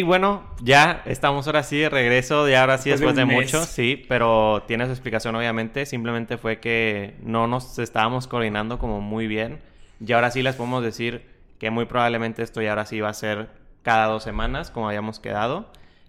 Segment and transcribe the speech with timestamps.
[0.00, 4.62] Bueno, ya estamos ahora sí de regreso, de ahora sí después de, mucho, sí, pero
[4.66, 9.60] tiene su explicación obviamente, simplemente fue que no nos estábamos coordinando como muy bien.
[10.04, 11.26] Y ahora sí les podemos decir
[11.58, 13.48] que muy probablemente esto ya ahora sí va a ser
[13.82, 15.66] cada dos semanas como habíamos quedado.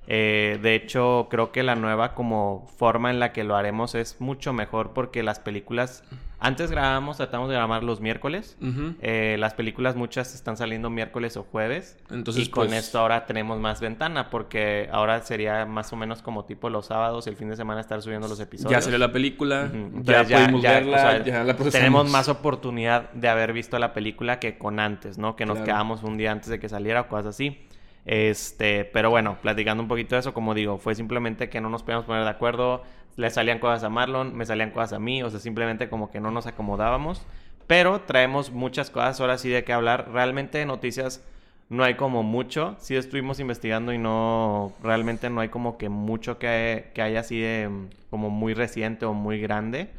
[0.08, 4.20] Eh, de hecho, creo que la nueva como forma en la que lo haremos es
[4.20, 6.04] mucho mejor porque las películas,
[6.44, 8.58] antes grabábamos, tratamos de grabar los miércoles.
[9.02, 11.98] Eh, las películas muchas están saliendo miércoles o jueves.
[12.12, 16.22] Entonces, y con pues esto ahora tenemos más ventana porque ahora sería más o menos
[16.22, 18.72] como tipo los sábados, el fin de semana estar subiendo los episodios.
[18.72, 19.72] Ya salió la película,
[20.04, 24.80] ya, pudimos verla, ya la Tenemos más oportunidad de haber visto la película que con
[24.80, 25.38] antes, ¿no?
[25.38, 27.68] Que nos quedamos un día antes de que saliera o cosas así.
[28.06, 31.84] Este, pero bueno, platicando un poquito de eso, como digo, fue simplemente que no nos
[31.84, 32.84] podíamos poner de acuerdo,
[33.16, 36.20] le salían cosas a Marlon, me salían cosas a mí, o sea, simplemente como que
[36.20, 37.26] no nos acomodábamos.
[37.68, 40.10] Pero traemos muchas cosas ahora sí de qué hablar.
[40.12, 41.24] Realmente de noticias
[41.70, 42.76] no hay como mucho.
[42.80, 47.40] Sí estuvimos investigando y no, realmente no hay como que mucho que, que haya así
[47.40, 47.70] de
[48.10, 49.90] como muy reciente o muy grande.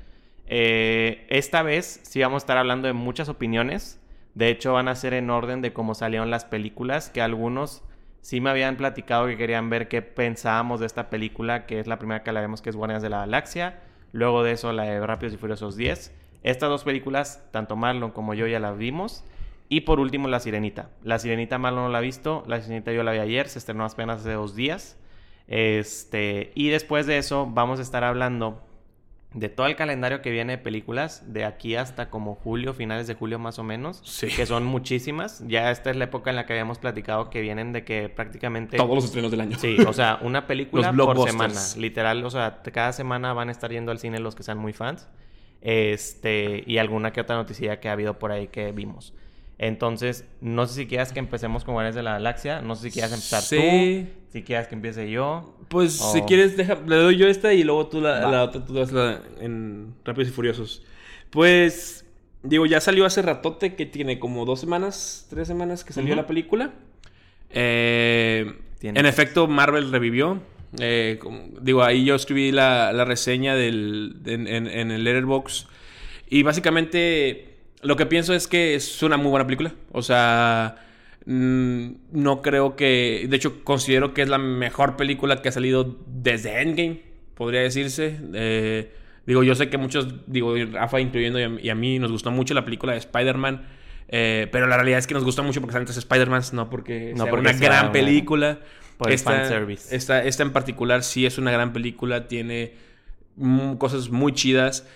[0.47, 4.01] Eh, esta vez sí vamos a estar hablando de muchas opiniones.
[4.35, 7.83] De hecho, van a ser en orden de cómo salieron las películas, que algunos
[8.25, 11.99] sí me habían platicado que querían ver qué pensábamos de esta película, que es la
[11.99, 13.83] primera que la vemos, que es Guardianes de la Galaxia.
[14.13, 16.11] Luego de eso, la de Rápidos y Furiosos 10.
[16.43, 19.25] Estas dos películas, tanto Marlon como yo ya las vimos.
[19.69, 20.89] Y por último, La Sirenita.
[21.03, 22.45] La Sirenita Marlon no la ha visto.
[22.47, 23.47] La Sirenita yo la vi ayer.
[23.47, 24.99] Se estrenó apenas hace dos días.
[25.47, 28.63] Este, y después de eso, vamos a estar hablando
[29.35, 33.15] de todo el calendario que viene de películas, de aquí hasta como julio, finales de
[33.15, 34.29] julio más o menos, sí.
[34.29, 35.43] que son muchísimas.
[35.47, 38.77] Ya esta es la época en la que habíamos platicado que vienen de que prácticamente...
[38.77, 39.59] Todos los estrenos del año.
[39.59, 41.61] Sí, o sea, una película por semana.
[41.77, 44.73] Literal, o sea, cada semana van a estar yendo al cine los que sean muy
[44.73, 45.09] fans.
[45.61, 49.15] Este, y alguna que otra noticia que ha habido por ahí que vimos.
[49.59, 52.61] Entonces, no sé si quieras que empecemos con Guardianes de la Galaxia.
[52.61, 54.09] No sé si quieras empezar tú.
[54.31, 55.57] Si quieres que empiece yo.
[55.69, 58.91] Pues si quieres, deja, le doy yo esta y luego tú la, otra, tú das
[58.91, 60.83] la en Rápidos y Furiosos.
[61.31, 62.05] Pues,
[62.43, 66.27] digo, ya salió hace ratote que tiene como dos semanas, tres semanas que salió la
[66.27, 66.73] película.
[67.51, 70.43] Eh, en efecto, Marvel revivió.
[70.81, 71.21] Eh,
[71.61, 75.69] digo, ahí yo escribí la, reseña del, en, en el Letterboxd.
[76.29, 77.54] Y básicamente
[77.85, 79.73] lo que pienso es que es una muy buena película.
[79.93, 80.77] O sea,
[81.27, 83.27] mm, no creo que...
[83.29, 87.03] De hecho, considero que es la mejor película que ha salido desde Endgame,
[87.35, 88.19] podría decirse.
[88.33, 88.91] Eh,
[89.27, 92.65] digo, yo sé que muchos, digo, Rafa incluyendo y a, mí, nos gustó mucho la
[92.65, 93.67] película de Spider-Man.
[94.09, 97.25] Eh, pero la realidad es que nos gusta mucho porque antes Spider-Man, no porque no
[97.25, 98.61] sea una gran película.
[98.97, 99.49] Por esta,
[99.91, 102.75] esta, esta en particular sí es una gran película, tiene
[103.37, 104.87] mm, cosas muy chidas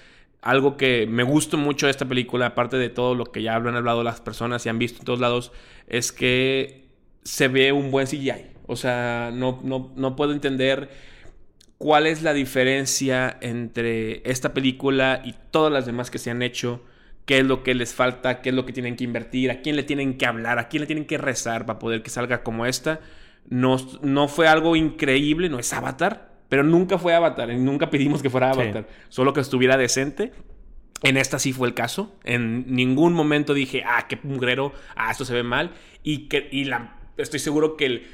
[0.43, 3.75] algo que me gusta mucho de esta película, aparte de todo lo que ya han
[3.75, 5.53] hablado las personas y han visto en todos lados,
[5.88, 6.87] es que
[7.22, 8.59] se ve un buen CGI.
[8.66, 10.91] O sea, no, no, puedo entender
[11.78, 16.82] cuál es la diferencia entre esta película y todas las demás que se han hecho.
[17.25, 18.41] ¿Qué es lo que les falta?
[18.41, 19.50] ¿Qué es lo que tienen que invertir?
[19.50, 20.59] ¿A quién le tienen que hablar?
[20.59, 23.00] ¿A quién le tienen que rezar para poder que salga como esta?
[23.49, 28.31] No, no fue algo increíble, no es Avatar, pero nunca fue Avatar, nunca pedimos que
[28.31, 30.32] fuera Avatar, solo que estuviera decente.
[31.03, 32.19] En esta sí fue el caso.
[32.25, 35.70] En ningún momento dije, ah, qué mugrero, ah, esto se ve mal.
[36.03, 38.06] Y, que, y la, estoy seguro que el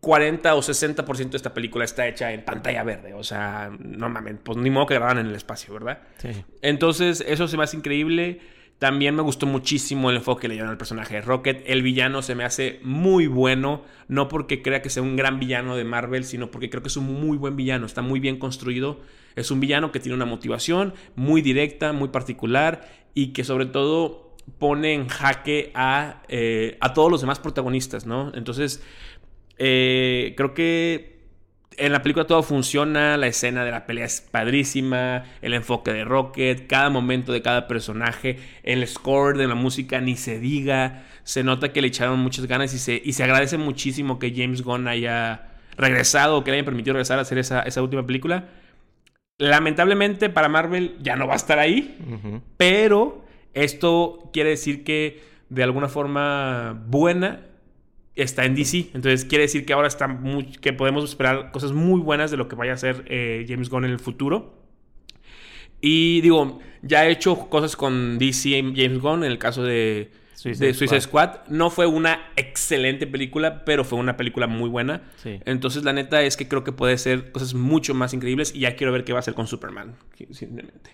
[0.00, 3.12] 40 o 60% de esta película está hecha en pantalla verde.
[3.12, 6.00] O sea, no mames, pues ni modo que graban en el espacio, ¿verdad?
[6.16, 6.30] Sí.
[6.62, 8.40] Entonces, eso se me hace increíble.
[8.80, 11.62] También me gustó muchísimo el enfoque que le dieron al personaje de Rocket.
[11.66, 15.76] El villano se me hace muy bueno, no porque crea que sea un gran villano
[15.76, 18.98] de Marvel, sino porque creo que es un muy buen villano, está muy bien construido.
[19.36, 24.34] Es un villano que tiene una motivación muy directa, muy particular y que sobre todo
[24.58, 28.32] pone en jaque a, eh, a todos los demás protagonistas, ¿no?
[28.34, 28.82] Entonces,
[29.58, 31.19] eh, creo que
[31.80, 36.04] en la película todo funciona, la escena de la pelea es padrísima, el enfoque de
[36.04, 41.42] Rocket, cada momento de cada personaje, el score de la música ni se diga, se
[41.42, 44.88] nota que le echaron muchas ganas y se, y se agradece muchísimo que James Gunn
[44.88, 48.44] haya regresado, que le hayan permitido regresar a hacer esa, última película.
[49.38, 51.96] Lamentablemente para Marvel ya no va a estar ahí,
[52.58, 53.24] pero
[53.54, 57.40] esto quiere decir que de alguna forma buena
[58.14, 58.90] está en DC.
[58.94, 62.48] Entonces quiere decir que ahora está muy, que podemos esperar cosas muy buenas de lo
[62.48, 64.58] que vaya a hacer eh, James Gunn en el futuro.
[65.80, 70.10] Y digo, ya he hecho cosas con DC y James Gunn en el caso de
[70.34, 71.46] Suicide, Squad.
[71.48, 75.02] No fue una excelente película, pero fue una película muy buena.
[75.24, 78.76] Entonces la neta es que creo que puede ser cosas mucho más increíbles y ya
[78.76, 79.96] quiero ver qué va a hacer con Superman,
[80.30, 80.90] simplemente.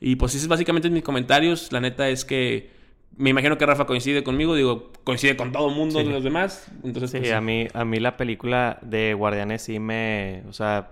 [0.00, 1.72] Y pues ese es básicamente mis comentarios.
[1.72, 2.70] La neta es que
[3.16, 6.70] me imagino que Rafa coincide conmigo, digo, coincide con todo el mundo de los demás.
[6.82, 10.90] Entonces, sí, pues, a mí, a mí la película de Guardianes sí me, o sea,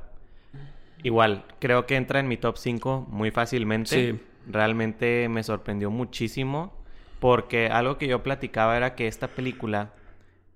[1.03, 4.13] igual, creo que entra en mi top 5 muy fácilmente.
[4.13, 4.21] Sí.
[4.51, 6.73] Realmente me sorprendió muchísimo
[7.21, 9.93] porque algo que yo platicaba era que esta película,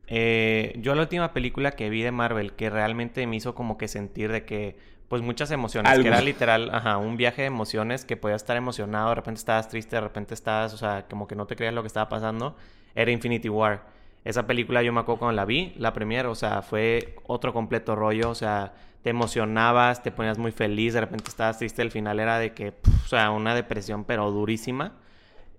[0.07, 3.89] eh, yo la última película que vi de Marvel que realmente me hizo como que
[3.89, 4.77] sentir de que
[5.13, 9.11] pues muchas emociones, que era literal, ajá, un viaje de emociones que podías estar emocionado,
[9.11, 11.83] de repente estabas triste, de repente estabas, o sea, como que no te creías lo
[11.83, 12.57] que estaba pasando,
[12.95, 13.83] era Infinity War.
[14.25, 17.95] Esa película yo me acuerdo cuando la vi, la primera, o sea, fue otro completo
[17.95, 18.73] rollo, o sea,
[19.03, 22.73] te emocionabas, te ponías muy feliz, de repente estabas triste, el final era de que,
[23.05, 24.95] o sea, una depresión pero durísima.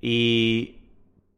[0.02, 0.80] Y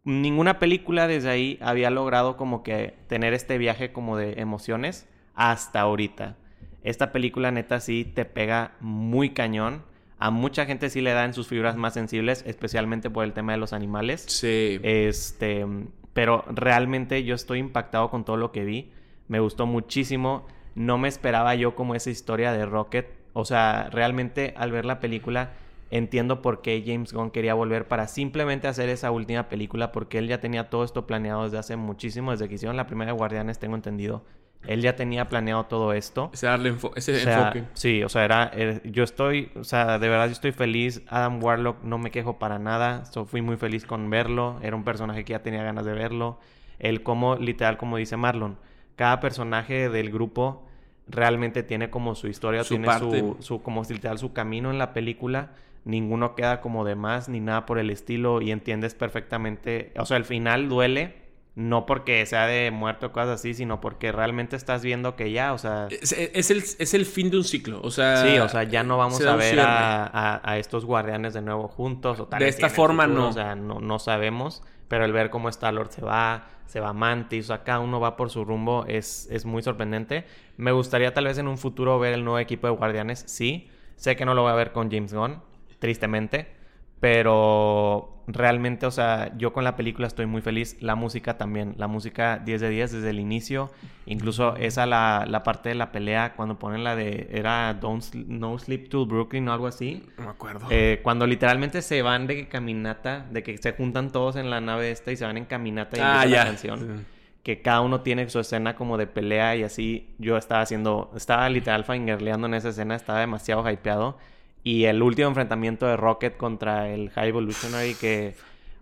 [0.05, 5.81] ninguna película desde ahí había logrado como que tener este viaje como de emociones hasta
[5.81, 6.37] ahorita.
[6.85, 9.81] Esta película neta sí te pega muy cañón.
[10.19, 13.53] A mucha gente sí le da en sus fibras más sensibles, especialmente por el tema
[13.53, 14.23] de los animales.
[14.27, 14.79] Sí.
[14.83, 15.65] Este,
[16.13, 18.91] pero realmente yo estoy impactado con todo lo que vi.
[19.27, 20.45] Me gustó muchísimo.
[20.75, 23.07] No me esperaba yo como esa historia de Rocket.
[23.33, 25.53] O sea, realmente al ver la película
[25.89, 30.27] entiendo por qué James Gunn quería volver para simplemente hacer esa última película porque él
[30.27, 33.57] ya tenía todo esto planeado desde hace muchísimo, desde que hicieron la primera de Guardianes,
[33.57, 34.23] tengo entendido
[34.67, 36.29] él ya tenía planeado todo esto.
[36.33, 37.63] Ese, darle ese enfoque.
[37.73, 41.01] Sí, o sea, era, eh, yo estoy, o sea, de verdad yo estoy feliz.
[41.07, 43.05] Adam Warlock no me quejo para nada.
[43.05, 44.59] So, fui muy feliz con verlo.
[44.61, 46.39] Era un personaje que ya tenía ganas de verlo.
[46.79, 48.57] Él como, literal, como dice Marlon,
[48.95, 50.67] cada personaje del grupo
[51.07, 55.51] realmente tiene como su historia, tiene su, su, como literal, su camino en la película.
[55.83, 60.17] Ninguno queda como de más ni nada por el estilo y entiendes perfectamente, o sea,
[60.17, 61.24] el final duele
[61.55, 65.53] no porque sea de muerto o cosas así, sino porque realmente estás viendo que ya,
[65.53, 65.87] o sea...
[65.89, 66.11] Es,
[66.51, 68.23] el, es el, fin de un ciclo, o sea...
[68.23, 72.19] Sí, o sea, ya no vamos a ver a, estos guardianes de nuevo juntos.
[72.19, 73.29] O tal de esta forma no.
[73.29, 77.45] O sea, no, no sabemos, pero el ver cómo Star-Lord se va, se va Mantis,
[77.45, 80.25] o sea, cada uno va por su rumbo, es, es muy sorprendente.
[80.57, 83.69] Me gustaría tal vez en un futuro ver el nuevo equipo de guardianes, sí.
[83.95, 85.41] Sé que no lo voy a ver con James Gunn,
[85.79, 86.53] tristemente.
[86.99, 90.77] Pero realmente, o sea, yo con la película estoy muy feliz.
[90.81, 91.75] La música también.
[91.77, 93.71] La música 10 de 10 desde el inicio.
[94.05, 97.29] Incluso esa, la, la parte de la pelea, cuando ponen la de.
[97.31, 100.03] Era Don't No Sleep to Brooklyn o algo así.
[100.17, 100.67] No me acuerdo.
[100.69, 104.91] Eh, cuando literalmente se van de caminata, de que se juntan todos en la nave
[104.91, 107.05] esta y se van en caminata y ah, la canción.
[107.43, 110.15] Que cada uno tiene su escena como de pelea y así.
[110.17, 111.11] Yo estaba haciendo.
[111.15, 112.95] Estaba literal fingerleando en esa escena.
[112.95, 114.17] Estaba demasiado hypeado.
[114.65, 118.35] Y el último enfrentamiento de Rocket contra el High Evolutionary que...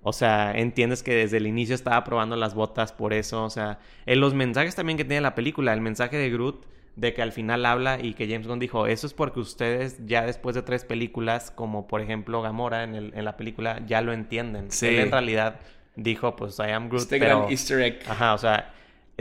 [0.06, 3.45] O sea, entiendes que desde el inicio estaba probando las botas por eso.
[3.45, 6.65] O sea, en los mensajes también que tiene la película, el mensaje de Groot,
[6.95, 10.25] de que al final habla y que James Gunn dijo, eso es porque ustedes ya
[10.25, 14.12] después de tres películas, como por ejemplo Gamora en, el, en la película, ya lo
[14.12, 14.71] entienden.
[14.71, 14.88] Sí.
[14.88, 15.59] Él en realidad
[15.95, 17.03] dijo, pues I am Groot.
[17.03, 18.00] Este gran easter egg.
[18.07, 18.74] Ajá, o sea,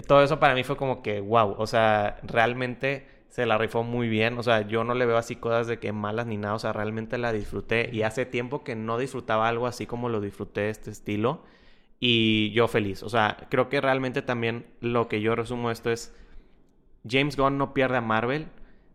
[0.07, 4.11] todo eso para mí fue como que, wow, o sea, realmente se la rifó muy
[4.11, 4.39] bien.
[4.39, 6.55] O sea, yo no le veo así cosas de que malas ni nada.
[6.55, 7.89] O sea, realmente la disfruté.
[7.91, 11.43] Y hace tiempo que no disfrutaba algo así como lo disfruté de este estilo.
[11.99, 13.03] Y yo feliz.
[13.03, 16.15] O sea, creo que realmente también lo que yo resumo esto es.
[17.09, 18.49] James Gunn no pierde a Marvel,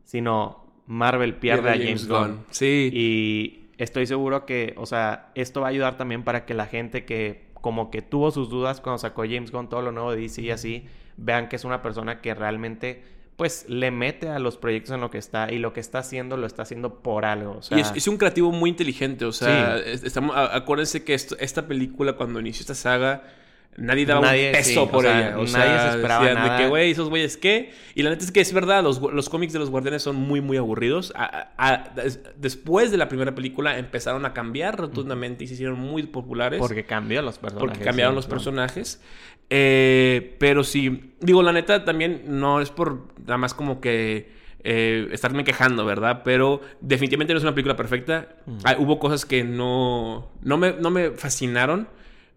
[0.04, 2.46] sino Marvel pierde, a James, Gunn.
[2.52, 2.92] Sí.
[2.94, 7.06] Y estoy seguro que, o sea, esto va a ayudar también para que la gente
[7.06, 10.44] que como que tuvo sus dudas cuando sacó James Gunn todo lo nuevo de DC
[10.44, 10.86] y así,
[11.18, 15.12] vean que es una persona que realmente pues le mete a los proyectos en lo
[15.12, 17.62] que está y lo que está haciendo lo está haciendo por algo.
[17.70, 22.62] Y es, un creativo muy inteligente, o sea, estamos, acuérdense que esta película cuando inició
[22.62, 23.24] esta saga
[23.78, 25.32] Nadie daba un peso por ella.
[25.32, 26.58] nadie se esperaba nada.
[26.58, 27.72] De que, güey, esos güeyes, ¿qué?
[27.94, 30.42] Y la neta es que es verdad, los, los cómics de los guardianes son muy,
[30.42, 31.14] muy aburridos.
[32.38, 36.60] después de la primera película empezaron a cambiar rotundamente y se hicieron muy populares.
[36.60, 37.70] Porque cambió los personajes.
[37.70, 39.00] Porque cambiaron los personajes.
[39.50, 44.36] Eh, pero sí, digo, la neta también no es por nada más como que...
[44.70, 46.24] Eh, estarme quejando, ¿verdad?
[46.26, 48.36] Pero definitivamente no es una película perfecta.
[48.80, 51.88] hubo cosas que no, no, me, no me fascinaron.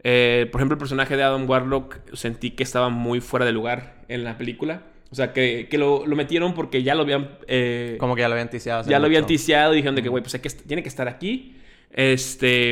[0.02, 4.02] Eh, por ejemplo, el personaje de Adam Warlock sentí que estaba muy fuera de lugar
[4.09, 4.83] en la película.
[5.11, 7.30] O sea, que, lo, metieron porque ya lo habían...
[7.49, 8.88] Eh, Como que ya lo habían ticiado.
[8.88, 11.57] Ya lo habían ticiado y dijeron de que, güey, pues que, tiene que estar aquí.
[11.90, 12.71] Este...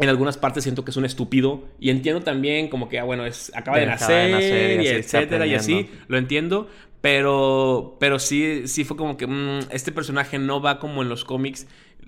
[0.00, 1.64] En algunas partes siento que es un estúpido.
[1.80, 5.90] Y entiendo también como que, ah, bueno, es, acaba de, nacer, y, etcétera, y así.
[6.06, 6.68] Lo entiendo.
[7.00, 11.24] Pero, pero sí, sí fue como que mm, este personaje no va como en los
[11.24, 11.66] cómics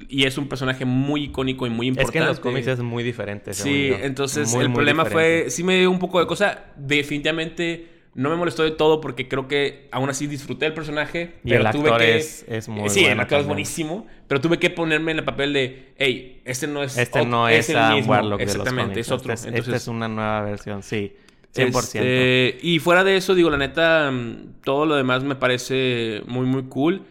[0.09, 2.09] y es un personaje muy icónico y muy importante.
[2.09, 3.53] Es que en los cómics es muy diferente.
[3.55, 6.65] Sí, entonces el problema fue, sí me dio un poco de cosa.
[6.77, 11.35] Definitivamente No me molestó de todo porque creo que aún así disfruté del personaje.
[11.45, 12.17] Y pero el tuve actor que...
[12.17, 14.07] es, es muy Sí, el actor es buenísimo.
[14.27, 16.99] Pero tuve que ponerme en el papel de, hey, este no es.
[16.99, 18.11] Este no es, el Sam mismo".
[18.13, 19.07] Warlock de los Exactamente, cómics.
[19.07, 19.33] es otro.
[19.33, 21.13] Este es, Entonces, esta es una nueva versión, sí.
[21.55, 21.77] 100%.
[21.77, 26.47] este, y fuera de eso, digo, la neta, mm, todo lo demás me parece muy,
[26.47, 27.03] muy cool.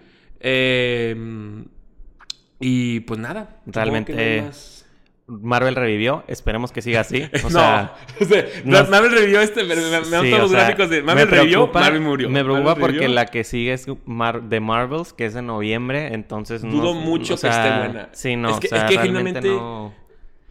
[0.41, 1.15] Eh,
[2.59, 3.57] y pues nada.
[3.65, 4.75] Realmente- más.
[5.31, 7.21] Marvel revivió, esperemos que siga así.
[7.43, 10.41] O no, sea, o sea, no- Marvel revivió este, me, me, me dan sí, todos
[10.41, 12.29] los sea, gráficos de Marvel revivió, Marvel murió.
[12.31, 13.15] Me preocupa Marvel porque revivió.
[13.15, 17.35] la que sigue es Mar- de Marvels, que es en noviembre, entonces no- Dudo mucho
[17.35, 18.09] o que esté buena.
[18.11, 19.93] Sí, no, Es que- o sea, es que realmente genuinamente- no...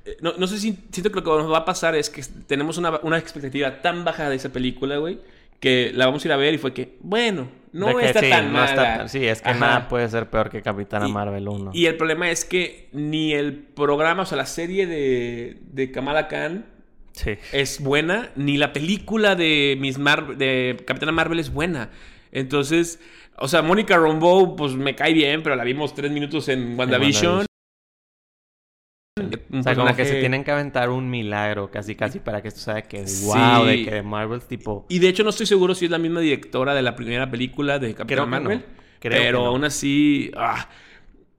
[0.05, 2.23] Eh, No, no sé si siento que lo que nos va a pasar es que
[2.47, 5.19] tenemos una, una expectativa tan baja de esa película, güey,
[5.59, 8.31] que la vamos a ir a ver y fue que, bueno, no que está sí,
[8.31, 8.67] tan no mala.
[8.69, 9.59] está tan- sí, es que Ajá.
[9.59, 11.71] nada puede ser peor que Capitana Y- Marvel 1.
[11.75, 16.29] Y el problema es que ni el programa, o sea, la serie de, de Kamala
[16.29, 16.67] Khan
[17.13, 17.33] Sí.
[17.53, 21.91] es buena, ni la película de Miss Mar de Capitana Marvel es buena.
[22.31, 23.01] Entonces,
[23.37, 27.48] o sea, Mónica Rambeau, pues me cae bien, pero la vimos tres minutos en WandaVision.
[29.53, 32.61] O sea, como que se tienen que aventar un milagro casi casi para que esto
[32.61, 33.27] sea de que Sí.
[33.27, 34.87] wow, de que de Marvel tipo...
[34.89, 37.79] Y de hecho no estoy seguro si es la misma directora de la primera película
[37.79, 38.59] de que Marvel.
[38.59, 38.65] no.
[39.01, 39.47] Pero no.
[39.47, 40.31] aún así...
[40.37, 40.69] ah,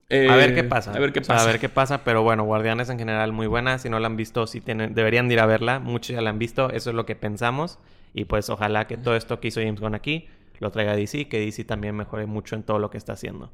[0.08, 0.92] eh, A ver qué pasa.
[0.92, 1.44] A ver qué O sea, pasa.
[1.48, 3.78] a ver qué pasa, pero bueno, Guardianes en general muy buena.
[3.78, 5.78] Si no la han visto, sí tienen, deberían de ir a verla.
[5.78, 7.78] Muchos ya la han visto, eso es lo que pensamos.
[8.12, 10.26] Y pues ojalá que todo esto que hizo James Gunn aquí
[10.58, 13.52] lo traiga a DC, que DC también mejore mucho en todo lo que está haciendo.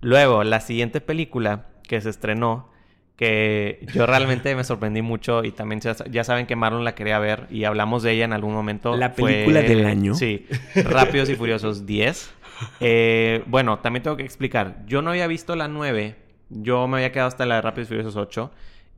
[0.00, 2.70] Luego, la siguiente película que se estrenó,
[3.18, 7.48] que yo realmente me sorprendí mucho y también ya, saben que Marlon la quería ver
[7.50, 8.96] y hablamos de ella en algún momento.
[8.96, 10.14] ¿La fue- película del año?
[10.14, 10.46] Sí,
[10.76, 12.30] Rápidos y Furiosos 10.
[12.78, 14.84] Eh, bueno, también tengo que explicar.
[14.86, 16.14] Yo no había visto la 9.
[16.48, 18.52] Yo me había quedado hasta la de Rápidos y Furiosos 8.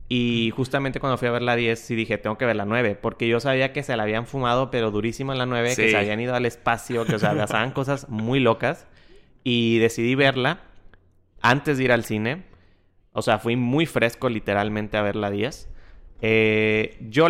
[0.07, 2.95] Y justamente cuando fui a ver la 10, sí dije, tengo que ver la 9.
[3.01, 5.69] Porque yo sabía que se la habían fumado, pero durísimo en la 9.
[5.75, 8.85] Que se habían ido al espacio, que, o sea, pasaban cosas muy locas.
[9.43, 10.59] Y decidí verla
[11.41, 12.43] antes de ir al cine.
[13.13, 15.69] O sea, fui muy fresco literalmente a ver la 10.
[16.21, 17.27] Eh, yo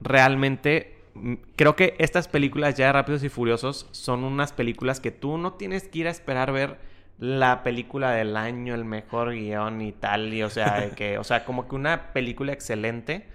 [0.00, 5.10] realmente mm, creo que estas películas ya de Rápidos y Furiosos son unas películas que
[5.10, 6.78] tú no tienes que ir a esperar ver
[7.18, 10.32] la película del año, el mejor guion y tal.
[10.32, 13.26] Y o sea, que, o sea, como que una película excelente.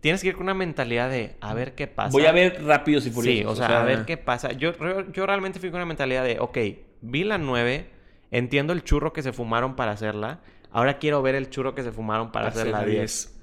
[0.00, 2.10] Tienes que ir con una mentalidad de a ver qué pasa.
[2.10, 3.56] Voy a ver Rápidos y Furiosos.
[3.56, 4.50] Sí, o sea, a ver qué pasa.
[4.52, 6.58] Yo, yo, yo realmente fui con una mentalidad de, ok,
[7.02, 7.86] vi la 9,
[8.32, 10.40] entiendo el churro que se fumaron para hacerla,
[10.72, 13.38] ahora quiero ver el churro que se fumaron para, hacer la 10.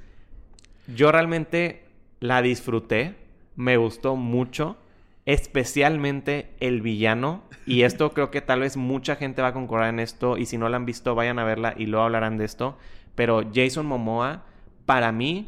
[0.96, 1.86] Yo realmente
[2.20, 3.16] la disfruté,
[3.56, 4.78] me gustó mucho,
[5.26, 10.00] especialmente el villano, y esto creo que tal vez mucha gente va a concordar en
[10.00, 12.78] esto, y si no la han visto, vayan a verla y luego hablarán de esto,
[13.16, 14.44] pero Jason Momoa,
[14.86, 15.48] para mí,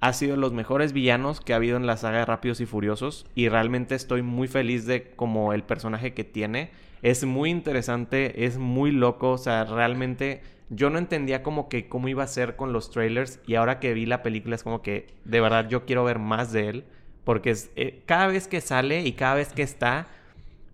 [0.00, 2.66] ha sido de los mejores villanos que ha habido en la saga de Rápidos y
[2.66, 6.70] Furiosos, y realmente estoy muy feliz de como el personaje que tiene.
[7.02, 10.42] Es muy interesante, es muy loco, o sea, realmente
[10.74, 13.92] yo no entendía como que cómo iba a ser con los trailers y ahora que
[13.94, 16.84] vi la película es como que de verdad yo quiero ver más de él
[17.24, 20.08] porque es, eh, cada vez que sale y cada vez que está,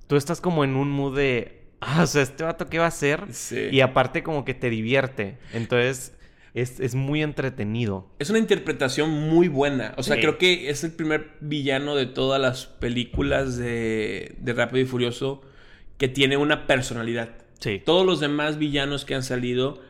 [0.06, 2.88] tú estás como en un mood de, ah, o sea, este vato qué va a
[2.88, 3.68] hacer Sí.
[3.72, 6.14] y aparte como que te divierte, entonces
[6.54, 8.08] es, es muy entretenido.
[8.18, 9.94] Es una interpretación muy buena.
[9.96, 10.22] O sea, Sí.
[10.22, 15.42] creo que es el primer villano de todas las películas de, de Rápido y Furioso
[15.98, 17.30] que tiene una personalidad.
[17.60, 17.82] Sí.
[17.84, 19.80] Todos los demás villanos que han salido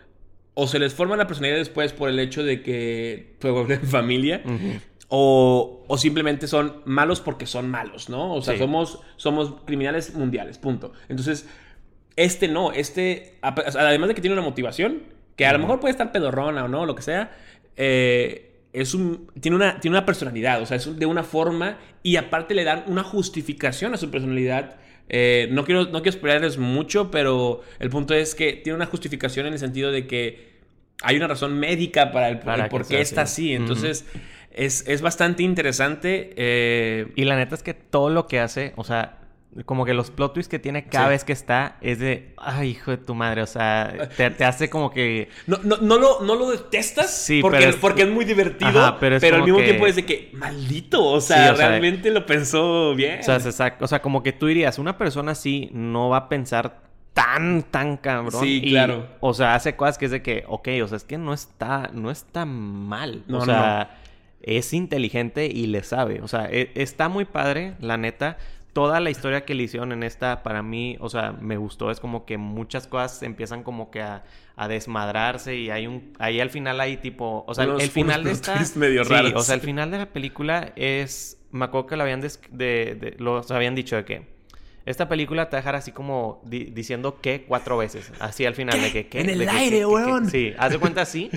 [0.61, 4.43] o se les forma la personalidad después por el hecho de que fue en familia
[5.09, 8.35] o, o simplemente son malos porque son malos, ¿no?
[8.35, 8.59] O sea, Sí.
[8.59, 10.93] somos, somos criminales mundiales, punto.
[11.09, 11.49] Entonces,
[12.17, 15.05] este no, este, además de que tiene una motivación,
[15.37, 17.31] que a lo mejor puede estar pedorrona o no, lo que sea,
[17.77, 22.17] eh, es un, tiene, una, tiene una personalidad, o sea, es de una forma y
[22.17, 24.75] aparte le dan una justificación a su personalidad.
[25.09, 29.47] Eh, no, quiero, no quiero esperarles mucho, pero el punto es que tiene una justificación
[29.47, 30.48] en el sentido de que
[31.03, 33.53] hay una razón médica para el, Para el por qué está así.
[33.53, 33.55] así.
[33.55, 34.07] Entonces,
[34.53, 36.33] es, es bastante interesante.
[36.37, 39.15] eh, Y la neta es que todo lo que hace, o sea,
[39.65, 41.11] como que los plot twists que tiene cada Sí.
[41.11, 44.69] vez que está es de, ay, hijo de tu madre, o sea, te, te hace
[44.69, 45.31] como que...
[45.47, 48.69] no, no, no, lo, no lo detestas Sí, porque, pero es- porque es muy divertido,
[48.79, 51.69] Ajá, pero al mismo que- tiempo es de que, maldito, o sea, Sí, o sea,
[51.71, 53.21] realmente lo pensó bien.
[53.21, 56.83] O sea, o sea, como que tú dirías, una persona así no va a pensar
[57.15, 58.41] tan, tan cabrón.
[58.43, 59.07] Sí, Y, claro.
[59.21, 61.91] O sea, hace cosas que es de que, ok, o sea, es que no está,
[61.93, 63.25] no está mal.
[63.27, 63.99] No, o sea,
[64.41, 66.21] es inteligente y le sabe.
[66.23, 68.39] O sea, e- está muy padre, la neta.
[68.73, 71.91] toda la historia que le hicieron en esta, para mí, o sea, me gustó.
[71.91, 74.23] Es como que muchas cosas empiezan como que a,
[74.69, 76.13] desmadrarse y hay un...
[76.19, 77.45] Ahí al final hay tipo...
[77.49, 78.61] O sea, el final de esta...
[78.77, 81.41] Medio sí, o sea, el final de la película es...
[81.51, 84.38] Me acuerdo que lo habían, de, de, los habían dicho de que
[84.89, 88.11] esta película te va a dejar así como diciendo que cuatro veces.
[88.21, 89.07] Así al final de que...
[89.07, 89.21] ¿qué?
[89.21, 90.31] En el aire, weón.
[90.31, 91.31] Sí, haz de cuenta así.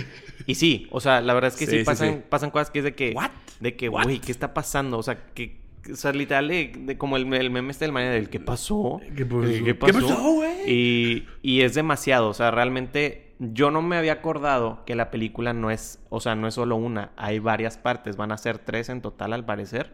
[0.45, 2.95] Y sí, o sea, la verdad es que sí, pasan, pasan cosas que es de
[2.95, 3.11] que...
[3.11, 3.31] ¿What?
[3.59, 4.97] De que, güey, ¿qué está pasando?
[4.97, 5.59] O sea, que...
[5.91, 9.01] O sea, literal, de, como el, el, meme este del manera del ¿qué pasó?
[9.17, 9.63] ¿Qué pasó?
[9.65, 10.71] ¿Qué pasó, güey?
[10.71, 12.29] Y, y es demasiado.
[12.29, 16.35] O sea, realmente yo no me había acordado que la película no es, o sea,
[16.35, 19.93] no es solo una, hay varias partes, van a ser tres en total al parecer.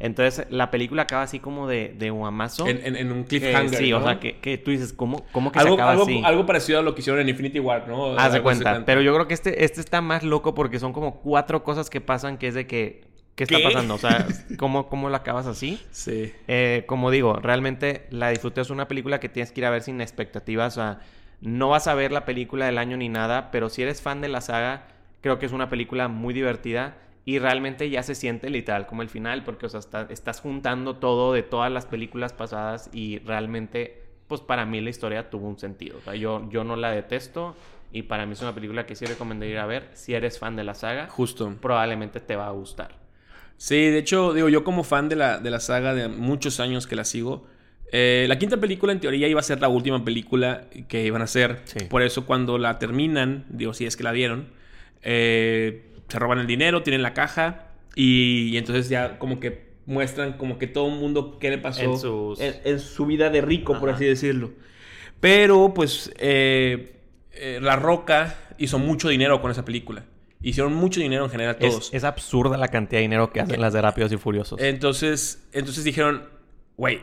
[0.00, 2.66] Entonces la película acaba así como de, de guamazo.
[2.66, 3.78] En, en, un cliffhanger.
[3.78, 6.22] sí, o sea, que, que, tú dices, ¿cómo, cómo que se acaba algo, así?
[6.24, 8.18] Algo parecido a lo que hicieron en Infinity War, ¿no?
[8.18, 11.20] Haz de cuenta, pero yo creo que este, este está más loco porque son como
[11.20, 13.94] cuatro cosas que pasan que es de que ¿Qué, está pasando?
[13.94, 14.26] O sea,
[14.58, 15.80] ¿cómo, ¿cómo la acabas así?
[15.92, 16.32] Sí.
[16.48, 18.62] Eh, como digo, realmente la disfruté.
[18.62, 20.76] Es una película que tienes que ir a ver sin expectativas.
[20.76, 20.98] O sea,
[21.40, 24.28] no vas a ver la película del año ni nada, pero si eres fan de
[24.28, 24.86] la saga,
[25.20, 29.08] creo que es una película muy divertida y realmente ya se siente literal como el
[29.08, 34.40] final, porque o sea, estás juntando todo de todas las películas pasadas y realmente, pues
[34.40, 35.98] para mí la historia tuvo un sentido.
[35.98, 37.54] O sea, yo, yo no la detesto
[37.92, 39.90] y para mí es una película que sí recomendaría ir a ver.
[39.92, 42.96] Si eres fan de la saga, justo, probablemente te va a gustar.
[43.58, 46.86] Sí, de hecho, digo, yo como fan de la, de la saga de muchos años
[46.86, 47.46] que la sigo,
[47.90, 51.24] eh, la quinta película en teoría iba a ser la última película que iban a
[51.24, 51.60] hacer.
[51.88, 54.48] Por eso cuando la terminan, digo, si es que la dieron,
[55.02, 60.58] eh, se roban el dinero, tienen la caja y, entonces ya como que muestran como
[60.58, 64.52] que todo el mundo qué le pasó en, su vida de rico, por así decirlo.
[65.20, 66.92] Pero pues eh,
[67.60, 70.04] La Roca hizo mucho dinero con esa película.
[70.40, 71.90] Hicieron mucho dinero en general todos.
[71.92, 74.60] Es, absurda la cantidad de dinero que hacen las de Rápidos y Furiosos.
[74.60, 76.28] Entonces, entonces dijeron,
[76.76, 77.00] güey,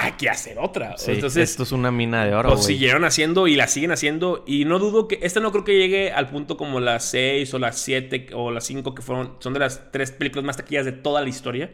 [0.00, 0.94] hay que hacer otra.
[1.08, 2.50] Entonces, esto es una mina de oro.
[2.50, 4.44] Lo siguieron haciendo y la siguen haciendo.
[4.46, 5.18] Y no dudo que.
[5.22, 8.64] Esta no creo que llegue al punto como las 6 o las 7 o las
[8.64, 9.36] 5 que fueron.
[9.40, 11.72] Son de las tres películas más taquillas de toda la historia.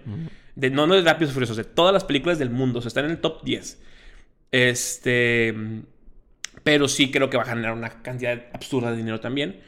[0.54, 2.78] de, no, no de Rápidos y Furiosos, de todas las películas del mundo.
[2.78, 3.82] O sea, están en el top 10.
[4.52, 5.54] Este.
[6.62, 9.60] Pero sí creo que va a generar una cantidad absurda de dinero también.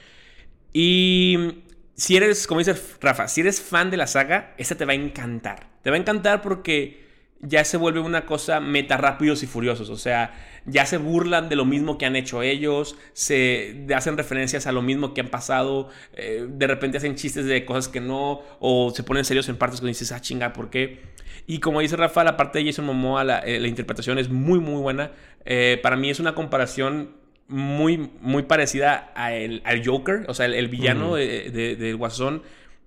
[0.72, 1.62] Y
[1.94, 4.96] si eres, como dice Rafa, si eres fan de la saga, esta te va a
[4.96, 5.68] encantar.
[5.83, 7.06] Te va a encantar porque
[7.40, 9.90] ya se vuelve una cosa meta rápidos y furiosos.
[9.90, 14.66] O sea, ya se burlan de lo mismo que han hecho ellos, se hacen referencias
[14.66, 18.42] a lo mismo que han pasado, eh, de repente hacen chistes de cosas que no,
[18.59, 21.01] o se ponen serios en partes que dices, ah, chinga, ¿por qué?
[21.46, 24.59] Y como dice Rafa, la parte de Jason Momoa, la, eh, la interpretación es muy,
[24.59, 25.12] muy buena.
[25.44, 27.14] Eh, para mí es una comparación
[27.49, 32.42] muy, muy parecida a el, al Joker, o sea, el, villano de, de, Guasón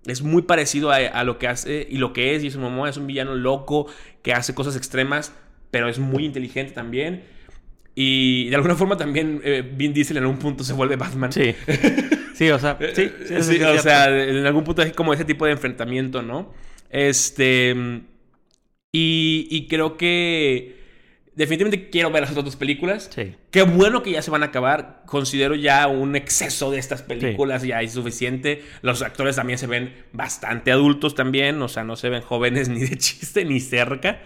[0.06, 2.44] es muy parecido a, lo que hace y lo que es.
[2.44, 3.88] Jason Momoa es un villano loco
[4.22, 5.34] que hace cosas extremas,
[5.72, 7.24] pero es muy inteligente también.
[7.96, 11.32] Y de alguna forma también eh, Vin Diesel en algún punto se vuelve Batman.
[11.32, 11.54] Sí.
[12.40, 13.12] Sí, o sea, sí.
[13.28, 16.54] sí, o sea, en algún punto es como ese tipo de enfrentamiento, ¿no?
[16.90, 17.76] Este.
[18.94, 20.79] Y, y creo que
[21.40, 23.10] Definitivamente quiero ver las otras dos películas.
[23.16, 23.34] Sí.
[23.50, 25.04] Qué bueno que ya se van a acabar.
[25.06, 28.62] Considero ya un exceso de estas películas, ya es suficiente.
[28.82, 32.82] Los actores también se ven bastante adultos también, o sea, no se ven jóvenes ni
[32.82, 34.20] de chiste ni cerca.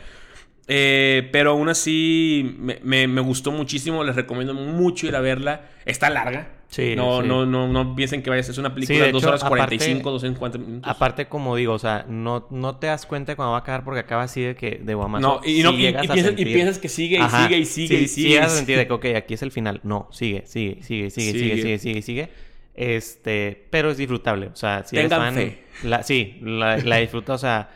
[0.67, 5.69] Eh, pero aún así me, me, gustó muchísimo, les recomiendo mucho ir a verla.
[5.85, 6.47] Está larga.
[6.73, 9.43] Sí, no, no, no, no piensen que vaya a ser una película de 2 horas
[9.43, 10.91] 45, 250 minutos.
[10.91, 13.99] Aparte, como digo, o sea, no, no te das cuenta cuando va a acabar porque
[13.99, 15.21] acaba así de que de guamazo.
[15.21, 18.29] No, y, no, y, piensas, y, piensas, que sigue y sigue y sigue y sigue.
[18.29, 19.81] Sí, a sentir de que, ok, aquí es el final.
[19.83, 22.29] No, sigue, sigue, sigue, sigue, sigue, sigue, sigue, sigue.
[22.73, 24.47] Este, pero es disfrutable.
[24.47, 27.69] O sea, si Tengan eres fan, La, sí, la, la disfruta, o sea,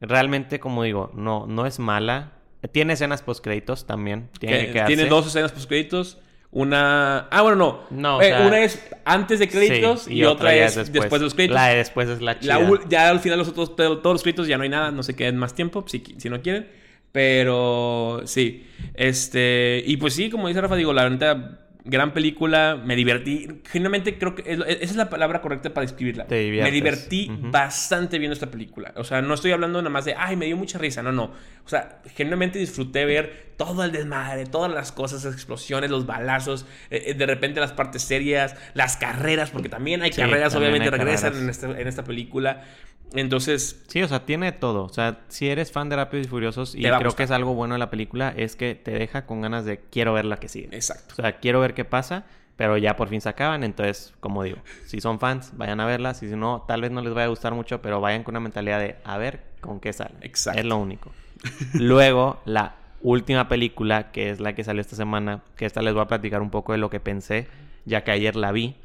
[0.00, 2.32] realmente, como digo, no, no es mala.
[2.72, 4.28] Tiene escenas post créditos también.
[4.40, 6.18] Tiene, que tiene dos escenas post créditos
[6.52, 7.28] una.
[7.30, 7.80] Ah, bueno, no.
[7.90, 11.10] no eh, una es antes de créditos y, otra, es después.
[11.10, 11.54] de los créditos.
[11.54, 12.58] La de después es la chida.
[12.88, 15.36] ya al final, los otros, todos los créditos ya no hay nada, no se queden
[15.36, 16.68] más tiempo si, si no quieren.
[17.12, 18.66] Pero sí.
[18.94, 19.82] Este.
[19.86, 23.48] Y pues sí, como dice Rafa, digo, la verdad gran película, me divertí.
[23.70, 26.26] Generalmente creo que esa es la palabra correcta para describirla.
[26.28, 28.92] me divertí bastante viendo esta película.
[28.96, 31.02] O sea, no estoy hablando nada más de, ay, me dio mucha risa.
[31.02, 31.32] No, no.
[31.64, 36.64] O sea, genuinamente disfruté ver todo el desmadre, todas las cosas, las explosiones, los balazos,
[36.90, 41.36] eh, eh, de repente las partes serias, las carreras, porque también hay carreras, obviamente regresan
[41.36, 42.64] En, esta, en esta película.
[43.12, 43.82] Entonces.
[43.88, 44.84] Sí, o sea, tiene todo.
[44.84, 47.74] O sea, si eres fan de Rápidos y Furiosos, y creo que es algo bueno
[47.74, 50.68] de la película, es que te deja con ganas de quiero ver la que sigue.
[50.72, 51.14] Exacto.
[51.18, 52.24] O sea, quiero ver qué pasa,
[52.56, 53.64] pero ya por fin se acaban.
[53.64, 56.22] Entonces, como digo, si son fans, vayan a verlas.
[56.22, 58.40] Y si no, tal vez no les vaya a gustar mucho, pero vayan con una
[58.40, 60.14] mentalidad de a ver con qué sale.
[60.20, 60.60] Exacto.
[60.60, 61.12] Es lo único.
[61.74, 66.02] Luego, la última película, que es la que salió esta semana, que esta les voy
[66.02, 67.48] a platicar un poco de lo que pensé,
[67.84, 68.76] ya que ayer la vi,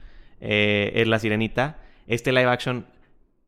[0.42, 1.78] eh, es La Sirenita.
[2.08, 2.86] Este live action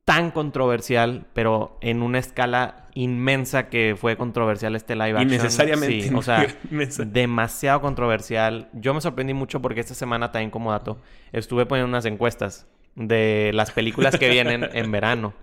[0.07, 5.27] tan controversial, pero en una escala inmensa que fue controversial este live action.
[5.27, 6.07] Innecesariamente.
[6.07, 6.47] Sí, o sea,
[7.05, 8.69] demasiado controversial.
[8.71, 10.97] Yo me sorprendí mucho porque esta semana también como dato
[11.33, 15.33] estuve poniendo unas encuestas de las películas que vienen en verano.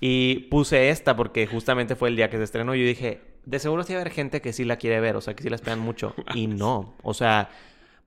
[0.00, 2.74] Y puse esta porque justamente fue el día que se estrenó.
[2.74, 5.14] Y yo dije, de seguro sí va a haber gente que sí la quiere ver,
[5.14, 6.16] o sea, que sí la esperan mucho.
[6.34, 7.48] Y no, o sea,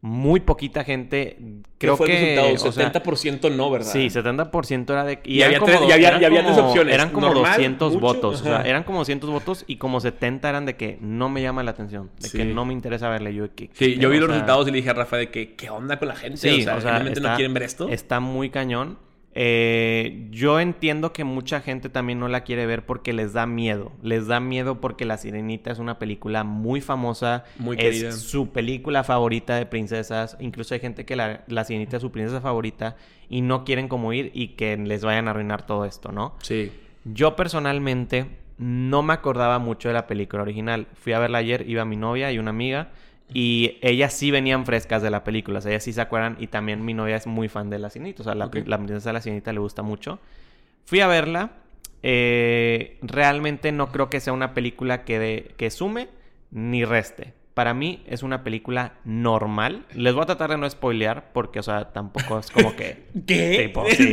[0.03, 1.37] muy poquita gente.
[1.77, 2.35] Creo fue que.
[2.35, 2.91] El resultado?
[2.91, 3.89] 70% no, ¿verdad?
[3.89, 5.19] Sí, 70% era de.
[5.23, 6.93] Y, había, tres, había, opciones.
[6.93, 8.41] Eran como 200 votos.
[8.41, 11.63] O sea, eran como 200 votos y como 70 eran de que no me llama
[11.63, 12.11] la atención.
[12.19, 13.33] De que no me interesa verle.
[13.33, 15.69] Yo, que, sí, yo vi los resultados y le dije a Rafa de que, ¿qué
[15.69, 16.35] onda con la gente?
[16.37, 17.87] Sí, o sea, ¿realmente no quieren ver esto?
[17.87, 18.97] Está muy cañón.
[19.35, 23.91] Eh, yo entiendo que mucha gente también no la quiere ver porque les da miedo.
[24.01, 27.43] Les da miedo porque La Sirenita es una película muy famosa.
[27.57, 28.09] Muy querida.
[28.09, 30.37] Es su película favorita de princesas.
[30.39, 32.95] Incluso hay gente que la, la Sirenita es su princesa favorita
[33.27, 36.35] y no quieren como ir y que les vayan a arruinar todo esto, ¿no?
[36.41, 36.71] Sí.
[37.05, 40.87] Yo personalmente no me acordaba mucho de la película original.
[40.93, 42.91] Fui a verla ayer, iba mi novia y una amiga.
[43.31, 46.37] Y ellas sí venían frescas de la película, o sea, ellas sí se acuerdan.
[46.39, 49.13] Y también mi novia es muy fan de La Sirenita, o sea, la, princesa de
[49.13, 50.19] La Sirenita le gusta mucho.
[50.85, 51.51] Fui a verla.
[52.05, 56.09] Eh, realmente no creo que sea una película que, de, que sume
[56.51, 59.85] ni reste para mí es una película normal.
[59.93, 63.05] Les voy a tratar de no spoilear porque, o sea, tampoco es como que...
[63.27, 63.71] ¿Qué?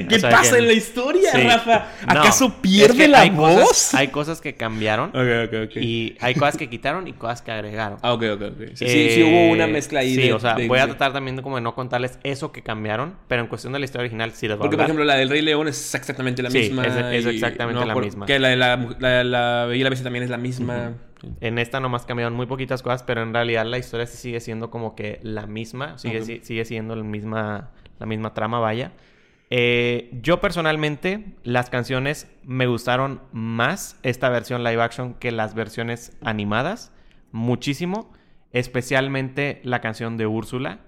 [0.08, 1.88] ¿Qué pasa en la historia, Rafa?
[2.06, 3.94] ¿Acaso pierde la voz?
[3.94, 5.10] hay cosas que cambiaron.
[5.10, 5.76] Ok, ok, ok.
[5.76, 7.98] Y hay cosas que quitaron y cosas que agregaron.
[8.02, 8.60] Ah, ok, ok, ok.
[8.74, 10.14] Sí, sí, hubo una mezcla ahí.
[10.14, 13.42] Sí, o sea, voy a tratar también como de no contarles eso que cambiaron, pero
[13.42, 15.30] en cuestión de la historia original sí les voy porque, a por ejemplo, la del
[15.30, 16.84] Rey León es exactamente la misma.
[16.84, 18.26] es, es exactamente la misma.
[18.26, 20.92] Que la de la, la, la, Bella y la Bestia también es la misma.
[21.40, 24.70] En esta nomás cambiaron muy poquitas cosas, pero en realidad la historia sí sigue siendo
[24.70, 28.92] como que la misma, sigue, sigue siendo la misma, la misma trama, vaya.
[29.50, 36.16] Eh, yo personalmente, las canciones me gustaron más esta versión live action que las versiones
[36.22, 36.92] animadas,
[37.32, 38.12] muchísimo,
[38.52, 40.80] especialmente la canción de Úrsula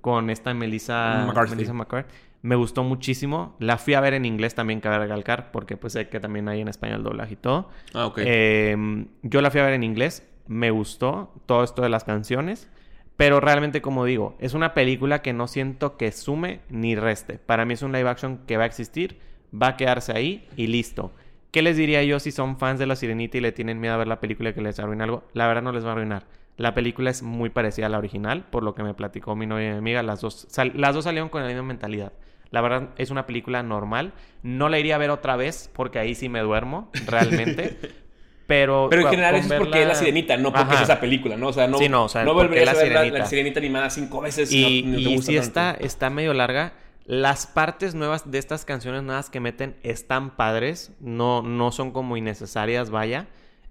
[0.00, 2.08] con esta Melissa Melissa McCarthy
[2.42, 3.56] me gustó muchísimo.
[3.58, 6.60] La fui a ver en inglés también, cabe recalcar, porque pues sé que también hay
[6.60, 7.70] en español doblaje y todo.
[7.94, 8.18] Ah, ok.
[8.24, 10.28] Em, yo la fui a ver en inglés.
[10.48, 12.68] Me gustó todo esto de las canciones.
[13.16, 17.38] Pero realmente, como digo, es una película que no siento que sume ni reste.
[17.38, 19.20] Para mí es un live action que va a existir,
[19.54, 21.12] va a quedarse ahí y listo.
[21.52, 23.98] ¿Qué les diría yo si son fans de La Sirenita y le tienen miedo a
[23.98, 25.24] ver la película que les arruine algo?
[25.34, 26.24] La verdad no les va a arruinar.
[26.56, 29.68] La película es muy parecida a la original, por lo que me platicó mi novia
[29.68, 30.02] y mi amiga.
[30.02, 32.12] Las dos, las dos salieron con la misma mentalidad.
[32.52, 34.12] La verdad es una película normal.
[34.42, 37.78] No la iría a ver otra vez porque ahí sí me duermo, realmente.
[38.46, 41.48] Pero, Pero en general es porque es la sirenita, no porque es esa película, ¿no?
[41.48, 44.20] O sea, no, sí, no, o sea, no volverías a ver la, sirenita animada cinco
[44.20, 44.52] veces.
[44.52, 46.74] Y, no, y si está, está medio larga.
[47.06, 50.92] Las partes nuevas de estas canciones nuevas que meten están padres.
[51.00, 53.28] No, no son como innecesarias, vaya.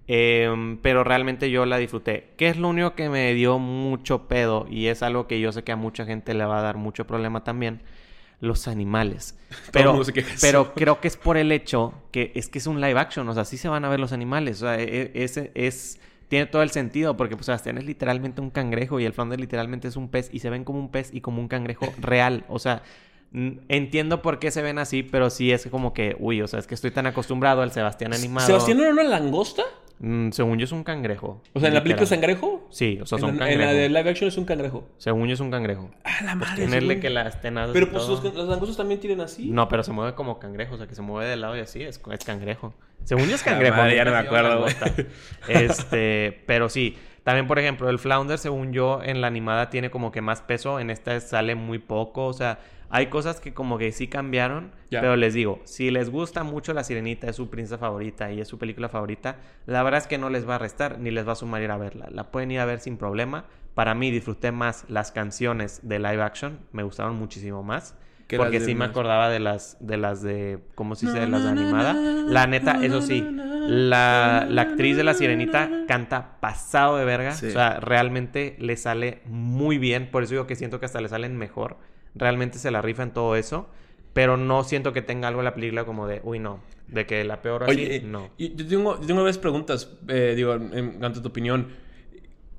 [0.08, 2.32] Em, pero realmente yo la disfruté.
[2.36, 4.66] ¿Qué es lo único que me dio mucho pedo?
[4.68, 7.06] Y es algo que yo sé que a mucha gente le va a dar mucho
[7.06, 7.82] problema también
[8.42, 9.38] los animales.
[9.72, 10.02] Pero,
[10.40, 13.34] pero creo que es por el hecho que es que es un live action, o
[13.34, 16.46] sea, sí se van a ver los animales, o sea, e, e, es, es, tiene
[16.46, 19.96] todo el sentido, porque pues Sebastián es literalmente un cangrejo y el Flounder literalmente es
[19.96, 22.82] un pez y se ven como un pez y como un cangrejo real, o sea,
[23.68, 26.66] entiendo por qué se ven así, pero sí es como que, uy, o sea, es
[26.66, 28.46] que estoy tan acostumbrado al Sebastián animado.
[28.46, 29.64] ¿Sebastián era una langosta?
[30.02, 31.40] Mm, según yo es un cangrejo.
[31.52, 32.66] O sea, ¿en la película es cangrejo?
[32.70, 33.52] Sí, o sea, son cangrejos.
[33.52, 34.88] En la de live action es un cangrejo.
[34.98, 35.90] Según yo es un cangrejo.
[36.02, 36.64] Ah, la pues madre.
[36.64, 37.70] tenerle que las tenas.
[37.72, 39.48] Pero pues los, los, también tienen así.
[39.48, 41.84] No, pero se mueve como cangrejo, o sea, que se mueve de lado y así,
[41.84, 42.74] es, es cangrejo.
[43.04, 43.76] Según yo es cangrejo.
[43.90, 44.66] ya no me acuerdo.
[45.48, 46.96] este, pero sí.
[47.24, 50.80] También, por ejemplo, el flounder, según yo, en la animada tiene como que más peso.
[50.80, 52.26] En esta sale muy poco.
[52.26, 52.58] O sea,
[52.94, 56.84] hay cosas que como que sí cambiaron, pero les digo, si les gusta mucho La
[56.84, 60.28] Sirenita, es su princesa favorita y es su película favorita, la verdad es que no
[60.28, 62.08] les va a restar ni les va a sumar ir a verla.
[62.10, 63.46] La pueden ir a ver sin problema.
[63.72, 67.96] Para mí disfruté más las canciones de live action, me gustaron muchísimo más.
[68.36, 71.20] Porque sí me acordaba de las de las de ¿cómo se dice?
[71.20, 71.94] de las de animada.
[71.94, 77.32] La neta, eso sí, la, la, actriz de la sirenita canta pasado de verga.
[77.32, 80.10] O sea, realmente le sale muy bien.
[80.10, 81.78] Por eso digo que siento que hasta le salen mejor
[82.14, 83.68] realmente se la rifa en todo eso.
[84.12, 86.60] Pero no siento que tenga algo en la película como de, uy, no.
[86.86, 88.28] De que la peor así, no.
[88.36, 91.68] Yo tengo, yo tengo varias preguntas, eh, digo, en cuanto a tu opinión.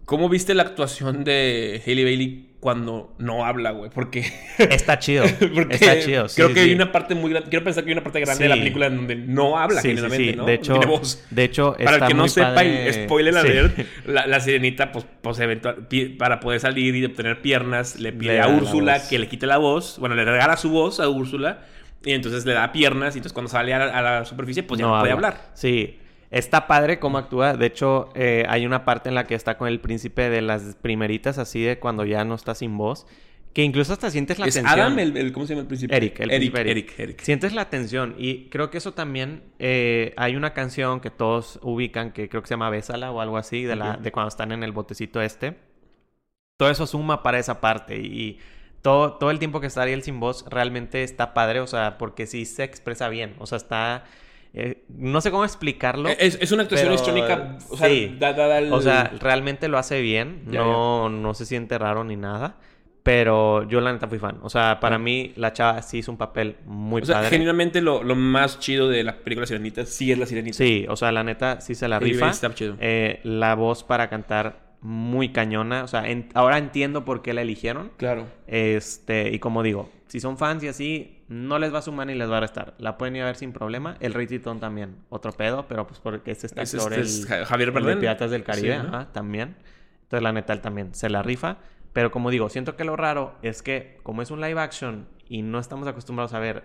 [0.06, 3.92] ¿Cómo viste la actuación de Hailey Bailey cuando no habla, güey?
[3.94, 4.22] Porque...
[4.58, 5.26] Está chido.
[5.70, 6.28] está chido.
[6.34, 7.50] creo que hay una parte muy grande...
[7.50, 10.38] Quiero pensar que hay una parte grande de la película en donde no habla generalmente,
[10.38, 10.46] ¿no?
[10.46, 10.80] De hecho,
[11.30, 15.40] de hecho Para el que no sepa, y spoiler alert, la, la sirenita, pues, pues
[15.40, 19.58] eventual, para poder salir y obtener piernas, le pide a Úrsula que le quite la
[19.58, 20.00] voz.
[20.00, 21.66] Bueno, le regala su voz a Úrsula.
[22.06, 25.00] Y entonces le da piernas y entonces cuando sale a la, superficie, pues ya no,
[25.00, 25.52] puede hablar.
[25.54, 26.00] Sí.
[26.34, 27.56] Está padre cómo actúa.
[27.56, 30.76] De hecho, eh, hay una parte en la que está con el príncipe de las
[30.82, 33.06] primeritas, así de cuando ya no está sin voz.
[33.54, 34.80] Que incluso hasta sientes la ¿Es tensión.
[34.80, 35.96] Adam, el, ¿cómo se llama el príncipe?
[35.96, 38.16] Eric, el Eric, Eric, Eric, Sientes la tensión.
[38.18, 39.44] Y creo que eso también.
[39.60, 43.38] Eh, hay una canción que todos ubican que creo que se llama Bésala o algo
[43.38, 45.60] así, de, la, de cuando están en el botecito este.
[46.58, 48.00] Todo eso suma para esa parte.
[48.00, 48.40] Y
[48.82, 51.60] todo, todo el tiempo que está Ariel sin voz realmente está padre.
[51.60, 53.36] O sea, porque sí se expresa bien.
[53.38, 54.06] O sea, está
[54.54, 56.10] eh, no sé cómo explicarlo.
[56.10, 57.58] Es, una actuación histórica.
[57.70, 58.18] O sea, sí.
[58.72, 60.44] o sea, realmente lo hace bien.
[60.46, 62.58] no, no se siente raro ni nada.
[63.04, 64.40] Pero yo la neta fui fan.
[64.44, 68.02] O sea, para mí la chava sí hizo un papel muy o sea, Genuinamente lo,
[68.16, 70.56] más chido de la película Sirenita sí es la Sirenita.
[70.56, 72.32] Sí, o sea, la neta sí se la rifa.
[72.80, 75.84] Eh, la voz para cantar muy cañona.
[75.84, 77.92] O sea, ahora entiendo por qué la eligieron.
[77.98, 78.28] Claro.
[78.48, 82.14] Este, y como digo, si son fans y así, no les va a sumar ni
[82.14, 82.76] les va a restar.
[82.78, 83.98] La pueden ir a ver sin problema.
[84.00, 87.98] El Rey también, otro pedo, pero pues porque es este actor, este el, Javier de
[87.98, 88.80] Piratas del Caribe,
[89.12, 89.56] también.
[90.04, 91.58] Entonces, la neta, él también se la rifa.
[91.94, 95.42] Pero como digo, siento que lo raro es que, como es un live action y
[95.42, 96.64] no estamos acostumbrados a ver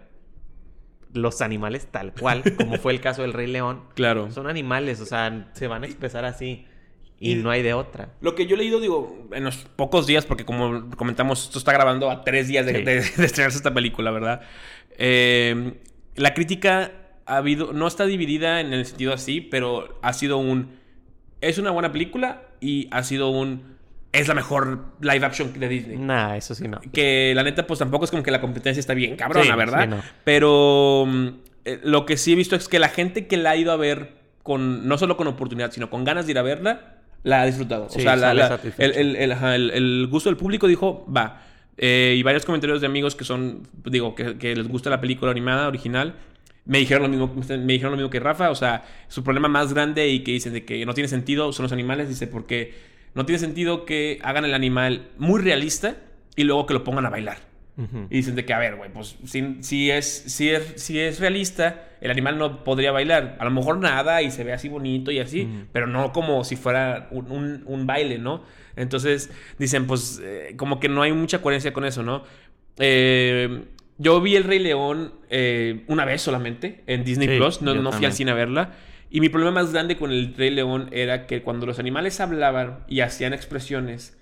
[1.14, 4.30] los animales tal cual, como fue el caso del Rey León, claro.
[4.30, 6.66] son animales, o sea, se van a expresar así.
[7.20, 8.10] Y, no hay de otra.
[8.20, 11.72] Lo que yo he leído, digo, en los pocos días, porque como comentamos, esto está
[11.72, 14.42] grabando a tres días de, estrenarse esta película, ¿verdad?
[14.96, 15.74] Eh,
[16.14, 16.92] la crítica
[17.26, 20.78] ha habido, no está dividida en el sentido así, pero ha sido un,
[21.40, 23.76] es una buena película y ha sido un,
[24.12, 25.96] es la mejor live action de Disney.
[25.98, 26.80] Nah, eso sí no.
[26.92, 30.02] Que la neta, pues tampoco es como que la competencia está bien cabrona, ¿verdad?
[30.24, 31.28] Pero mm,
[31.64, 33.76] eh, lo que sí he visto es que la gente que la ha ido a
[33.76, 37.46] ver con, no solo con oportunidad, sino con ganas de ir a verla, la ha
[37.46, 37.86] disfrutado.
[37.86, 41.42] o sea, el, gusto del público dijo, va.
[41.76, 45.68] Eh, y varios comentarios de amigos que son, digo, que, les gusta la película animada,
[45.68, 46.14] original,
[46.64, 48.50] me dijeron lo mismo, me dijeron lo mismo que Rafa.
[48.50, 51.64] O sea, su problema más grande y que dicen de que no tiene sentido son
[51.64, 52.08] los animales.
[52.08, 52.74] Dice, porque
[53.14, 55.96] no tiene sentido que hagan el animal muy realista
[56.36, 57.47] y luego que lo pongan a bailar.
[58.10, 61.20] Y dicen de que, a ver, güey, pues si, si, es, si, es, si es
[61.20, 63.36] realista, el animal no podría bailar.
[63.38, 66.56] A lo mejor nada y se ve así bonito y así, pero no como si
[66.56, 68.42] fuera un, un, baile, ¿no?
[68.74, 72.24] Entonces dicen, pues eh, como que no hay mucha coherencia con eso, ¿no?
[72.78, 73.64] Eh,
[73.98, 78.06] yo vi El Rey León eh, una vez solamente en Disney Plus, no, no fui
[78.06, 78.72] al cine a verla.
[79.10, 82.80] Y mi problema más grande con El Rey León era que cuando los animales hablaban
[82.88, 84.18] y hacían expresiones,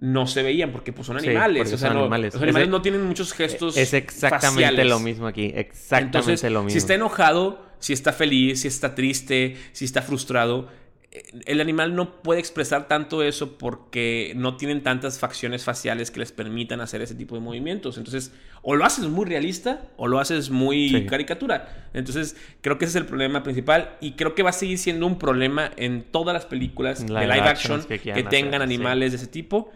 [0.00, 1.72] no se veían porque pues son animales.
[1.72, 2.34] o sea, no, animales.
[2.34, 3.76] Los animales no tienen muchos gestos.
[3.76, 5.52] Es exactamente lo mismo aquí.
[5.54, 6.70] Exactamente lo mismo.
[6.70, 10.68] Si está enojado, si está feliz, si está triste, si está frustrado,
[11.10, 16.20] eh, el animal no puede expresar tanto eso porque no tienen tantas facciones faciales que
[16.20, 17.98] les permitan hacer ese tipo de movimientos.
[17.98, 18.32] Entonces,
[18.62, 21.88] o lo haces muy realista o lo haces muy caricatura.
[21.92, 25.06] Entonces, creo que ese es el problema principal y creo que va a seguir siendo
[25.06, 29.72] un problema en todas las películas de live action que, tengan animales de ese tipo.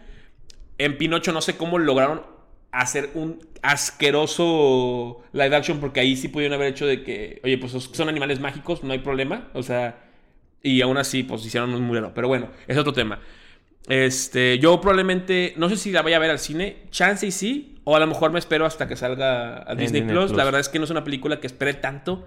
[0.83, 2.21] En Pinocho no sé cómo lograron
[2.71, 7.71] hacer un asqueroso live action porque ahí sí pudieron haber hecho de que, oye, pues
[7.71, 10.03] son animales mágicos, no hay problema, o sea,
[10.61, 13.19] y aún así pues hicieron un murero, pero bueno, es otro tema.
[13.87, 17.75] Este, yo probablemente, no sé si la vaya a ver al cine, chance y sí,
[17.83, 20.31] o a lo mejor me espero hasta que salga a Disney, Plus.
[20.31, 22.23] La verdad es que no es una película que espere tanto.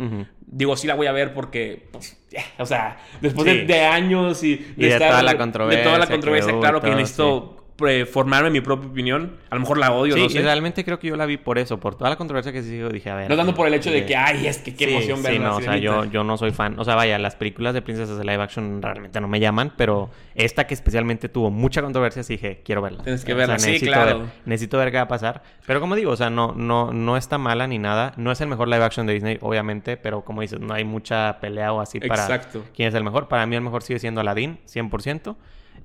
[0.47, 2.19] Digo, sí la voy a ver porque, pues,
[2.59, 5.79] o sea, después de, años y, de, toda la controversia.
[5.79, 7.66] De toda la controversia, claro que necesito
[8.07, 9.37] formarme mi propia opinión.
[9.51, 10.39] A lo mejor la odio, no sé.
[10.39, 12.77] y realmente creo que yo la vi por eso, por toda la controversia que se
[12.77, 13.29] hizo, dije, a ver.
[13.29, 15.39] No tanto por el hecho de que, ay, es que qué emoción verla.
[15.39, 16.79] Sí, no, o sea, yo, yo no soy fan.
[16.79, 20.11] O sea, vaya, las películas de princesas de live action realmente no me llaman, pero
[20.35, 23.03] esta que especialmente tuvo mucha controversia, sí dije, quiero verla.
[23.03, 24.21] Tienes que verla, sí, claro.
[24.21, 25.43] Ver, necesito ver qué va a pasar.
[25.67, 28.13] Pero como digo, o sea, no, no, no está mala ni nada.
[28.17, 31.39] No es el mejor live action de Disney, obviamente, pero como dices, no hay mucha
[31.41, 32.65] pelea o así para Exacto.
[32.75, 33.29] quién es el mejor.
[33.29, 35.37] Para mí el mejor sigue siendo Aladdin, 100%.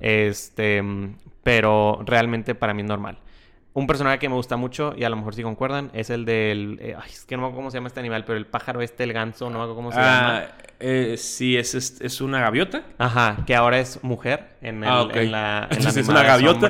[0.02, 0.84] Este,
[1.44, 3.20] pero realmente para mí es normal.
[3.74, 6.78] Un personaje que me gusta mucho, y a lo mejor si concuerdan, es el del.
[6.82, 8.82] Eh, ay, es que no me acuerdo cómo se llama este animal, pero el pájaro
[8.82, 10.40] este, el ganso, no me acuerdo cómo se llama.
[10.40, 10.48] Ah,
[10.82, 12.84] eh, sí, es, es, una gaviota.
[12.98, 15.70] Ajá, que ahora es mujer en, el, ah, en la.
[15.72, 16.68] En es una gaviota.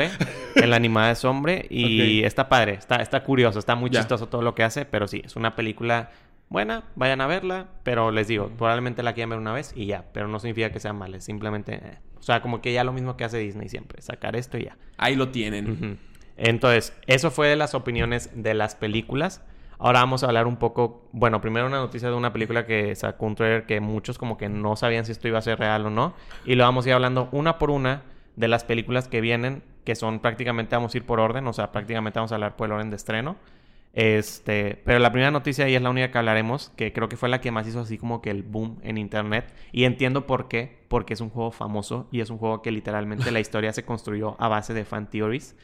[0.56, 4.44] en la animada es hombre, y está padre, está, está curioso, está muy chistoso todo
[4.44, 6.12] lo que hace, pero sí, es una película
[6.50, 10.06] buena, vayan a verla, pero les digo, probablemente la quieran ver una vez y ya,
[10.14, 11.76] pero no significa que sea mala, simplemente...
[11.76, 11.98] Eh.
[12.22, 14.78] O sea, como que ya lo mismo que hace Disney siempre, sacar esto y ya.
[14.98, 15.98] Ahí lo tienen.
[16.38, 19.44] Entonces, eso fue de las opiniones de las películas.
[19.80, 23.26] Ahora vamos a hablar un poco, bueno, primero una noticia de una película que sacó
[23.26, 25.90] un trailer que muchos como que no sabían si esto iba a ser real o
[25.90, 26.14] no.
[26.46, 28.04] Y lo vamos a ir hablando una por una
[28.36, 31.72] de las películas que vienen, que son prácticamente, vamos a ir por orden, o sea,
[31.72, 33.36] prácticamente vamos a hablar por el orden de estreno.
[33.94, 37.28] Este, pero la primera noticia y es la única que hablaremos, que creo que fue
[37.28, 39.54] la que más hizo así como que el boom en internet.
[39.72, 43.32] Y entiendo por qué, porque es un juego famoso y es un juego que literalmente
[43.32, 45.56] la historia se construyó a base de fan theories.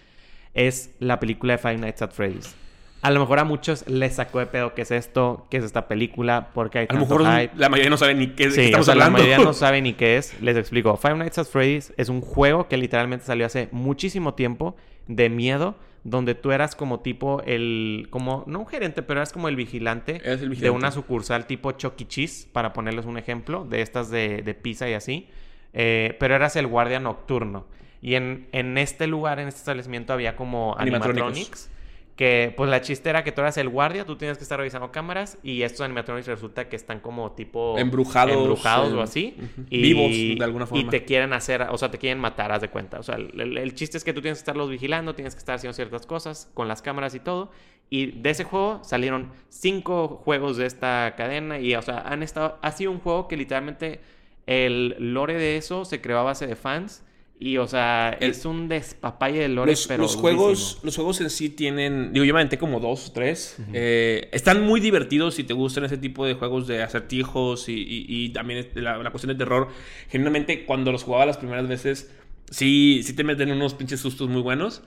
[0.53, 2.55] Es la película de Five Nights at Freddy's.
[3.01, 5.87] A lo mejor a muchos les sacó de pedo qué es esto, qué es esta
[5.87, 8.87] película, porque hay A lo mejor la mayoría no sabe ni qué, es, sí, estamos
[8.87, 10.39] La mayoría no sabe ni qué es.
[10.41, 10.97] Les explico.
[10.97, 14.75] Five Nights at Freddy's es un juego que literalmente salió hace muchísimo tiempo
[15.07, 15.75] de miedo,
[16.07, 20.19] donde tú eras como tipo el, como, no un gerente, pero eras como el vigilante,
[20.19, 22.07] de una sucursal tipo Chucky e.
[22.07, 25.27] Cheese, para ponerles un ejemplo, de estas de, de pizza y así.
[25.73, 27.65] Eh, pero eras el guardia nocturno.
[28.01, 31.69] Y en, en este lugar, en este establecimiento, había como animatronics
[32.17, 34.91] que pues la chiste era que tú eras el guardia, tú tienes que estar revisando
[34.91, 39.37] cámaras y estos animatronics resulta que están como tipo embrujados, embrujados o así.
[39.69, 40.83] y, Vivos de alguna forma.
[40.83, 42.99] Y te quieren hacer, o sea, te quieren matar, haz de cuenta.
[42.99, 45.75] O sea, el, chiste es que tú tienes que estarlos vigilando, tienes que estar haciendo
[45.75, 47.51] ciertas cosas con las cámaras y todo.
[47.91, 52.57] Y de ese juego salieron cinco juegos de esta cadena y, o sea, han estado,
[52.63, 54.01] ha sido un juego que literalmente
[54.47, 57.03] el lore de eso se creó a base de fans
[57.39, 61.29] y, o sea, es un despapalle de lore, los, pero los juegos, los juegos en
[61.29, 62.11] sí tienen...
[62.11, 63.57] Digo, yo me aventé como dos o tres.
[63.73, 68.29] Eh, están muy divertidos si te gustan ese tipo de juegos de acertijos y, y,
[68.29, 69.67] también la, la, cuestión de terror.
[70.09, 72.11] Generalmente, cuando los jugaba las primeras veces,
[72.49, 74.81] sí, sí te meten unos pinches sustos muy buenos.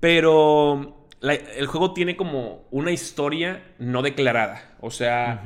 [0.00, 4.76] Pero el juego tiene como una historia no declarada.
[4.80, 5.44] O sea...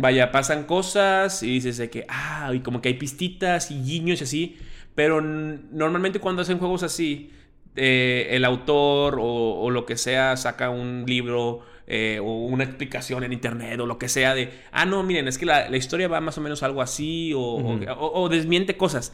[0.00, 4.20] Vaya, pasan cosas y dices de que, ah, y como que hay pistitas y guiños
[4.20, 4.56] y así,
[4.98, 7.30] pero normalmente cuando hacen juegos así,
[7.76, 13.32] eh, el autor o, lo que sea saca un libro eh, o una explicación en
[13.32, 16.36] internet o lo que sea de, ah, no, miren, es que la, historia va más
[16.38, 19.12] o menos algo así o, desmiente cosas.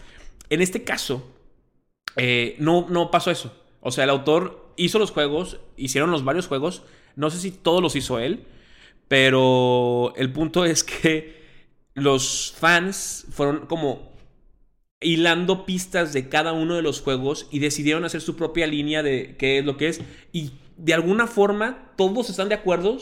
[0.48, 1.30] En este caso,
[2.16, 3.54] eh, no, no pasó eso.
[3.82, 6.82] O sea, el autor hizo los juegos, hicieron los varios juegos,
[7.14, 8.46] no sé si todos los hizo él,
[9.06, 11.44] pero el punto es que
[11.92, 14.13] los fans fueron como
[15.04, 19.36] hilando pistas de cada uno de los juegos y decidieron hacer su propia línea de
[19.38, 20.00] qué es lo que es.
[20.32, 22.98] Y de alguna forma todos están de acuerdo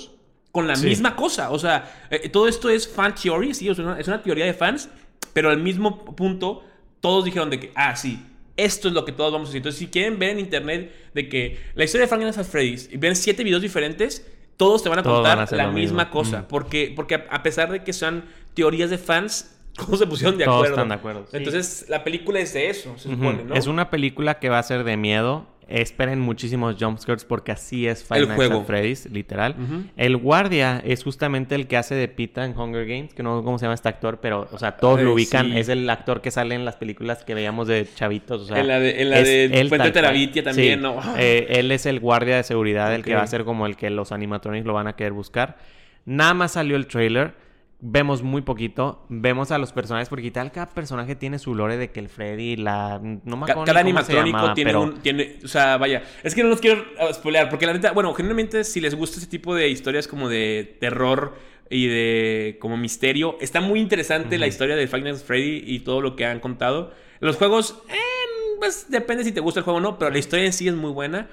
[0.50, 1.50] con la misma cosa.
[1.50, 4.88] O sea, eh, todo esto es fan theory, sí, es una, teoría de fans,
[5.32, 6.62] pero al mismo punto
[7.00, 8.22] todos dijeron de que, ah, sí,
[8.56, 9.58] esto es lo que todos vamos a hacer.
[9.58, 12.98] Entonces, si quieren ver en internet de que la historia de Frank Nights Freddy's y
[12.98, 14.26] ven siete videos diferentes,
[14.58, 16.46] todos te van a contar la misma cosa.
[16.46, 20.60] Porque, porque a pesar de que sean teorías de fans, cómo se pusieron de acuerdo.
[20.60, 21.26] Todos están de acuerdo.
[21.32, 23.54] Entonces, la película es de eso, se supone, ¿no?
[23.54, 25.46] Es una película que va a ser de miedo.
[25.68, 29.56] Esperen muchísimos jumpscares porque así es Five Nights at Freddy's, literal.
[29.96, 33.44] El guardia es justamente el que hace de Pita en Hunger Games, que no sé
[33.44, 35.56] cómo se llama este actor, pero, o sea, todos lo ubican.
[35.56, 38.58] Es el actor que sale en las películas que veíamos de chavitos, o sea.
[38.58, 41.00] En la de, en la de Fuente Terabitia también, ¿no?
[41.16, 43.88] Eh, él es el guardia de seguridad, el que va a ser como el que
[43.88, 45.56] los animatronics lo van a querer buscar.
[46.04, 47.34] Nada más salió el trailer
[47.84, 51.90] vemos muy poquito, vemos a los personajes, porque tal cada personaje tiene su lore de
[51.90, 53.00] que el Freddy, la...
[53.02, 55.00] No me acuerdo Cada animatrónico tiene un...
[55.00, 58.14] Tiene, o sea, vaya, es que no los quiero uh, spoilear, porque la neta, bueno,
[58.14, 61.34] generalmente si les gusta ese tipo de historias como de terror
[61.70, 66.00] y de como misterio, está muy interesante la historia de Five Nights Freddy y todo
[66.00, 66.92] lo que han contado.
[67.18, 70.44] Los juegos, eh, pues depende si te gusta el juego o no, pero la historia
[70.44, 71.28] en sí es muy buena.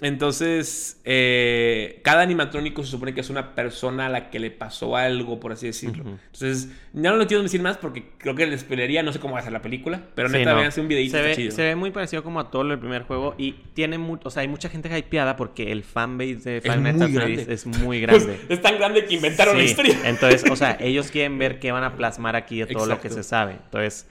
[0.00, 4.96] Entonces, eh, cada animatrónico se supone que es una persona a la que le pasó
[4.96, 6.04] algo, por así decirlo.
[6.04, 9.34] Entonces, ya no lo quiero decir más porque creo que les pelearía, no sé cómo
[9.34, 10.82] va a ser la película, pero neta, no.
[10.82, 13.52] un videito se ve, Se ve muy parecido como a todo el primer juego y
[13.74, 18.00] tiene o sea, hay mucha gente hypeada porque el fanbase de at Freddy's es muy
[18.02, 18.40] grande.
[18.48, 19.96] es tan grande que inventaron la historia.
[20.04, 23.10] Entonces, o sea, ellos quieren ver qué van a plasmar aquí de todo lo que
[23.10, 23.52] se sabe.
[23.64, 24.08] Entonces,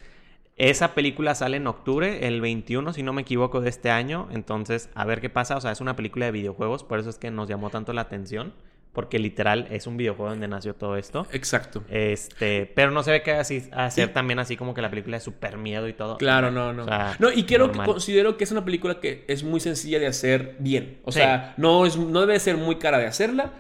[0.56, 4.28] esa película sale en octubre, el 21, si no me equivoco, de este año.
[4.32, 5.58] Entonces, a ver qué pasa.
[5.58, 8.02] O sea, es una película de videojuegos, por eso es que nos llamó tanto la
[8.02, 8.54] atención.
[8.94, 11.26] Porque literal es un videojuego donde nació todo esto.
[11.32, 11.84] Exacto.
[11.90, 15.24] Este, pero no se ve que así hacer también así como que la película es
[15.24, 16.18] súper miedo y todo.
[16.18, 16.86] Claro, no, no.
[17.18, 20.58] no, y quiero que considero que es una película que es muy sencilla de hacer
[20.60, 21.00] bien.
[21.06, 23.54] O sea, no, es, no debe ser muy cara de hacerla.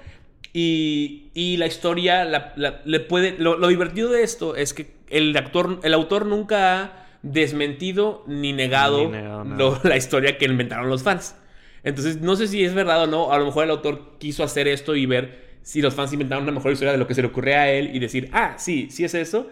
[0.55, 2.53] Y, y la historia
[2.85, 3.35] le puede.
[3.39, 8.51] Lo, lo divertido de esto es que el, actor, el autor nunca ha desmentido ni
[8.51, 9.09] negado,
[9.83, 11.35] la historia que inventaron los fans.
[11.83, 13.31] Entonces, no sé si es verdad o no.
[13.31, 16.53] A lo mejor el autor quiso hacer esto y ver si los fans inventaron una
[16.53, 19.03] mejor historia de lo que se le ocurre a él y decir, ah, sí, sí
[19.03, 19.49] es eso.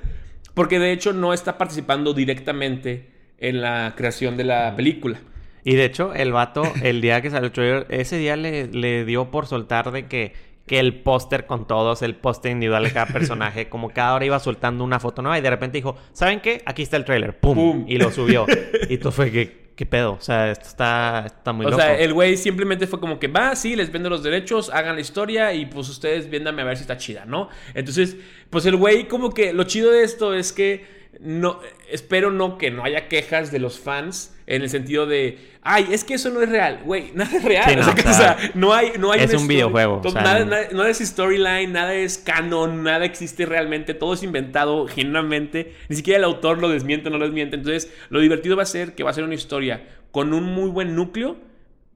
[0.53, 5.19] Porque de hecho no está participando directamente en la creación de la película.
[5.63, 9.05] Y de hecho, el vato, el día que salió el trailer, ese día le, le
[9.05, 10.33] dio por soltar de que,
[10.65, 14.39] que el póster con todos, el póster individual de cada personaje, como cada hora iba
[14.39, 16.61] soltando una foto nueva y de repente dijo, ¿saben qué?
[16.65, 17.37] Aquí está el trailer.
[17.39, 17.55] ¡Pum!
[17.55, 17.85] ¡Pum!
[17.87, 18.45] Y lo subió.
[18.89, 20.13] y tú fue que, ¿qué pedo?
[20.13, 21.81] O sea, esto está, está muy o loco.
[21.81, 25.01] sea, el güey simplemente fue como que va, sí, les vendo los derechos, hagan la
[25.01, 27.49] historia y pues ustedes viéndame a ver si está chida, ¿no?
[27.73, 28.15] Entonces,
[28.49, 31.59] pues el güey como que lo chido de esto es que no,
[31.89, 36.03] espero no que no haya quejas de los fans en el sentido de, ay, es
[36.03, 37.69] que eso no es real, güey, nada es real.
[37.69, 40.09] Sí, no, o, sea, que, o sea, no hay, no hay es un videojuego, todo-
[40.09, 44.13] o sea, nada, no- nada- nada es storyline, nada es canon, nada existe realmente, todo
[44.15, 47.55] es inventado genuinamente, ni siquiera el autor lo desmiente o no lo desmiente.
[47.55, 50.69] Entonces, lo divertido va a ser que va a ser una historia con un muy
[50.69, 51.37] buen núcleo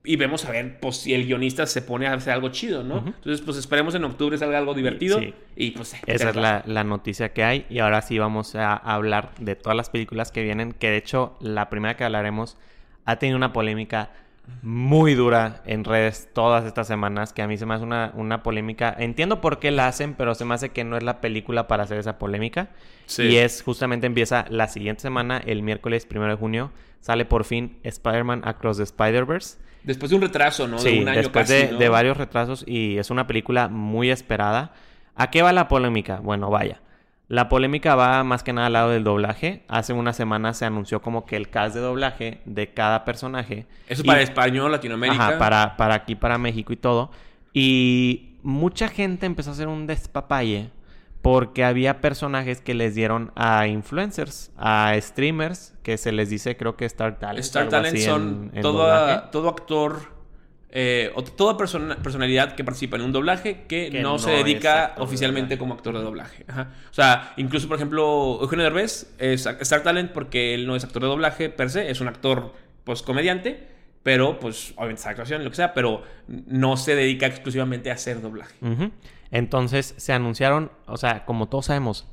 [0.05, 2.99] y vemos a ver pues, si el guionista se pone a hacer algo chido, ¿no?
[2.99, 5.33] Entonces, pues esperemos en octubre salga algo divertido Sí.
[5.55, 5.95] y pues...
[6.05, 7.65] Esa es la, la noticia que hay.
[7.69, 10.71] Y ahora sí vamos a hablar de todas las películas que vienen.
[10.73, 12.57] Que de hecho, la primera que hablaremos
[13.05, 14.09] ha tenido una polémica
[14.61, 17.33] muy dura en redes todas estas semanas.
[17.33, 18.95] Que a mí se me hace una, una polémica.
[18.97, 21.83] Entiendo por qué la hacen, pero se me hace que no es la película para
[21.83, 22.69] hacer esa polémica.
[23.05, 23.23] Sí.
[23.23, 26.71] Y es justamente empieza la siguiente semana, el miércoles primero de junio.
[27.01, 29.57] Sale por fin Spider-Man Across the Spider-Verse.
[29.83, 30.79] Después de un retraso, ¿no?
[30.79, 31.77] Sí, de un año después casi, de, ¿no?
[31.77, 34.73] de varios retrasos y es una película muy esperada.
[35.15, 36.19] ¿A qué va la polémica?
[36.21, 36.81] Bueno, vaya.
[37.27, 39.63] La polémica va más que nada al lado del doblaje.
[39.67, 43.65] Hace una semana se anunció como que el cast de doblaje de cada personaje.
[43.87, 45.27] Eso Y- para español, Latinoamérica.
[45.29, 47.09] Ajá, para, para aquí, para México y todo.
[47.51, 50.69] Y mucha gente empezó a hacer un despapalle
[51.23, 56.75] porque había personajes que les dieron a influencers, a streamers, que se les dice creo
[56.77, 57.39] que Star Talent.
[57.43, 58.61] Star Talent son en- en
[59.31, 60.14] todo actor
[60.77, 64.87] eh, toda persona, personalidad que participa en un doblaje que, Que no, no se dedica
[64.87, 66.43] actor oficialmente como actor de doblaje.
[66.49, 66.73] Ajá.
[66.91, 71.01] O sea, incluso, por ejemplo, Eugenio Derbez es Star Talent porque él no es actor
[71.01, 72.51] de doblaje per se, es un actor,
[72.83, 73.69] pues, comediante,
[74.03, 78.19] pero, pues, obviamente es actuación, lo que sea, pero no se dedica exclusivamente a hacer
[78.21, 78.55] doblaje.
[79.31, 82.05] Entonces se anunciaron, o sea, como todos sabemos,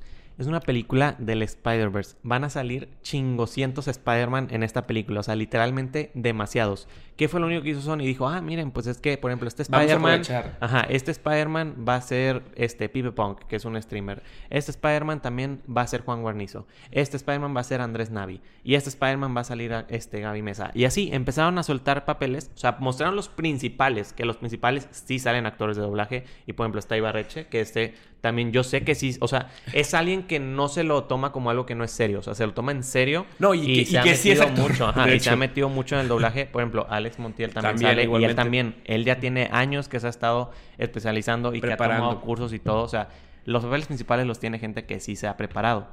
[0.42, 2.16] es una película del Spider-Verse.
[2.22, 6.88] Van a salir chingoscientos Spider-Man en esta película, o sea, literalmente demasiados.
[7.16, 7.98] ¿Qué fue lo único que hizo Sony?
[7.98, 10.22] Dijo, ah, miren, pues es que, por ejemplo, este Spider-Man.
[10.60, 14.22] Ajá, este Spider-Man va a ser este Pipe Punk, que es un streamer.
[14.50, 16.66] Este Spider-Man también va a ser Juan Guarnizo.
[16.90, 18.40] Este Spider-Man va a ser Andrés Navi.
[18.64, 20.70] Y este Spider-Man va a salir a este Gaby Mesa.
[20.74, 22.50] Y así empezaron a soltar papeles.
[22.54, 26.24] O sea, mostraron los principales, que los principales sí salen actores de doblaje.
[26.46, 29.16] Y por ejemplo, está Ibarreche, que este también yo sé que sí.
[29.20, 32.20] O sea, es alguien que no se lo toma como algo que no es serio.
[32.20, 33.26] O sea, se lo toma en serio.
[33.38, 34.86] No, y que- se y ha que sí es metido actor, mucho.
[34.86, 36.46] ajá, y se ha metido mucho en el doblaje.
[36.46, 38.02] Por ejemplo, Alex Montiel también, También, sale.
[38.02, 38.30] Y igualmente.
[38.30, 38.74] él también.
[38.86, 42.04] Él ya tiene años que se ha estado especializando y que ha Preparando.
[42.08, 42.82] tomado cursos y todo.
[42.84, 43.08] O sea,
[43.44, 45.90] los papeles principales los tiene gente que sí se ha preparado.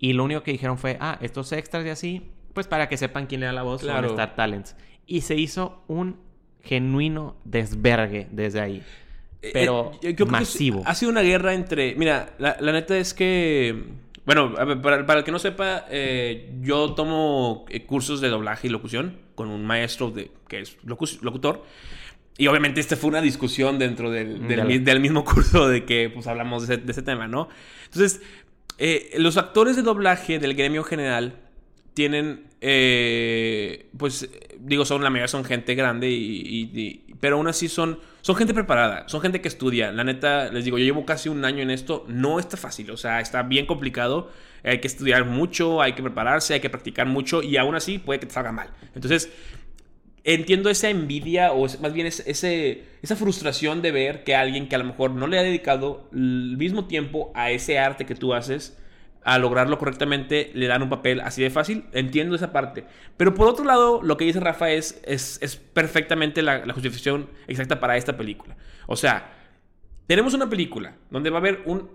[0.00, 3.26] Y lo único que dijeron fue, ah, estos extras y así, pues para que sepan
[3.26, 4.08] quién le da la voz Claro.
[4.08, 4.74] Star Talents.
[5.06, 6.16] Y se hizo un
[6.62, 8.82] genuino desvergue desde ahí.
[9.42, 10.82] Eh, Pero eh, yo masivo.
[10.84, 11.94] ha sido una guerra entre.
[11.94, 13.84] Mira, la, la neta es que.
[14.26, 18.70] Bueno, para, para el que no sepa, eh, yo tomo eh, cursos de doblaje y
[18.70, 21.64] locución con un maestro de, que es locu- locutor.
[22.36, 26.68] Y obviamente esta fue una discusión dentro del, del, mismo curso de que pues hablamos
[26.68, 27.48] de ese, de ese tema, ¿no?
[27.86, 28.20] Entonces,
[28.76, 31.40] eh, los actores de doblaje del gremio general
[31.98, 34.30] tienen, eh, pues,
[34.60, 38.36] digo, son la mayoría son gente grande, y, y- y- pero aún así son, son
[38.36, 39.90] gente preparada, son gente que estudia.
[39.90, 42.96] La neta, les digo, yo llevo casi un año en esto, no está fácil, o
[42.96, 44.30] sea, está bien complicado,
[44.62, 48.20] hay que estudiar mucho, hay que prepararse, hay que practicar mucho, y aún así puede
[48.20, 48.68] que te salga mal.
[48.94, 49.28] Entonces,
[50.22, 54.76] entiendo esa envidia o más bien es- ese, esa frustración de ver que alguien que
[54.76, 58.34] a lo mejor no le ha dedicado el mismo tiempo a ese arte que tú
[58.34, 58.78] haces,
[59.24, 61.84] a lograrlo correctamente, le dan un papel así de fácil.
[61.92, 62.84] Entiendo esa parte.
[63.16, 67.28] Pero por otro lado, lo que dice Rafa es, es, es perfectamente la, la justificación
[67.46, 68.56] exacta para esta película.
[68.86, 69.32] O sea,
[70.06, 71.90] tenemos una película donde va a haber un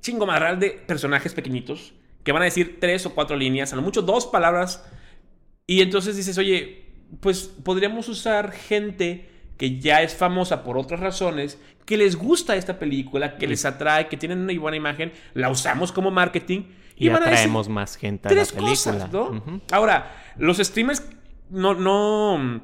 [0.00, 3.82] chingo madral de personajes pequeñitos que van a decir tres o cuatro líneas, a lo
[3.82, 4.84] mucho dos palabras.
[5.66, 6.86] Y entonces dices, oye,
[7.20, 12.78] pues podríamos usar gente que ya es famosa por otras razones, que les gusta esta
[12.78, 16.64] película, que les atrae, que tienen una buena imagen, la usamos como marketing
[16.96, 18.70] y van a decir atraemos más gente a la película.
[18.70, 19.60] cosas, ¿no?
[19.70, 21.02] Ahora, los streamers
[21.50, 22.60] no, no,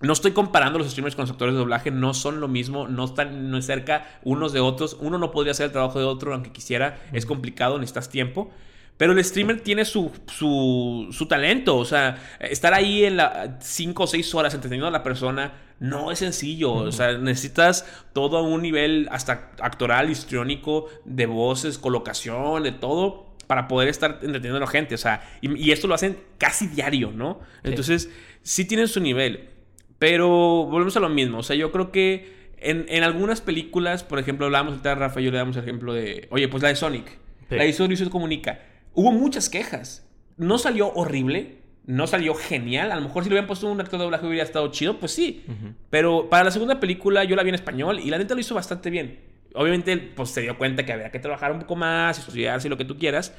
[0.00, 3.04] no estoy comparando los streamers con los actores de doblaje, no son lo mismo, no
[3.04, 4.96] están no cerca unos de otros.
[5.00, 8.50] Uno no podría hacer el trabajo de otro aunque quisiera, es complicado, necesitas tiempo.
[8.98, 14.02] Pero el streamer tiene su, su, su talento, o sea, estar ahí en la 5
[14.02, 18.42] o 6 horas entreteniendo a la persona no es sencillo, o sea, necesitas todo a
[18.42, 24.60] un nivel hasta actoral, histriónico, de voces, colocación, de todo, para poder estar entreteniendo a
[24.60, 24.94] la gente.
[24.94, 27.40] O sea, y, esto lo hacen casi diario, ¿no?
[27.62, 28.10] Entonces,
[28.42, 29.50] sí tienen su nivel.
[29.98, 31.38] Pero volvemos a lo mismo.
[31.38, 35.38] O sea, yo creo que en, algunas películas, por ejemplo, hablábamos de Rafa yo le
[35.38, 37.18] damos el ejemplo de, oye, pues la de Sonic.
[37.50, 38.60] La de Sonic se comunica.
[38.98, 40.04] Hubo muchas quejas.
[40.36, 42.90] No salió horrible, no salió genial.
[42.90, 45.12] A lo mejor si lo hubieran puesto un actor de doblaje hubiera estado chido, pues
[45.12, 45.44] sí.
[45.88, 48.56] Pero para la segunda película yo la vi en español y la neta lo hizo
[48.56, 49.20] bastante bien.
[49.54, 52.76] Obviamente, pues se dio cuenta que había que trabajar un poco más, estudiarse y lo
[52.76, 53.32] que tú quieras.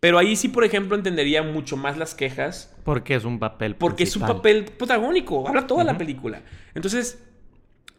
[0.00, 2.74] Pero ahí sí, por ejemplo, entendería mucho más las quejas.
[2.82, 5.48] Porque es un papel Porque es un papel protagónico.
[5.48, 6.42] Habla toda la película.
[6.74, 7.24] Entonces,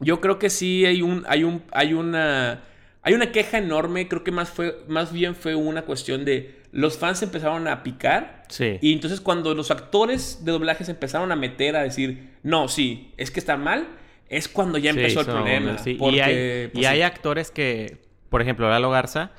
[0.01, 1.23] yo creo que sí hay un.
[1.27, 1.63] hay un.
[1.71, 2.63] hay una.
[3.01, 4.07] Hay una queja enorme.
[4.07, 4.83] Creo que más fue.
[4.87, 6.64] Más bien fue una cuestión de.
[6.75, 8.43] Los fans empezaron a picar.
[8.49, 8.79] Sí.
[8.81, 12.33] Y entonces cuando los actores de doblaje se empezaron a meter a decir.
[12.43, 13.87] No, sí, es que está mal.
[14.27, 15.77] Es cuando ya empezó el problema.
[15.85, 18.01] y, hay, pues, y hay actores que.
[18.27, 19.31] Por ejemplo, Lalo Garza.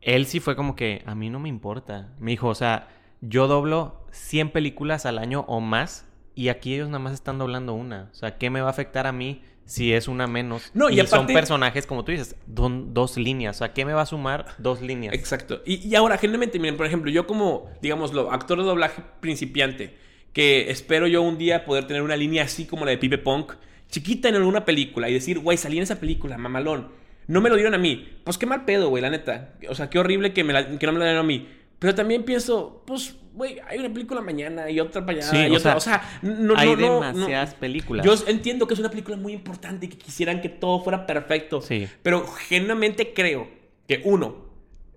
[0.00, 1.02] Él sí fue como que.
[1.04, 2.14] A mí no me importa.
[2.18, 2.88] Me dijo, o sea.
[3.20, 6.06] Yo doblo 100 películas al año o más.
[6.34, 8.08] Y aquí ellos nada más están doblando una.
[8.10, 10.72] O sea, ¿qué me va a afectar a mí si es una menos.
[10.74, 13.54] No, y, son personajes, como tú dices, dos líneas.
[13.54, 15.14] O sea, ¿qué me va a sumar dos líneas?
[15.14, 15.62] Exacto.
[15.64, 19.94] Y, ahora, generalmente, miren, por ejemplo, yo como, digámoslo, actor de doblaje principiante,
[20.32, 23.52] que espero yo un día poder tener una línea así como la de Pipe Punk,
[23.88, 26.88] chiquita en alguna película, y decir, güey, salí en esa película, mamalón.
[27.28, 28.08] No me lo dieron a mí.
[28.24, 29.54] Pues qué mal pedo, güey, la neta.
[29.68, 31.46] O sea, qué horrible que, me que no me lo dieron a mí.
[31.80, 35.76] Pero también pienso, pues, güey, hay una película mañana y otra para allá y otra.
[35.76, 38.04] o sea, no, hay demasiadas películas.
[38.04, 41.62] Yo entiendo que es una película muy importante y que quisieran que todo fuera perfecto.
[41.62, 41.88] Sí.
[42.02, 43.48] Pero genuinamente creo
[43.88, 44.36] que, uno,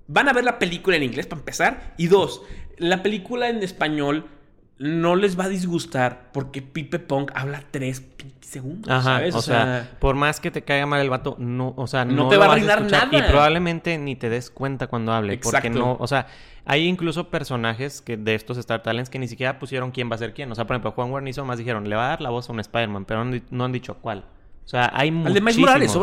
[0.08, 1.94] van a ver la película en inglés para empezar.
[1.98, 2.42] Y dos,
[2.78, 4.28] la película en español
[4.78, 8.04] no les va a disgustar porque Pipe Punk habla tres
[8.42, 8.92] segundos.
[8.92, 9.36] Ajá, ¿sabes?
[9.36, 12.36] O, sea, por más que te caiga mal el vato, no, o sea, no, te
[12.36, 13.08] va a arruinar nada.
[13.12, 15.38] Y probablemente ni te des cuenta cuando hable.
[15.38, 16.28] Porque no, o sea,
[16.66, 20.20] hay incluso personajes que de estos Star Talents que ni siquiera pusieron quién va a
[20.20, 20.52] ser quién.
[20.52, 22.54] O sea, por ejemplo, Juan Guarnizo más dijeron, le va a dar la voz a
[22.54, 24.26] un Spider-Man, pero no, han dicho cuál.
[24.66, 25.58] O sea, hay muchísimos.
[25.58, 25.98] Morales,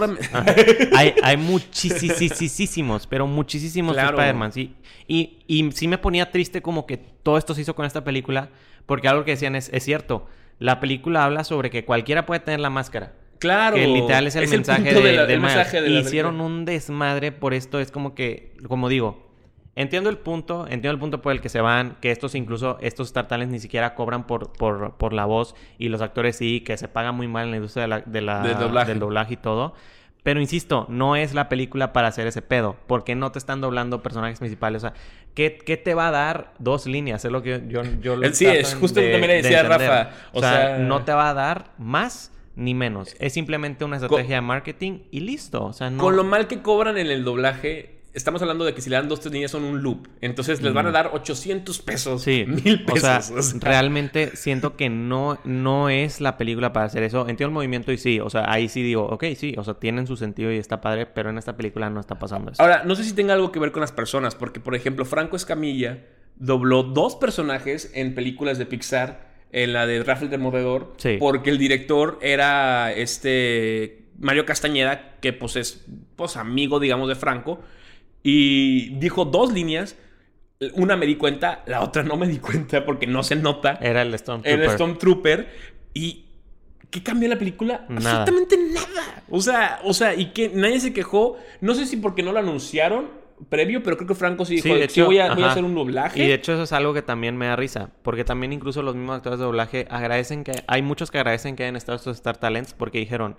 [0.94, 4.74] hay, hay muchísimos, pero muchísimos Spider-Man, sí.
[5.08, 8.50] Y, y sí me ponía triste como que todo esto se hizo con esta película,
[8.84, 10.26] porque algo que decían es, es cierto.
[10.58, 13.14] La película habla sobre que cualquiera puede tener la máscara.
[13.38, 13.76] Claro.
[13.76, 17.80] Que literal es el mensaje, de, Hicieron un desmadre por esto.
[17.80, 19.29] Es como que, como digo,
[19.76, 23.08] Entiendo el punto, entiendo el punto por el que se van, que estos incluso, estos
[23.08, 26.76] Star Talents ni siquiera cobran por, por, por la voz y los actores sí, que
[26.76, 28.42] se pagan muy mal en la industria de la,
[28.84, 29.74] del doblaje y todo.
[30.22, 34.02] Pero insisto, no es la película para hacer ese pedo, porque no te están doblando
[34.02, 34.84] personajes principales.
[34.84, 34.94] O sea,
[35.34, 37.24] ¿qué, qué te va a dar dos líneas?
[37.24, 40.10] Es lo que yo, yo, Sí, es justo lo que me decía Rafa.
[40.32, 43.16] O, sea, no te va a dar más ni menos.
[43.18, 45.64] Es simplemente una estrategia de marketing y listo.
[45.64, 46.02] O sea, no...
[46.02, 49.08] Con lo mal que cobran en el doblaje, estamos hablando de que si le dan
[49.08, 50.08] dos, tres niñas son un loop.
[50.20, 52.22] Entonces les van a dar 800 pesos.
[52.22, 52.44] Sí.
[52.64, 53.30] Mil pesos.
[53.30, 57.20] O sea, realmente siento que no, no es la película para hacer eso.
[57.28, 58.20] Entiendo el movimiento y sí.
[58.20, 59.54] O sea, ahí sí digo, ok, sí.
[59.56, 62.52] O sea, tienen su sentido y está padre, pero en esta película no está pasando
[62.52, 62.62] eso.
[62.62, 65.36] Ahora, no sé si tenga algo que ver con las personas, porque por ejemplo, Franco
[65.36, 66.06] Escamilla
[66.36, 69.30] dobló dos personajes en películas de Pixar.
[69.52, 70.94] En la de Rafael de Movedor.
[70.96, 71.16] Sí.
[71.18, 75.84] Porque el director era este Mario Castañeda, que pues es
[76.14, 77.60] pues, amigo, digamos, de Franco.
[78.22, 79.96] Y dijo dos líneas.
[80.74, 83.78] Una me di cuenta, la otra no me di cuenta porque no se nota.
[83.80, 84.60] Era el Stormtrooper.
[84.60, 85.48] El Stormtrooper.
[85.94, 86.26] Y
[86.90, 87.86] ¿Qué cambió la película?
[87.88, 89.22] Absolutamente nada.
[89.30, 91.38] O sea, o sea, y que nadie se quejó.
[91.60, 95.00] No sé si porque no lo anunciaron previo, pero creo que Franco sí dijo, sí,
[95.00, 96.22] voy, a, hacer un doblaje.
[96.22, 98.94] Y de hecho eso es algo que también me da risa, porque también incluso los
[98.94, 100.52] mismos actores de doblaje agradecen que...
[100.66, 103.36] Hay muchos que agradecen que hayan estado estos Star Talents porque dijeron,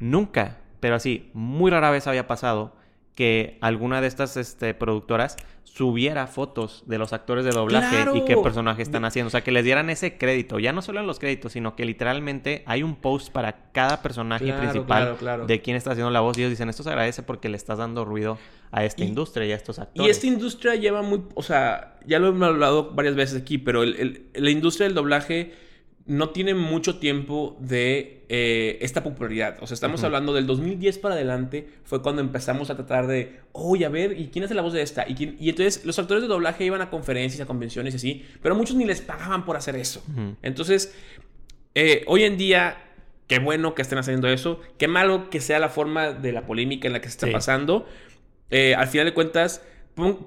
[0.00, 2.74] nunca, pero así, muy rara vez había pasado
[3.18, 8.36] que alguna de estas este, productoras subiera fotos de los actores de doblaje y qué
[8.36, 9.26] personaje están haciendo.
[9.26, 10.60] O sea, que les dieran ese crédito.
[10.60, 14.52] Ya no solo en los créditos, sino que literalmente hay un post para cada personaje
[14.52, 15.16] principal
[15.48, 16.38] de quién está haciendo la voz.
[16.38, 18.38] Y ellos dicen, esto se agradece porque le estás dando ruido
[18.70, 20.06] a esta industria y a estos actores.
[20.06, 21.22] Y esta industria lleva muy...
[21.34, 25.54] O sea, ya lo hemos hablado varias veces aquí, pero la industria del doblaje
[26.08, 29.58] no tiene mucho tiempo de eh, esta popularidad.
[29.60, 33.84] O sea, estamos hablando del 2010 para adelante, fue cuando empezamos a tratar de, oye,
[33.84, 35.06] a ver, ¿y quién hace la voz de esta?
[35.06, 38.54] ¿Y, y entonces los actores de doblaje iban a conferencias, a convenciones y así, pero
[38.54, 40.02] muchos ni les pagaban por hacer eso.
[40.40, 40.96] Entonces,
[41.74, 42.78] eh, hoy en día,
[43.26, 46.86] qué bueno que estén haciendo eso, qué malo que sea la forma de la polémica
[46.86, 47.86] en la que se está pasando.
[48.48, 49.62] Eh, al final de cuentas,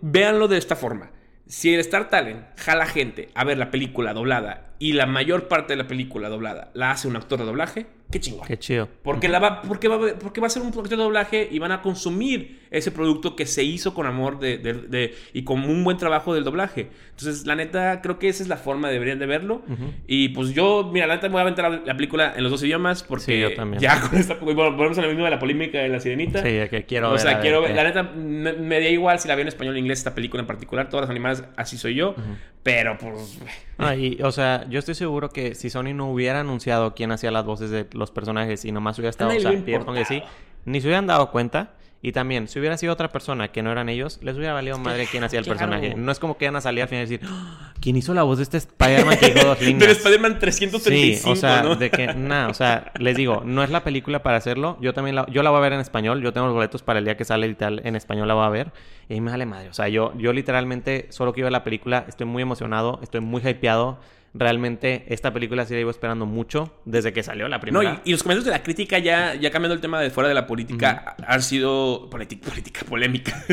[0.01, 1.11] véanlo de esta forma
[1.51, 5.73] si el Star Talent jala gente a ver la película doblada y la mayor parte
[5.73, 8.47] de la película doblada la hace un actor de doblaje, qué chingón.
[8.47, 8.87] Qué chido.
[9.03, 11.71] Porque, la va, porque, va, porque va a ser un proyecto de doblaje y van
[11.71, 15.97] a consumir ese producto que se hizo con amor de, de, y con un buen
[15.97, 16.89] trabajo del doblaje.
[17.09, 19.61] Entonces, la neta, creo que esa es la forma, deberían de verlo.
[20.07, 22.63] Y pues yo, mira, la neta me voy a aventar la, película en los dos
[22.63, 23.81] idiomas porque yo también.
[23.81, 26.41] ya con esta, volvemos a lo mismo de la polémica de la sirenita.
[26.41, 27.19] Sí, que quiero ver.
[27.19, 29.77] O sea, quiero ver, la neta, me, da igual si la veo en español o
[29.77, 30.89] en inglés esta película en particular.
[30.89, 32.15] Todas las animadas, así soy yo.
[32.63, 33.39] Pero pues...
[33.79, 37.31] Ah, y, o sea, yo estoy seguro que si Sony no hubiera anunciado quién hacía
[37.31, 40.21] las voces de los personajes y nomás hubiera estado, o sea, que sí,
[40.65, 41.73] ni se hubieran dado cuenta.
[42.03, 45.05] Y también, si hubiera sido otra persona que no eran ellos, les hubiera valido madre
[45.05, 45.93] quién hacía el personaje.
[45.95, 47.73] No es como que iban a salir al final y decir, ¡Ah!
[47.79, 49.81] ¿quién hizo la voz de este Spider-Man que dijo dos líneas?
[49.81, 51.75] Del Spider-Man 335, Sí, o sea, ¿no?
[51.75, 54.79] de que, nada, o sea, les digo, no es la película para hacerlo.
[54.81, 56.23] Yo también la, yo la voy a ver en español.
[56.23, 58.45] Yo tengo los boletos para el día que sale y tal, en español la voy
[58.45, 58.71] a ver.
[59.07, 59.69] Y ahí me sale madre.
[59.69, 62.05] O sea, yo, yo literalmente solo quiero ver la película.
[62.07, 63.99] Estoy muy emocionado, estoy muy hypeado
[64.33, 67.93] realmente esta película sí la iba esperando mucho desde que salió la primera.
[67.93, 70.35] No, y, los comentarios de la crítica, ya, ya cambiando el tema de fuera de
[70.35, 72.09] la política, han sido.
[72.09, 73.43] política, polémica.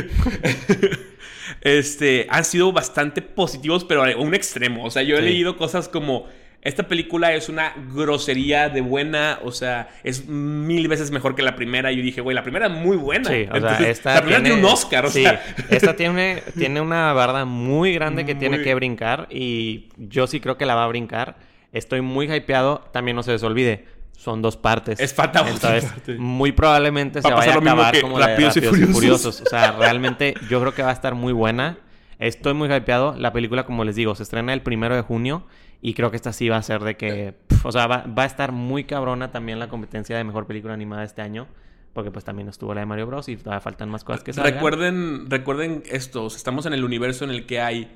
[1.62, 4.84] este, han sido bastante positivos, pero a un extremo.
[4.84, 6.26] O sea, yo he leído cosas como
[6.60, 11.54] esta película es una grosería de buena, o sea, es mil veces mejor que la
[11.54, 11.92] primera.
[11.92, 13.30] Y yo dije, güey, la primera es muy buena.
[13.30, 15.40] Sí, o sea, esta la primera tiene, un Oscar, o sí, sea.
[15.70, 20.56] Esta tiene, tiene una barda muy grande que tiene que brincar y yo sí creo
[20.58, 21.36] que la va a brincar.
[21.72, 22.78] Estoy muy hypeado.
[22.92, 23.84] También no se les olvide,
[24.16, 24.98] son dos partes.
[24.98, 25.86] Es Entonces,
[26.18, 28.90] muy probablemente se vaya a acabar como Rápidos, y, Furiosos.
[28.90, 29.40] y Furiosos.
[29.42, 31.78] O sea, realmente yo creo que va a estar muy buena.
[32.18, 33.14] Estoy muy hypeado.
[33.16, 35.46] La película, como les digo, se estrena el primero de junio.
[35.80, 37.34] Y creo que esta sí va a ser de que.
[37.62, 41.22] o sea, va, a estar muy cabrona también la competencia de mejor película animada este
[41.22, 41.46] año.
[41.92, 43.28] Porque pues también estuvo la de Mario Bros.
[43.28, 44.54] y todavía faltan más cosas que salgan.
[44.54, 46.26] Recuerden, recuerden esto.
[46.26, 47.90] Estamos en el universo en el que hay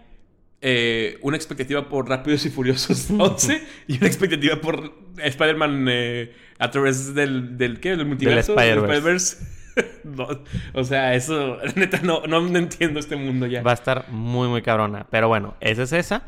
[0.61, 6.71] eh, una expectativa por Rápidos y Furiosos 11 y una expectativa por Spider-Man eh, a
[6.71, 7.97] través del, del ¿qué?
[7.97, 8.55] ¿Del multiverso?
[8.55, 9.37] Del Spider-Verse.
[10.75, 13.63] o sea, eso, neta, no, no entiendo este mundo ya.
[13.63, 15.07] Va a estar muy, muy cabrona.
[15.11, 16.23] Pero bueno, esa es esa.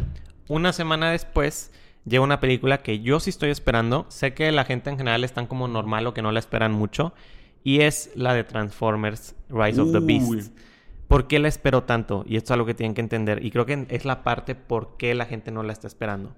[0.48, 1.72] Una semana después
[2.04, 4.06] llega una película que yo sí estoy esperando.
[4.08, 7.14] Sé que la gente en general están como normal o que no la esperan mucho.
[7.62, 10.52] Y es la de Transformers Rise of the Beast.
[11.08, 12.24] ¿Por qué la espero tanto?
[12.26, 13.44] Y esto es algo que tienen que entender.
[13.44, 16.34] Y creo que es la parte por qué la gente no la está esperando.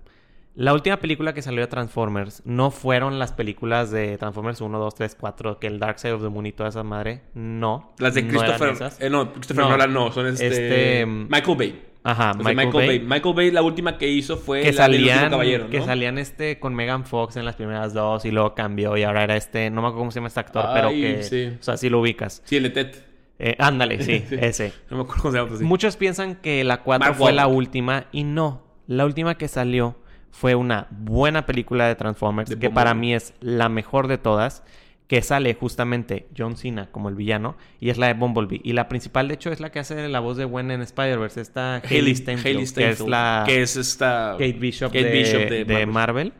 [0.56, 4.94] La última película que salió de Transformers no fueron las películas de Transformers 1, 2,
[4.94, 7.20] 3, 4, que el Dark Side of the Moon y toda esa madre.
[7.34, 7.92] No.
[7.98, 8.74] Las de Christopher.
[9.00, 10.46] Eh, no, Christopher no, Nolan no, son este.
[10.46, 11.82] este Michael Bay.
[12.06, 13.00] Ajá, Michael, Bay.
[13.00, 13.50] Michael, Bay.
[13.50, 15.70] la última que hizo fue que salían, Caballero, ¿no?
[15.70, 19.24] Que salían este con Megan Fox en las primeras dos y luego cambió y ahora
[19.24, 21.56] era este, no me acuerdo cómo se llama este actor, pero que, sí.
[21.58, 22.42] o sea, sí lo ubicas.
[22.44, 22.94] Sí, el de Ted.
[23.40, 24.72] Eh, ándale, sí, ese.
[24.88, 25.58] No me acuerdo cómo se llama.
[25.58, 25.64] Sí.
[25.64, 28.62] Muchos piensan que la 4 fue la última y no.
[28.86, 29.96] La última que salió
[30.30, 34.62] fue una buena película de Transformers, que para mí es la mejor de todas
[35.06, 38.60] que sale justamente John Cena como el villano y es la de Bumblebee.
[38.64, 41.40] Y la principal de hecho es la que hace la voz de Gwen en Spider-Verse
[41.40, 46.32] esta Hayley Steinfeld, que es la que es esta Kate Bishop, de, Marvel.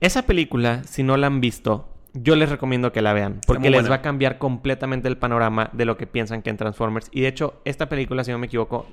[0.00, 3.90] esa película si no la han visto yo les recomiendo que la vean porque les
[3.90, 7.08] va a cambiar completamente el panorama de lo que piensan que en Transformers.
[7.10, 8.86] Y de hecho esta película si no me equivoco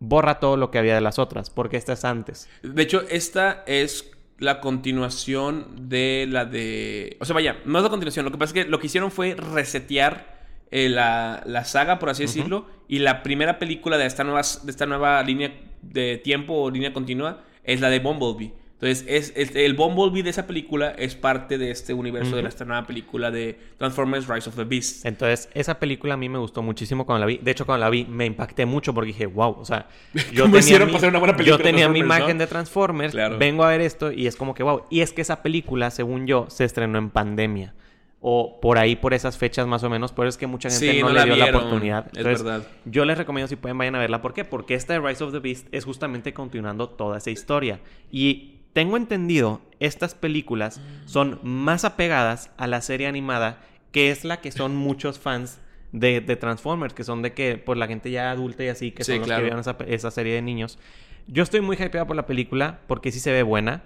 [0.00, 2.48] borra todo lo que había de las otras porque esta es antes.
[2.62, 7.16] De hecho esta es la continuación de la de...
[7.20, 8.24] O sea, vaya, no es la continuación.
[8.24, 10.38] Lo que pasa es que lo que hicieron fue resetear
[10.70, 12.66] eh, la, la, saga, por así decirlo.
[12.88, 16.92] Y la primera película de esta, nueva, de esta nueva línea de tiempo o línea
[16.92, 18.52] continua es la de Bumblebee.
[18.80, 22.86] Entonces, es, el Bumblebee de esa película es parte de este universo de esta nueva
[22.86, 25.04] película de Transformers Rise of the Beast.
[25.04, 27.38] Entonces, esa película a mí me gustó muchísimo cuando la vi.
[27.38, 29.88] De hecho, cuando la vi me impacté mucho porque dije, wow, o sea,
[30.32, 33.80] yo tenía, mi, una buena película yo tenía mi imagen de Transformers, vengo a ver
[33.80, 34.84] esto y es como que, wow.
[34.90, 37.74] Y es que esa película, según yo, se estrenó en pandemia
[38.20, 40.12] o por ahí, por esas fechas más o menos.
[40.12, 42.06] Por eso es que mucha gente no, le dio la oportunidad.
[42.16, 42.66] es verdad.
[42.84, 44.20] Yo les recomiendo si pueden vayan a verla.
[44.20, 44.44] ¿Por qué?
[44.44, 47.80] Porque esta de Rise of the Beast es justamente continuando toda esa historia.
[48.10, 53.58] Y tengo entendido, estas películas son más apegadas a la serie animada,
[53.90, 55.58] que es la que son muchos fans
[55.90, 59.18] de, Transformers, que son de que, por la gente ya adulta y así, que son
[59.18, 60.78] los que vieron esa, serie de niños.
[61.26, 63.82] Yo estoy muy hypeado por la película porque sí se ve buena.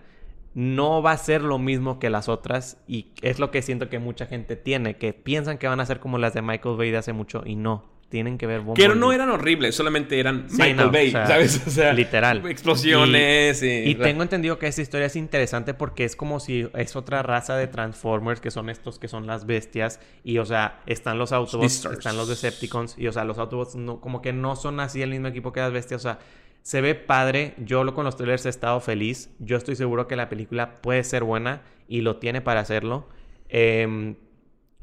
[0.53, 3.99] No va a ser lo mismo que las otras y es lo que siento que
[3.99, 6.99] mucha gente tiene, que piensan que van a ser como las de Michael Bay de
[6.99, 8.93] hace mucho y no tienen que ver Bumblebee.
[8.93, 11.63] Que no eran horribles, solamente eran Michael Bay, ¿sabes?
[11.67, 12.47] O sea, literal.
[12.47, 13.89] Explosiones y...
[13.89, 17.57] Y, tengo entendido que esta historia es interesante porque es como si es otra raza
[17.57, 21.87] de Transformers que son estos que son las bestias y, o sea, están los Autobots,
[21.87, 25.09] están los Decepticons y, o sea, los Autobots no, como que no son así el
[25.09, 26.19] mismo equipo que las bestias, o sea...
[26.61, 30.29] Se ve padre, yo con los trailers he estado feliz, yo estoy seguro que la
[30.29, 33.09] película puede ser buena y lo tiene para hacerlo.
[33.49, 34.15] Em,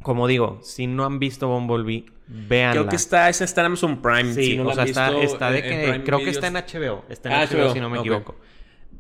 [0.02, 2.82] como digo, si no han visto Bumblebee, véanla.
[2.82, 4.34] Creo que está, esa está en Amazon Prime.
[4.34, 5.90] Sí, si no o sea, está, visto está de en- que...
[5.96, 7.06] en creo que está en HBO.
[7.10, 8.36] Está en Ah, HBO, HBO, si no me equivoco.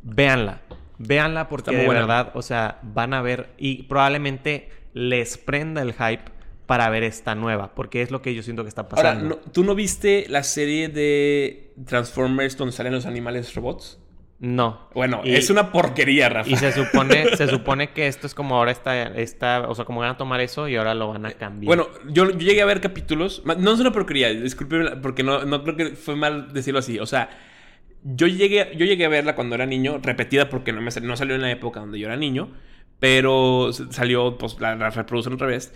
[0.04, 0.62] Véanla.
[0.97, 2.02] Véanla porque de buena.
[2.02, 6.24] verdad, o sea, van a ver y probablemente les prenda el hype
[6.66, 9.26] para ver esta nueva, porque es lo que yo siento que está Ahora, pasando.
[9.30, 14.00] ¿no- ¿tú no viste la serie de Transformers donde salen los animales robots?
[14.42, 14.88] No.
[14.94, 16.50] Bueno, Y- es una porquería, Rafa.
[16.50, 20.00] Y se supone, se supone que esto es como ahora está, está, o sea, como
[20.00, 21.68] van a tomar eso y ahora lo van a cambiar.
[21.68, 23.44] Bueno, yo, yo llegué a ver capítulos.
[23.46, 27.00] No es una porquería, discúlpeme, porque no, no creo que fue mal decirlo así.
[27.00, 27.30] O sea,
[28.04, 31.18] yo llegué, yo llegué a verla cuando era niño, repetida porque no, me, sal- no
[31.18, 32.50] salió en la época donde yo era niño,
[33.00, 35.74] pero salió, pues la, la reproducen otra vez.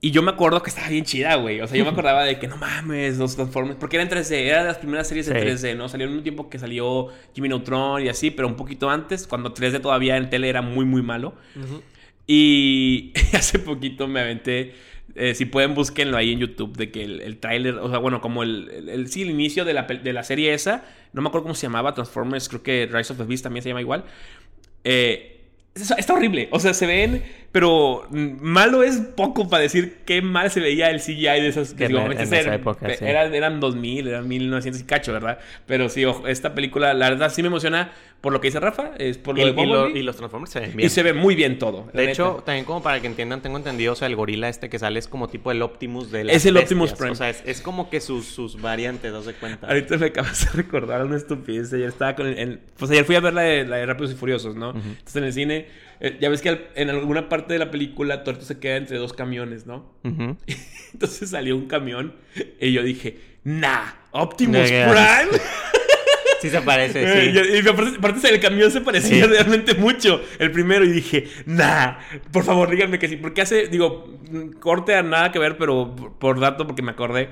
[0.00, 1.60] Y yo me acuerdo que estaba bien chida, güey.
[1.60, 3.76] O sea, yo me acordaba de que no mames, los Transformers.
[3.80, 5.40] Porque era en 3D, era de las primeras series en Sí.
[5.68, 5.88] 3D, ¿no?
[5.88, 9.52] Salió en un tiempo que salió Jimmy Neutron y así, pero un poquito antes, cuando
[9.54, 11.34] 3D todavía en tele era muy, muy malo.
[11.56, 11.82] Ujú.
[12.26, 14.74] Y hace poquito me aventé.
[15.14, 16.76] eh, si pueden, búsquenlo ahí en YouTube.
[16.76, 19.64] De que el, el tráiler, o sea, bueno, como el, el, el- sí, el inicio
[19.64, 20.84] de la, de la serie esa.
[21.14, 21.94] No me acuerdo cómo se llamaba.
[21.94, 24.04] Transformers, creo que Rise of the Beast también se llama igual.
[24.84, 25.40] Eh,
[25.74, 26.48] es- está horrible.
[26.52, 27.22] O sea, se ven.
[27.56, 31.72] Pero malo es poco para decir qué mal se veía el CGI de esas.
[31.72, 33.02] Que digo, en- este en ser- esa época, sí.
[33.02, 35.38] eran, eran 2000, eran 1900 y cacho, ¿verdad?
[35.64, 38.90] Pero sí, ojo, esta película, la verdad, sí me emociona por lo que dice Rafa.
[38.98, 40.00] Es por Y, lo de y lo- Bumblebee.
[40.00, 40.90] y los Transformers se ven Y bien.
[40.90, 41.86] se ve muy bien todo.
[41.94, 42.10] la De neta.
[42.12, 44.98] hecho, también como para que entiendan, tengo entendido, o sea, el gorila este que sale
[44.98, 46.92] es como tipo el Optimus de las Es el Optimus.
[46.92, 47.12] Prime.
[47.12, 49.66] O sea, es, es como que sus, sus variantes, ¿das de cuenta?
[49.66, 51.72] Ahorita me acabas de recordar una estupidez.
[51.72, 54.12] Ayer estaba con el, el- Pues ayer fui a ver la de, la de Rápidos
[54.12, 54.72] y Furiosos, ¿no?
[54.72, 58.24] Entonces en el cine, eh, ya ves que al- en alguna parte de la película
[58.24, 59.92] Tuerto se queda entre dos camiones, ¿no?
[60.92, 62.14] Entonces salió un camión
[62.60, 65.40] y yo dije, nah, Optimus Prime.
[66.38, 67.50] Sí se parece, Eh, sí.
[67.54, 69.30] y, y aparte, aparte el camión se parecía Sí.
[69.30, 70.20] realmente mucho.
[70.38, 71.94] El primero y dije, nah,
[72.30, 73.16] por favor díganme que sí.
[73.16, 74.18] Porque hace, digo,
[74.60, 77.30] corte a nada que ver, pero por, por dato, porque me acordé,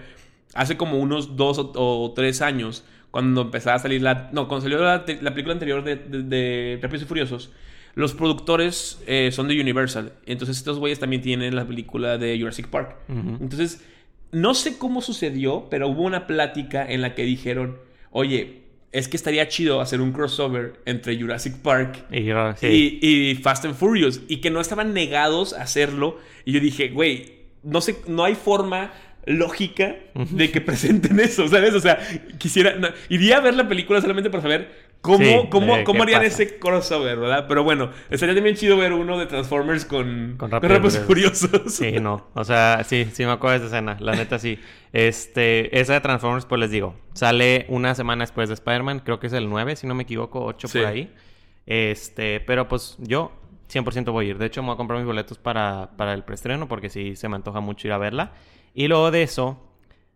[0.54, 4.30] hace como unos dos o, o tres años, cuando empezaba a salir la...
[4.32, 7.52] No, cuando salió la, película anterior de, de, de Rápidos y Furiosos,
[7.94, 10.12] los productores eh, son de Universal.
[10.26, 12.96] Entonces estos güeyes también tienen la película de Jurassic Park.
[13.08, 13.84] Entonces,
[14.32, 17.78] no sé cómo sucedió, pero hubo una plática en la que dijeron,
[18.10, 22.98] oye, es que estaría chido hacer un crossover entre Jurassic Park Y yo, sí.
[23.00, 26.18] y, y Fast and Furious, y que no estaban negados a hacerlo.
[26.44, 27.32] Y yo dije, güey,
[27.64, 28.92] no sé, no hay forma
[29.26, 31.74] lógica de que presenten eso, ¿sabes?
[31.74, 31.98] O sea,
[32.38, 36.02] quisiera, no, iría a ver la película solamente para saber cómo, Sí, cómo, de cómo
[36.02, 36.42] harían pasa.
[36.42, 37.44] ese crossover, ¿verdad?
[37.46, 41.72] Pero bueno, estaría también chido ver uno de Transformers con, Con Rápido Rápidos Furiosos.
[41.74, 42.26] Sí, no.
[42.34, 43.98] O sea, sí, sí me acuerdo de esa escena.
[44.00, 44.58] La neta, sí.
[44.94, 49.00] Este, esa de Transformers, pues les digo, sale una semana después de Spider-Man.
[49.04, 50.78] Creo que es el 9, si no me equivoco, 8 Sí.
[50.78, 51.14] por ahí.
[51.66, 53.32] Este, pero pues yo
[53.72, 54.38] 100% voy a ir.
[54.38, 57.28] De hecho, me voy a comprar mis boletos para, para el preestreno porque sí se
[57.28, 58.32] me antoja mucho ir a verla.
[58.74, 59.58] Y luego de eso,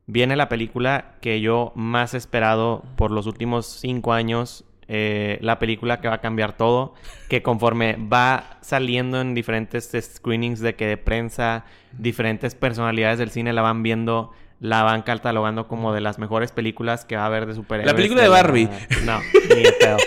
[0.06, 4.64] viene la película que yo más he esperado por los últimos 5 años.
[4.88, 6.94] Eh, la película que va a cambiar todo.
[7.28, 13.52] Que conforme va saliendo en diferentes screenings de que de prensa, diferentes personalidades del cine
[13.52, 14.32] la van viendo.
[14.60, 17.92] La van catalogando como de las mejores películas que va a haber de superhéroes.
[17.92, 18.68] La película de la- Barbie.
[19.04, 19.20] No,
[19.54, 19.96] ni de pedo.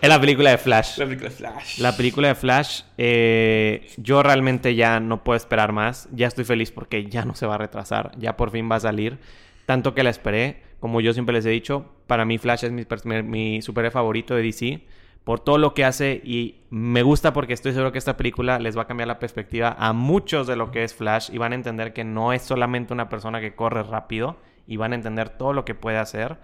[0.00, 0.96] Es la película de Flash.
[0.98, 1.78] La película Flash.
[1.80, 6.08] La película de Flash, eh, yo realmente ya no puedo esperar más.
[6.12, 8.12] Ya estoy feliz porque ya no se va a retrasar.
[8.16, 9.18] Ya por fin va a salir.
[9.66, 10.62] Tanto que la esperé.
[10.80, 12.84] Como yo siempre les he dicho, para mí Flash es mi,
[13.22, 14.84] mi, superhéroe favorito de DC.
[15.24, 18.78] Por todo lo que hace y me gusta porque estoy seguro que esta película les
[18.78, 21.54] va a cambiar la perspectiva a muchos de lo que es Flash y van a
[21.54, 25.52] entender que no es solamente una persona que corre rápido y van a entender todo
[25.52, 26.38] lo que puede hacer.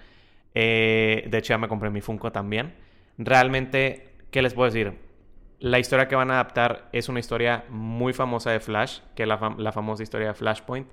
[0.54, 2.74] Eh, de hecho, ya me compré mi Funko también.
[3.16, 4.98] Realmente, ¿qué les puedo decir?
[5.60, 9.28] La historia que van a adaptar es una historia muy famosa de Flash, que es
[9.28, 10.86] la famosa historia de Flashpoint.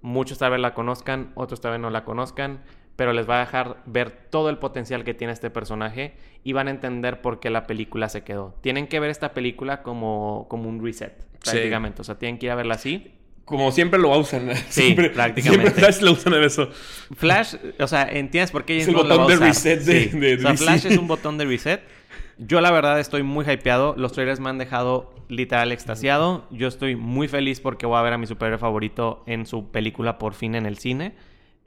[0.00, 2.60] Muchos tal vez la conozcan, otros tal vez no la conozcan,
[2.98, 6.66] pero les va a dejar ver todo el potencial que tiene este personaje y van
[6.66, 8.56] a entender por qué la película se quedó.
[8.60, 11.50] Tienen que ver esta película como, como un reset, Sí.
[11.52, 12.00] prácticamente.
[12.00, 13.12] O sea, tienen que ir a verla así.
[13.44, 14.50] Como siempre lo usan.
[14.56, 15.66] Sí, siempre, prácticamente.
[15.70, 16.70] Siempre Flash lo usan en eso.
[17.16, 20.08] Flash, o sea, entiendes por qué Es el lo botón va a de reset de-
[20.10, 20.18] Sí.
[20.18, 20.64] de O sea, DC.
[20.64, 21.80] Flash es un botón de reset.
[22.36, 23.94] Yo la verdad estoy muy hypeado.
[23.96, 26.46] Los trailers me han dejado literal extasiado.
[26.50, 30.18] Yo estoy muy feliz porque voy a ver a mi superhéroe favorito en su película
[30.18, 31.14] por fin en el cine.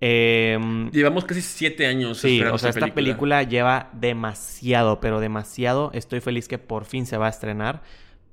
[0.03, 2.17] Em, Llevamos casi siete años.
[2.17, 3.43] Sí, o sea, esta película.
[3.43, 5.91] lleva demasiado, pero demasiado.
[5.93, 7.83] Estoy feliz que por fin se va a estrenar.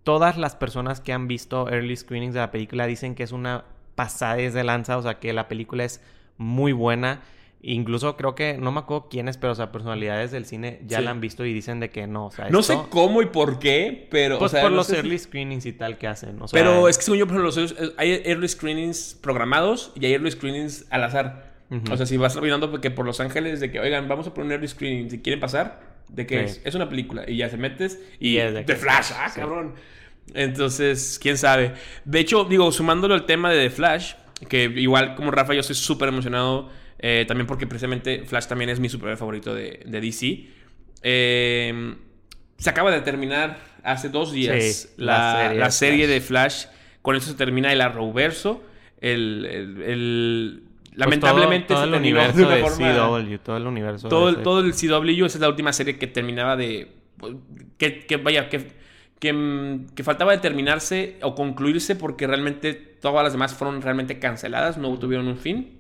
[0.02, 3.64] Todas las personas que han visto early screenings de la película dicen que es una
[3.94, 6.00] pasadez de lanza, o sea, que la película es
[6.38, 7.20] muy buena.
[7.60, 11.10] Incluso creo que, no me acuerdo quiénes, pero o sea, personalidades del cine ya la
[11.10, 12.26] han visto y dicen de que no.
[12.26, 14.38] O sea, no sé cómo y por qué, pero.
[14.38, 16.38] Pues o sea, por los early screenings y tal que hacen.
[16.52, 20.30] pero es que según yo, por ejemplo, los, hay early screenings programados y hay early
[20.30, 21.47] screenings al azar.
[21.90, 24.52] O sea, si vas mirando porque por Los Ángeles, de que, oigan, vamos a poner
[24.52, 28.00] early screening, si quieren pasar, de que es, es una película y ya se metes
[28.18, 29.74] y, de, Flash, ah, cabrón.
[30.34, 31.74] Entonces, quién sabe.
[32.04, 34.14] De hecho, digo, sumándolo al tema de The Flash,
[34.48, 38.80] que igual como Rafa, yo estoy súper emocionado eh, también porque precisamente Flash también es
[38.80, 40.46] mi superhéroe favorito de, DC.
[41.02, 41.94] Eh,
[42.56, 46.66] se acaba de terminar hace dos días la, serie, de Flash.
[47.02, 48.64] Con eso se termina el Arrowverso.
[49.00, 49.46] El,
[49.84, 54.08] el, pues lamentablemente todo, el universo de, CW, todo el universo.
[54.08, 56.92] Todo, todo el CW, esa es la última serie que terminaba de.
[57.16, 57.34] Pues,
[57.78, 58.68] que, vaya, que,
[59.18, 64.78] que, que, faltaba de terminarse o concluirse porque realmente todas las demás fueron realmente canceladas,
[64.78, 65.78] no tuvieron un fin.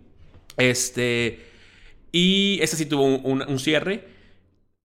[0.56, 1.46] Este.
[2.12, 4.08] Y ese sí tuvo un, cierre.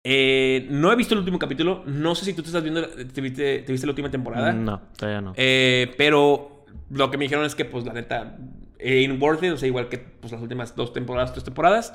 [0.04, 1.84] Eh, no he visto el último capítulo.
[1.86, 2.88] No sé si tú te estás viendo.
[2.88, 4.52] ¿Te viste, la última temporada?
[4.52, 5.34] No, todavía no.
[5.36, 8.38] Eh, pero lo que me dijeron es que, pues, la neta.
[8.84, 9.52] Ain't worth it.
[9.54, 11.94] O sea, igual que pues, las últimas dos temporadas, tres temporadas.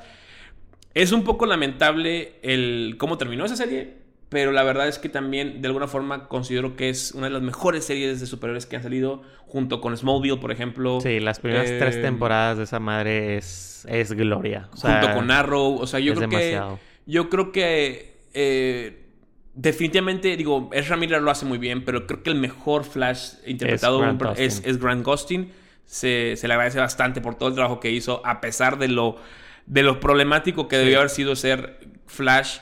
[0.94, 4.08] Es un poco lamentable el cómo terminó esa serie.
[4.28, 7.42] Pero la verdad es que también, de alguna forma, considero que es una de las
[7.42, 11.00] mejores series de superhéroes que han salido, junto con Smallville, por ejemplo.
[11.00, 14.68] Sí, las primeras tres eh, temporadas de esa madre es, es gloria.
[14.72, 15.76] junto con Arrow.
[15.76, 16.60] O sea, yo creo que.
[17.06, 18.18] Yo creo que.
[18.34, 19.06] Eh,
[19.54, 24.02] definitivamente, digo, Ezra Miller lo hace muy bien, pero creo que el mejor Flash interpretado
[24.36, 25.50] es Grant, Gustin.
[25.88, 29.16] Se, se, le agradece bastante por todo el trabajo que hizo, a pesar de lo,
[29.66, 32.58] de lo problemático que debió haber sido ser Flash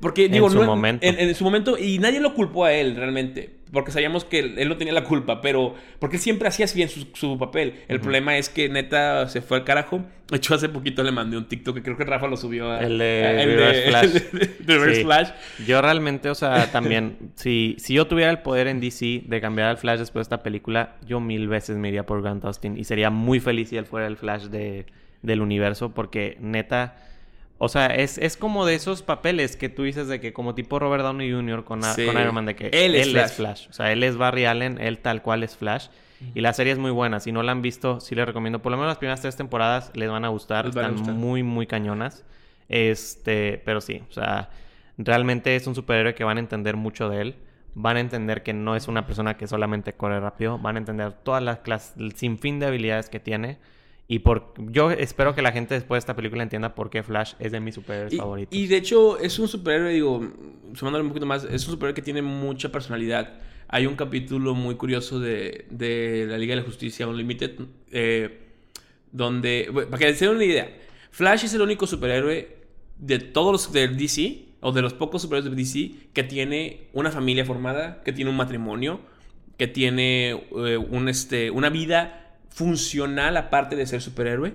[0.00, 1.06] porque, digo, en su momento.
[1.06, 3.59] En, su momento, y nadie lo culpó a él realmente.
[3.72, 5.74] Porque sabíamos que él, no tenía la culpa, pero.
[5.98, 7.74] Porque él siempre hacía bien su, papel.
[7.88, 10.04] El problema es que neta se fue al carajo.
[10.28, 12.70] De hecho, hace poquito le mandé un TikTok que creo que Rafa lo subió.
[12.70, 15.02] A, el de, el Flash.
[15.02, 15.28] Flash.
[15.66, 17.16] Yo realmente, o sea, también.
[17.34, 20.42] si, si yo tuviera el poder en DC de cambiar al Flash después de esta
[20.42, 22.76] película, yo mil veces me iría por Grant Austin.
[22.76, 24.86] Y sería muy feliz si él fuera el Flash de,
[25.22, 25.90] del universo.
[25.90, 26.96] Porque neta
[27.62, 30.78] o sea, es, es como de esos papeles que tú dices de que como tipo
[30.78, 31.62] Robert Downey Jr.
[31.62, 33.68] con, con Iron Man, de que él, es, Flash.
[33.68, 35.88] O sea, él es Barry Allen, él tal cual es Flash.
[36.34, 37.20] Y la serie es muy buena.
[37.20, 38.62] Si no la han visto, sí les recomiendo.
[38.62, 40.68] Por lo menos las primeras tres temporadas les van a gustar.
[40.68, 42.24] Están muy, muy cañonas.
[42.70, 44.48] Este, pero sí, o sea,
[44.96, 47.36] realmente es un superhéroe que van a entender mucho de él.
[47.74, 50.58] Van a entender que no es una persona que solamente corre rápido.
[50.58, 53.58] Van a entender todas las clases, el sinfín de habilidades que tiene.
[54.10, 57.34] Y por, yo espero que la gente después de esta película entienda por qué Flash
[57.38, 58.58] es de mis superhéroes favoritos.
[58.58, 60.28] Y de hecho es un superhéroe, digo,
[60.74, 63.34] sumándole un poquito más, es un superhéroe que tiene mucha personalidad.
[63.68, 67.52] Hay un capítulo muy curioso de, de la Liga de la Justicia Unlimited,
[67.92, 68.48] eh,
[69.12, 70.76] donde, para que se den una idea,
[71.12, 72.48] Flash es el único superhéroe
[72.98, 77.12] de todos los del DC, o de los pocos superhéroes de DC, que tiene una
[77.12, 79.02] familia formada, que tiene un matrimonio,
[79.56, 84.54] que tiene eh, un, este, una vida funcional aparte de ser superhéroe.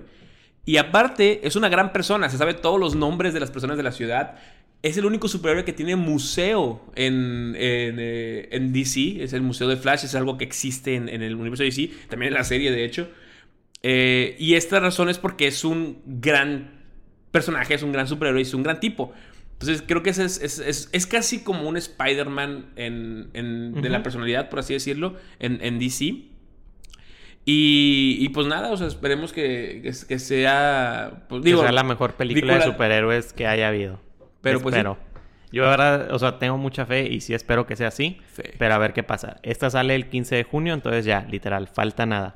[0.64, 3.82] Y aparte, es una gran persona, se sabe todos los nombres de las personas de
[3.82, 4.36] la ciudad.
[4.82, 9.76] Es el único superhéroe que tiene museo en, en, eh, DC, es el Museo de
[9.76, 12.84] Flash, es algo que existe en, el universo de DC, también en la serie de
[12.84, 13.08] hecho.
[13.82, 16.84] Eh, y esta razón es porque es un gran
[17.30, 19.12] personaje, es un gran superhéroe, es un gran tipo.
[19.58, 24.58] Entonces creo que es, es, es, casi como un Spider-Man en, de la personalidad, por
[24.58, 26.24] así decirlo, en, DC.
[27.48, 31.26] Y, pues nada, o sea, esperemos que, que, sea.
[31.28, 34.00] Pues, digo, que sea la mejor película, de superhéroes que haya habido.
[34.40, 34.74] Pero pues.
[34.74, 34.98] Espero.
[35.52, 38.20] Yo, verdad, o sea, tengo mucha fe y sí espero que sea así.
[38.58, 39.36] Pero a ver qué pasa.
[39.44, 42.34] Esta sale el 15 de junio, entonces ya, literal, falta nada.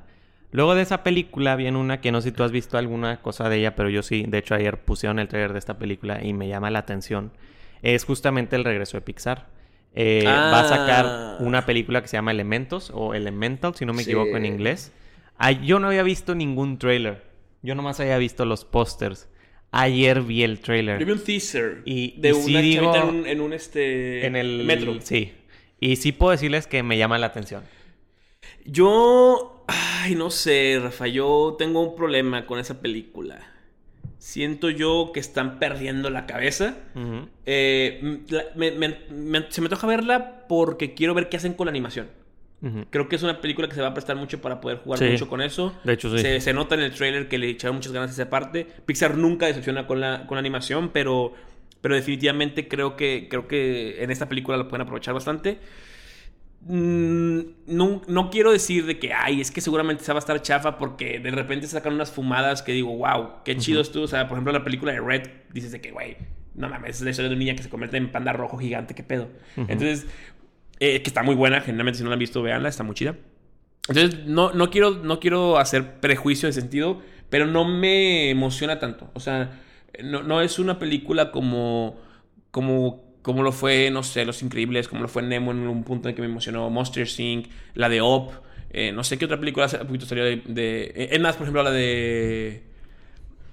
[0.53, 3.49] Luego de esa película viene una que no sé si tú has visto alguna cosa
[3.49, 4.25] de ella, pero yo sí.
[4.29, 7.33] De hecho, ayer pusieron el trailer de esta película y me llama la atención.
[7.83, 9.49] Es justamente el regreso de Pixar.
[9.93, 11.37] Eh, va a sacar ah.
[11.41, 14.93] una película que se llama Elementos o Elemental, si no me equivoco en inglés
[15.63, 17.23] yo no había visto ningún trailer.
[17.63, 19.29] Yo nomás había visto los pósters.
[19.71, 20.99] Ayer vi el trailer.
[20.99, 24.97] Yo vi un teaser y, de una en un, este en el metro.
[25.01, 25.33] Sí.
[25.79, 27.63] Y sí puedo decirles que me llama la atención.
[28.65, 29.61] Yo
[30.03, 33.47] ay, no sé, Rafa, yo tengo un problema con esa película.
[34.19, 36.77] Siento yo que están perdiendo la cabeza.
[37.47, 38.21] Eh,
[39.49, 42.09] se me toca verla porque quiero ver qué hacen con la animación.
[42.91, 45.29] Creo que es una película que se va a prestar mucho para poder jugar mucho
[45.29, 45.75] con eso.
[45.83, 46.41] De hecho, sí.
[46.41, 48.67] Se, nota en el trailer que le echaron muchas ganas a esa parte.
[48.85, 51.33] Pixar nunca decepciona con la, con la animación, pero,
[51.81, 55.59] pero definitivamente creo que, creo que en esta película lo pueden aprovechar bastante.
[56.63, 60.43] Mm, no, no, quiero decir de que, ay, es que seguramente se va a estar
[60.43, 64.05] chafa porque de repente sacan unas fumadas que digo, wow, qué chido estuvo.
[64.05, 66.19] O sea, por ejemplo, la película de Red, dices de que, güey,
[66.55, 68.95] no mames, es la historia de una niña que se convierte en panda rojo gigante,
[68.95, 69.29] qué pedo.
[69.57, 70.07] Entonces,
[70.81, 73.17] eh, que está muy buena, generalmente si no la han visto, véanla, está muy chida.
[73.89, 79.11] Entonces, no, no, quiero, no quiero hacer prejuicio de sentido, pero no me emociona tanto.
[79.15, 79.61] O sea,
[80.03, 81.97] no, no es una película como,
[82.51, 86.09] como como lo fue, no sé, Los Increíbles, como lo fue Nemo en un punto
[86.09, 88.33] en que me emocionó, Monster Inc., la de Op,
[88.71, 91.09] eh, no sé qué otra película hace poquito salió de, de...
[91.11, 92.63] Es más, por ejemplo, la de...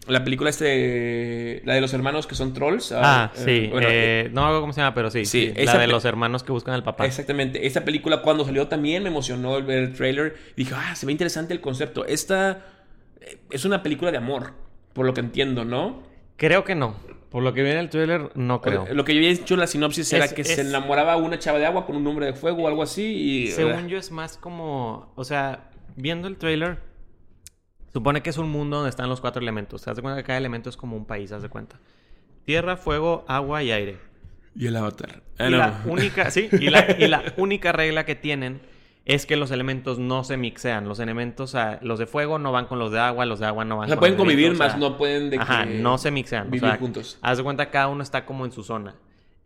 [0.08, 2.91] La película este, la de los hermanos que son trolls.
[2.91, 3.51] Ah, ah sí.
[3.51, 5.26] Eh, eh, no hago cómo se llama, pero sí.
[5.26, 7.05] Sí, la de los hermanos que buscan al papá.
[7.05, 7.66] Exactamente.
[7.68, 10.36] Esa película cuando salió también me emocionó el ver el trailer.
[10.55, 12.05] Dije, ah, se ve interesante el concepto.
[12.05, 12.66] Esta
[13.49, 14.53] es una película de amor,
[14.93, 16.03] por lo que entiendo, ¿no?
[16.38, 16.95] Creo que no.
[17.30, 18.88] Por lo que viene el trailer, no creo.
[18.93, 21.66] Lo que yo había dicho en la sinopsis era que se enamoraba una chava de
[21.66, 23.03] agua con un hombre de fuego o algo así.
[23.03, 25.12] Y, según yo, es más como.
[25.16, 26.80] O sea, viendo el trailer,
[27.98, 29.82] supone que es un mundo donde están los cuatro elementos.
[29.82, 31.80] Te das cuenta que cada elemento es como un país, haz de cuenta.
[32.45, 33.98] Tierra, fuego, agua y aire.
[34.56, 35.24] Y el avatar.
[35.39, 38.62] y, la única, sí, y la única regla que tienen
[39.06, 40.88] es que los elementos no se mixean.
[40.88, 43.78] Los elementos, los de fuego no van con los de agua, los de agua no
[43.78, 46.52] van o sea, pueden convivir, más no pueden de Ajá, no se mixean.
[46.52, 47.18] Vivir juntos.
[47.24, 48.93] Haz de cuenta cada uno está como en su zona.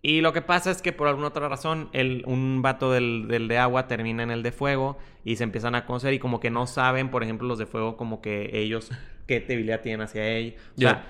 [0.03, 3.57] Y lo que pasa es que por alguna otra razón, el, un vato del, de
[3.57, 6.65] agua termina en el de fuego y se empiezan a conocer y como que no
[6.65, 8.89] saben, por ejemplo, los de fuego, como que ellos,
[9.27, 10.59] qué debilidad tienen hacia ellos.
[10.75, 11.05] O sea,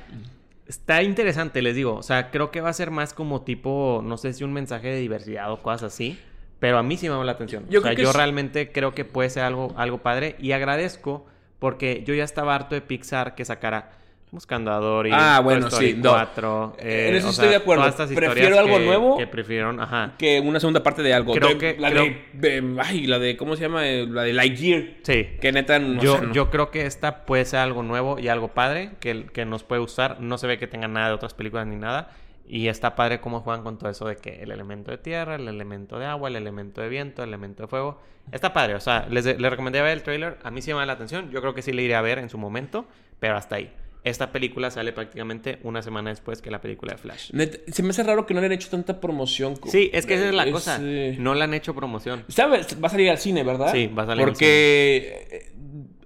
[0.67, 1.95] está interesante, les digo.
[1.95, 4.89] O sea, creo que va a ser más como tipo, no sé si un mensaje
[4.89, 6.19] de diversidad o cosas así.
[6.59, 7.65] Pero a mí sí me llamó la atención.
[7.69, 11.25] Yo o sea, yo realmente creo que puede ser algo, algo padre y agradezco
[11.57, 13.91] porque yo ya estaba harto de Pixar que sacara
[14.31, 16.77] Buscando a Dory, ah, bueno, sí, 4.
[16.79, 17.83] Eh, en eso estoy de acuerdo.
[18.15, 20.13] Prefiero algo nuevo que prefirieron, ajá.
[20.17, 21.33] que una segunda parte de algo.
[21.33, 23.83] Creo que la de, ay, la de ¿cómo se llama?
[23.83, 24.83] La de Lightyear.
[25.03, 25.27] Sí.
[25.41, 29.25] Que neta yo, yo creo que esta puede ser algo nuevo y algo padre que,
[29.25, 30.21] que nos puede gustar.
[30.21, 32.11] No se ve que tenga nada de otras películas ni nada.
[32.47, 35.47] Y está padre cómo juegan con todo eso de que el elemento de tierra, el
[35.49, 37.99] elemento de agua, el elemento de viento, el elemento de fuego.
[38.31, 40.37] Está padre, o sea, les, les recomendé ver el trailer.
[40.43, 41.31] A mí sí me llama la atención.
[41.31, 42.85] Yo creo que sí le iré a ver en su momento,
[43.19, 43.73] pero hasta ahí.
[44.03, 47.31] Esta película sale prácticamente una semana después que la película de Flash.
[47.71, 49.59] se me hace raro que no le han hecho tanta promoción.
[49.67, 50.79] Sí, es que esa es la cosa.
[50.79, 52.23] No le han hecho promoción.
[52.27, 52.77] ¿Sabes?
[52.83, 53.71] Va a salir al cine, ¿verdad?
[53.71, 55.27] Sí, va a salir Porque...
[55.31, 55.51] al cine.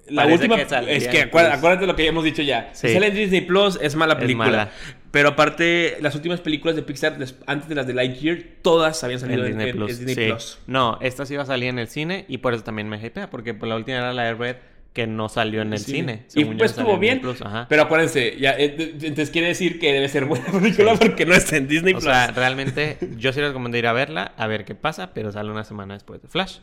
[0.08, 0.56] La última.
[0.56, 2.70] es que acuérdate, lo que ya hemos dicho ya.
[2.74, 4.70] Si sale en Disney Plus, es mala película.
[5.12, 7.18] Pero aparte, las últimas películas de Pixar,
[7.48, 10.60] antes de las de Lightyear, todas habían salido en, Disney, Plus.
[10.68, 13.30] No, esta sí iba a salir en el cine y por eso también me hypea,
[13.30, 14.58] porque por la última era la de Red
[14.96, 16.26] que no salió en el cine.
[16.34, 17.22] Y pues estuvo bien.
[17.68, 21.58] Pero acuérdense, ya, eh, entonces quiere decir que debe ser buena película porque no está
[21.58, 22.06] en Disney Plus.
[22.06, 25.34] O sea, realmente yo sí les recomiendo ir a verla, a ver qué pasa, pero
[25.34, 26.60] sale una semana después de Flash.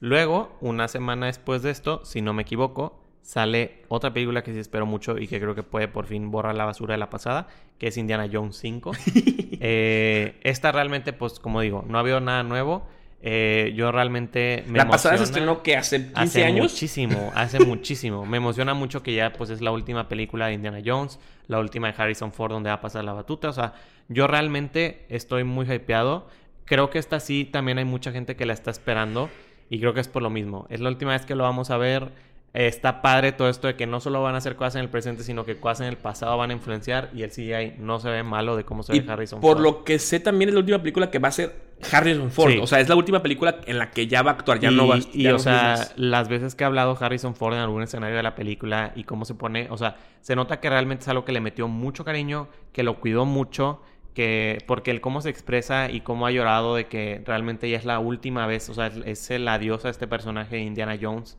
[0.00, 4.58] Luego, una semana después de esto, si no me equivoco, sale otra película que sí
[4.58, 7.46] espero mucho y que creo que puede por fin borrar la basura de la pasada,
[7.78, 8.92] que es Indiana Jones 5.
[9.58, 12.86] Eh, esta realmente, pues como digo, no ha habido nada nuevo.
[13.28, 16.70] Eh, yo realmente me La pasada se estrenó que hace 15 hace años.
[16.70, 18.24] Muchísimo, hace muchísimo.
[18.24, 21.18] Me emociona mucho que ya pues es la última película de Indiana Jones,
[21.48, 23.48] la última de Harrison Ford donde va a pasar la batuta.
[23.48, 23.74] O sea,
[24.06, 26.28] yo realmente estoy muy hypeado.
[26.66, 29.28] Creo que esta sí también hay mucha gente que la está esperando
[29.70, 30.68] y creo que es por lo mismo.
[30.70, 32.12] Es la última vez que lo vamos a ver
[32.56, 35.22] está padre todo esto de que no solo van a hacer cosas en el presente,
[35.22, 38.22] sino que cosas en el pasado van a influenciar y el CGI no se ve
[38.22, 39.52] malo de cómo se ve Harrison Ford.
[39.52, 41.54] Por lo que sé, también es la última película que va a ser
[41.92, 42.54] Harrison Ford.
[42.62, 44.88] O sea, es la última película en la que ya va a actuar, ya no
[44.88, 48.22] va Y, o sea, las veces que ha hablado Harrison Ford en algún escenario de
[48.22, 51.32] la película y cómo se pone, o sea, se nota que realmente es algo que
[51.32, 53.82] le metió mucho cariño, que lo cuidó mucho
[54.14, 57.84] que porque el cómo se expresa y cómo ha llorado de que realmente ya es
[57.84, 61.36] la última vez, o sea, es el adiós a este personaje de Indiana Jones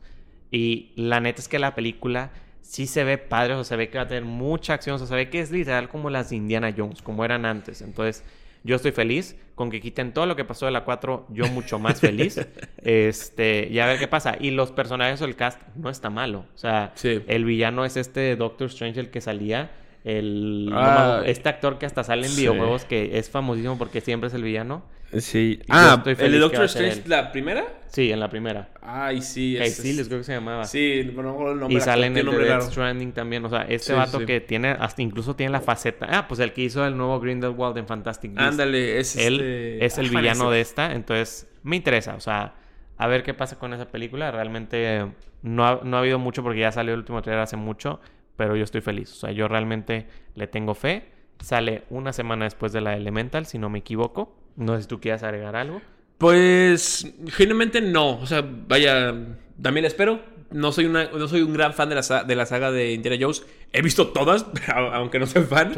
[0.50, 2.30] y la neta es que la película
[2.60, 4.98] sí se ve padre, o sea, se ve que va a tener mucha acción, o
[4.98, 7.80] sea, se ve que es literal como las de Indiana Jones, como eran antes.
[7.80, 8.24] Entonces,
[8.64, 11.78] yo estoy feliz con que quiten todo lo que pasó de la 4, yo mucho
[11.78, 12.38] más feliz.
[12.82, 14.36] este, y a ver qué pasa.
[14.38, 16.44] Y los personajes o el cast no está malo.
[16.54, 19.70] O sea, el villano es este Doctor Strange el que salía.
[20.04, 24.34] El, ah, este actor que hasta sale en videojuegos que es famosísimo porque siempre es
[24.34, 24.84] el villano.
[25.16, 25.60] Sí.
[25.68, 27.64] ah, ¿el de Doctor Strange la primera?
[27.88, 28.68] Sí, en la primera.
[28.82, 29.56] Ay, sí.
[29.58, 30.64] Hey, sí, les creo que se llamaba.
[30.64, 31.78] Sí, no el nombre.
[31.78, 33.44] Y sale en el de Death Stranding también.
[33.44, 36.06] O sea, este vato que tiene, hasta incluso tiene la faceta.
[36.10, 38.52] Ah, pues el que hizo el nuevo Grindelwald en Fantastic Beasts.
[38.52, 39.84] Ándale, es Él este...
[39.84, 42.14] es el villano de esta, entonces me interesa.
[42.14, 42.54] O sea,
[42.98, 44.30] a ver qué pasa con esa película.
[44.30, 45.06] Realmente
[45.42, 48.00] no ha, no ha habido mucho porque ya salió el último trailer hace mucho,
[48.36, 49.10] pero yo estoy feliz.
[49.12, 51.08] O sea, yo realmente le tengo fe.
[51.40, 54.37] Sale una semana después de la Elemental, si no me equivoco.
[54.58, 55.80] No sé si tú quieras agregar algo.
[56.18, 58.18] Pues, generalmente no.
[58.18, 59.14] O sea, vaya,
[59.62, 60.20] también la espero.
[60.50, 63.18] No soy, una, no soy un gran fan de la, de la saga de Indiana
[63.20, 63.44] Jones.
[63.72, 64.46] He visto todas,
[64.92, 65.74] aunque no soy fan.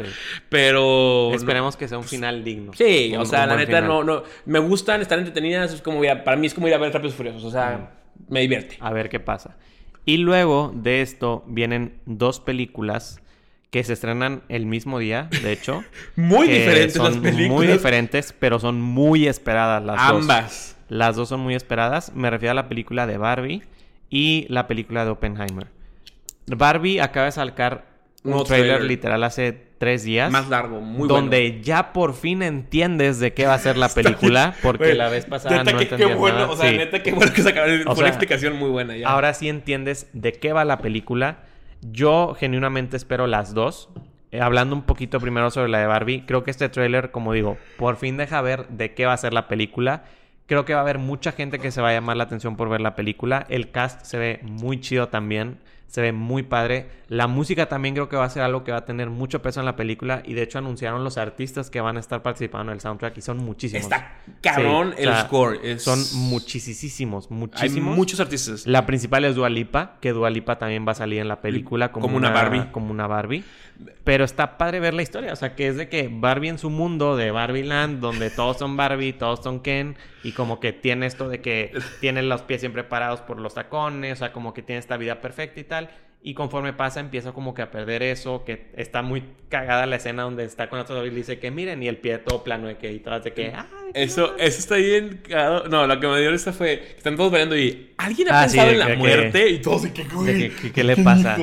[0.49, 1.31] Pero.
[1.33, 2.73] Esperemos que sea un final digno.
[2.73, 4.23] Sí, o sea, la neta no, no.
[4.45, 5.73] Me gustan, estar entretenidas.
[5.73, 7.43] Es como para mí es como ir a ver Rápidos Furiosos.
[7.43, 7.91] O sea,
[8.29, 8.77] me divierte.
[8.79, 9.57] A ver qué pasa.
[10.05, 13.21] Y luego de esto vienen dos películas
[13.71, 15.83] que se estrenan el mismo día, de hecho.
[16.15, 17.49] muy diferentes las películas.
[17.49, 20.21] Muy diferentes, pero son muy esperadas las dos.
[20.21, 20.77] Ambas.
[20.89, 22.11] Las dos son muy esperadas.
[22.13, 23.63] Me refiero a la película de Barbie
[24.09, 25.67] y la película de Oppenheimer.
[26.47, 27.85] Barbie acaba de sacar
[28.23, 30.29] un trailer, literal hace tres días.
[30.31, 34.53] Más largo, muy Donde ya por fin entiendes de qué va a ser la película.
[34.61, 36.51] Porque la vez pasada no entendías qué bueno, nada.
[36.51, 37.83] O sea, neta, qué bueno que sacaron.
[37.83, 39.07] Fue una explicación muy buena ya.
[39.07, 41.45] Ahora sí entiendes de qué va la película.
[41.81, 43.89] Yo genuinamente espero las dos.
[44.31, 47.57] Eh, hablando un poquito primero sobre la de Barbie, creo que este tráiler, como digo,
[47.77, 50.05] por fin deja ver de qué va a ser la película.
[50.45, 52.69] Creo que va a haber mucha gente que se va a llamar la atención por
[52.69, 53.45] ver la película.
[53.49, 55.59] El cast se ve muy chido también
[55.91, 56.87] se ve muy padre.
[57.09, 59.59] La música también creo que va a ser algo que va a tener mucho peso
[59.59, 62.77] en la película y de hecho anunciaron los artistas que van a estar participando en
[62.77, 63.83] el soundtrack y son muchísimos.
[63.83, 65.79] Está cabrón el score.
[65.79, 67.89] Son muchísimos, muchísimos.
[67.89, 68.65] Hay muchos artistas.
[68.65, 71.91] La principal es Dua Lipa, que Dua Lipa también va a salir en la película
[71.91, 72.71] como, una, Barbie.
[72.71, 73.43] Como una Barbie.
[74.03, 76.69] Pero está padre ver la historia, o sea, que es de que Barbie en su
[76.69, 81.05] mundo de Barbie Land, donde todos son Barbie, todos son Ken, y como que tiene
[81.05, 84.61] esto de que tienen los pies siempre parados por los tacones, o sea, como que
[84.61, 85.89] tiene esta vida perfecta y tal.
[86.23, 90.21] Y conforme pasa, empieza como que a perder eso, que está muy cagada la escena
[90.21, 92.93] donde está con otro y dice que miren, y el pie todo plano de que
[92.93, 93.51] y todas de que.
[93.95, 95.67] eso, eso está bien cagado.
[95.67, 98.43] No, lo que me dio esta fue que están todos bailando y alguien ha ah,
[98.43, 101.37] pensado en la muerte y todos de que, ¿Qué le pasa?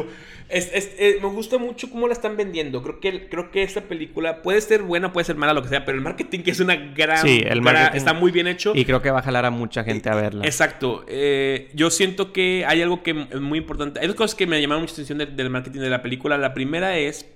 [0.48, 2.82] Es, eh, me gusta mucho cómo la están vendiendo.
[2.82, 5.84] Creo que, creo que esta película puede ser buena, puede ser mala, lo que sea,
[5.84, 7.18] pero el marketing que es una gran...
[7.18, 8.72] Sí, el marketing está muy bien hecho.
[8.74, 10.44] Y creo que va a jalar a mucha gente a verla.
[10.46, 11.04] Exacto.
[11.06, 14.00] Eh, yo siento que hay algo que es muy importante.
[14.00, 16.38] Hay dos cosas que me llamaron mucha atención del marketing de la película.
[16.38, 17.26] La primera es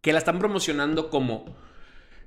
[0.00, 1.56] que la están promocionando como...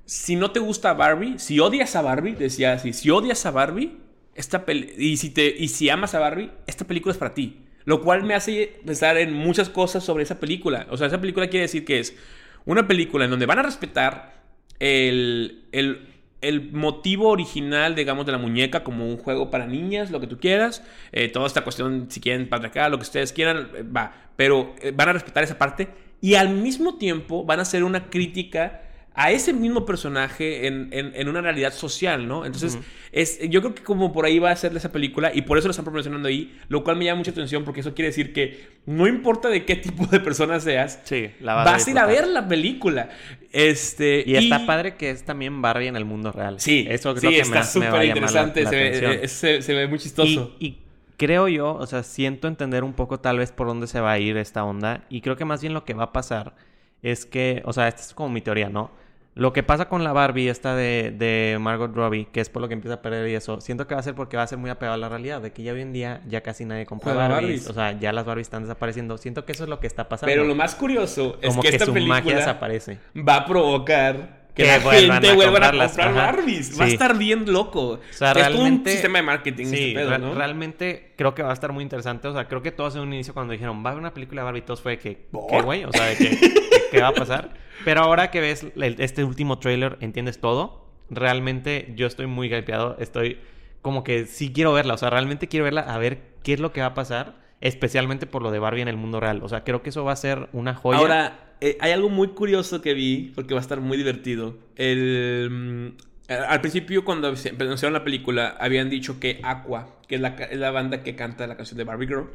[0.06, 3.96] Si no te gusta Barbie, si odias a Barbie, decía así, si odias a Barbie,
[4.34, 7.63] esta y, si te y si amas a Barbie, esta película es para ti.
[7.84, 10.86] Lo cual me hace pensar en muchas cosas sobre esa película.
[10.90, 12.16] O sea, esa película quiere decir que es
[12.64, 14.42] una película en donde van a respetar
[14.78, 20.26] el, el, motivo original, digamos, de la muñeca como un juego para niñas, lo que
[20.26, 20.82] tú quieras.
[21.12, 24.12] Eh, toda esta cuestión, si quieren patriarcal, lo que ustedes quieran, eh, va.
[24.36, 25.88] Pero eh, van a respetar esa parte
[26.20, 28.83] y al mismo tiempo van a hacer una crítica
[29.16, 32.44] a ese mismo personaje en, una realidad social, ¿no?
[32.44, 32.78] Entonces,
[33.12, 35.68] es, yo creo que como por ahí va a ser esa película y por eso
[35.68, 38.66] lo están promocionando ahí, lo cual me llama mucha atención porque eso quiere decir que
[38.86, 42.48] no importa de qué tipo de persona seas, sí, vas a ir a ver la
[42.48, 43.10] película.
[43.52, 46.58] Este, y, está padre que es también Barbie en el mundo real.
[46.58, 50.56] Sí, eso creo que está súper interesante, se, ve, se, ve, muy chistoso.
[50.58, 50.78] Y,
[51.16, 54.18] creo yo, o sea, siento entender un poco tal vez por dónde se va a
[54.18, 56.56] ir esta onda y creo que más bien lo que va a pasar
[57.00, 59.03] es que, o sea, esta es como mi teoría, ¿no?
[59.36, 62.68] Lo que pasa con la Barbie esta de, de, Margot Robbie, que es por lo
[62.68, 64.58] que empieza a perder y eso, siento que va a ser porque va a ser
[64.58, 67.14] muy apegado a la realidad, de que ya hoy en día ya casi nadie compra
[67.14, 69.18] Barbies, O sea, ya las Barbies están desapareciendo.
[69.18, 70.30] Siento que eso es lo que está pasando.
[70.30, 72.98] Pero lo más curioso es que, esta su película magia desaparece.
[73.16, 76.80] va a provocar que, la gente vuelva a comprar Barbies.
[76.80, 77.88] Va a estar bien loco.
[77.88, 79.66] O sea, realmente, es un sistema de marketing.
[79.66, 82.28] Sí, este realmente creo que va a estar muy interesante.
[82.28, 84.42] O sea, creo que todos en un inicio cuando dijeron, va a haber una película
[84.42, 85.84] de Barbie, todos fue que, ¿qué güey?
[85.84, 86.54] O sea, de que,
[86.90, 87.54] ¿qué va a pasar?
[87.84, 90.86] Pero ahora que ves este último trailer, entiendes todo.
[91.10, 92.96] Realmente yo estoy muy hypeado.
[93.00, 93.40] Estoy
[93.82, 94.94] como que sí quiero verla.
[94.94, 97.42] O sea, realmente quiero verla a ver qué es lo que va a pasar.
[97.60, 99.40] Especialmente por lo de Barbie en el mundo real.
[99.42, 100.98] O sea, creo que eso va a ser una joya.
[100.98, 104.58] Ahora, eh, hay algo muy curioso que vi, porque va a estar muy divertido.
[104.76, 110.70] El, mm, al principio, cuando empezaron la película, habían dicho que Aqua, que es la,
[110.70, 112.30] banda que canta la canción de Barbie Girl,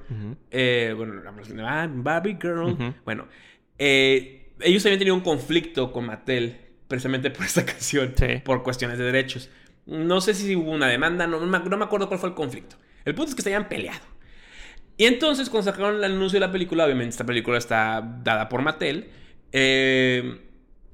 [0.52, 1.64] eh, bueno, la canción de
[2.02, 3.28] Barbie Girl, bueno,
[3.80, 6.58] eh, ellos habían tenido un conflicto con Mattel,
[6.88, 8.14] precisamente por esta canción,
[8.46, 9.50] por cuestiones de derechos.
[9.88, 12.76] No sé si hubo una demanda, no, no me acuerdo cuál fue el conflicto.
[13.06, 14.06] El punto es que se habían peleado.
[15.00, 18.62] Y entonces, cuando sacaron el anuncio de la película, obviamente esta película está dada por
[18.62, 19.10] Mattel,
[19.54, 20.42] eh,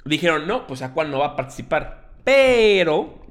[0.05, 2.11] dijeron, no, pues Aqua no va a participar.
[2.23, 3.25] Pero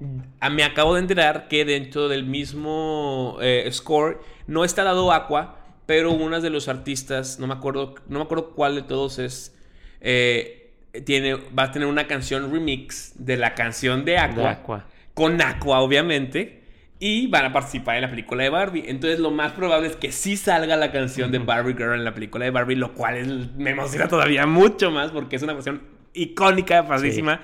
[0.51, 6.11] me acabo de enterar que dentro del mismo eh, score no está dado Aqua, pero
[6.11, 9.57] una de los artistas, no me acuerdo, no me acuerdo cuál de todos es,
[10.01, 10.73] eh,
[11.05, 14.89] tiene, va a tener una canción remix de la canción de Aqua.
[15.15, 16.64] Con Aqua, obviamente
[17.07, 18.85] y van a participar en la película de Barbie.
[18.87, 22.15] Entonces lo más probable es que sí salga la canción de Barbie Girl en la
[22.15, 25.83] película de Barbie, lo cual me emociona todavía mucho más porque es una canción
[26.15, 27.43] icónica, facilísima.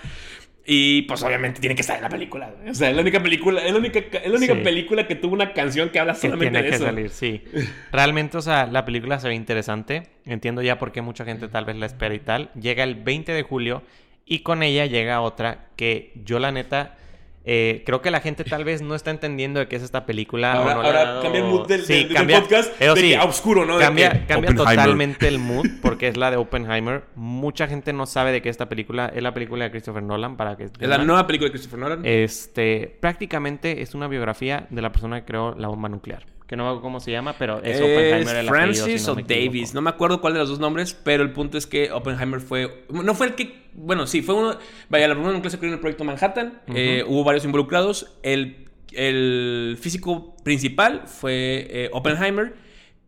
[0.64, 2.54] Y pues obviamente tiene que estar en la película.
[2.70, 5.34] O sea, es la única película, es la única, es la única película que tuvo
[5.34, 7.44] una canción que habla solamente que tiene que salir, sí.
[7.92, 10.04] Realmente, o sea, la película se ve interesante.
[10.24, 12.50] Entiendo ya por qué mucha gente tal vez la espera y tal.
[12.54, 13.82] Llega el 20 de julio
[14.24, 16.96] y con ella llega otra que yo la neta
[17.44, 20.52] eh, creo que la gente tal vez no está entendiendo de qué es esta película.
[20.52, 21.80] Ahora, cambia el mood del,
[22.28, 23.78] podcast de oscuro, ¿no?
[23.78, 27.04] Cambia, cambia totalmente el mood porque es la de Oppenheimer.
[27.14, 29.10] Mucha gente no sabe de qué es esta película.
[29.14, 30.64] Es la película de Christopher Nolan para que...
[30.64, 32.02] Es la nueva película de Christopher Nolan.
[32.04, 36.64] Este, prácticamente es una biografía de la persona que creó la bomba nuclear que no
[36.64, 40.20] me acuerdo cómo se llama, pero es, Oppenheimer el Francis o Davis, no me acuerdo
[40.20, 43.34] cuál de los dos nombres, pero el punto es que Oppenheimer fue, no fue el
[43.36, 44.58] que, bueno, sí, fue uno,
[44.88, 48.66] vaya, la bomba nuclear se creó en el proyecto Manhattan, eh, hubo varios involucrados, el,
[48.90, 52.54] el físico principal fue eh, Oppenheimer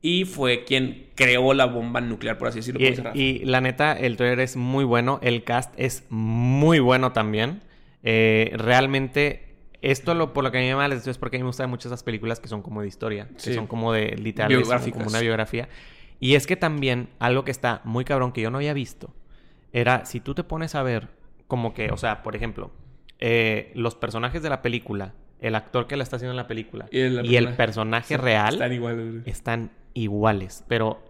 [0.01, 2.81] y fue quien creó la bomba nuclear, por así decirlo.
[2.81, 7.61] Y, y la neta, el trailer es muy bueno, el cast es muy bueno también.
[8.05, 9.52] Eh, realmente
[9.83, 11.49] esto lo, por lo que a mí me llama la es porque a mí me
[11.49, 15.07] gustan mucho esas películas que son como de historia, que son como de literal, como
[15.09, 15.69] una biografía.
[16.21, 19.13] Y es que también algo que está muy cabrón que yo no había visto
[19.73, 21.09] era si tú te pones a ver
[21.49, 22.71] como que, o sea, por ejemplo,
[23.19, 26.87] eh, los personajes de la película, el actor que la está haciendo en la película
[26.93, 27.01] y
[27.37, 29.27] el, personaje real están iguales.
[29.27, 31.03] Están iguales, pero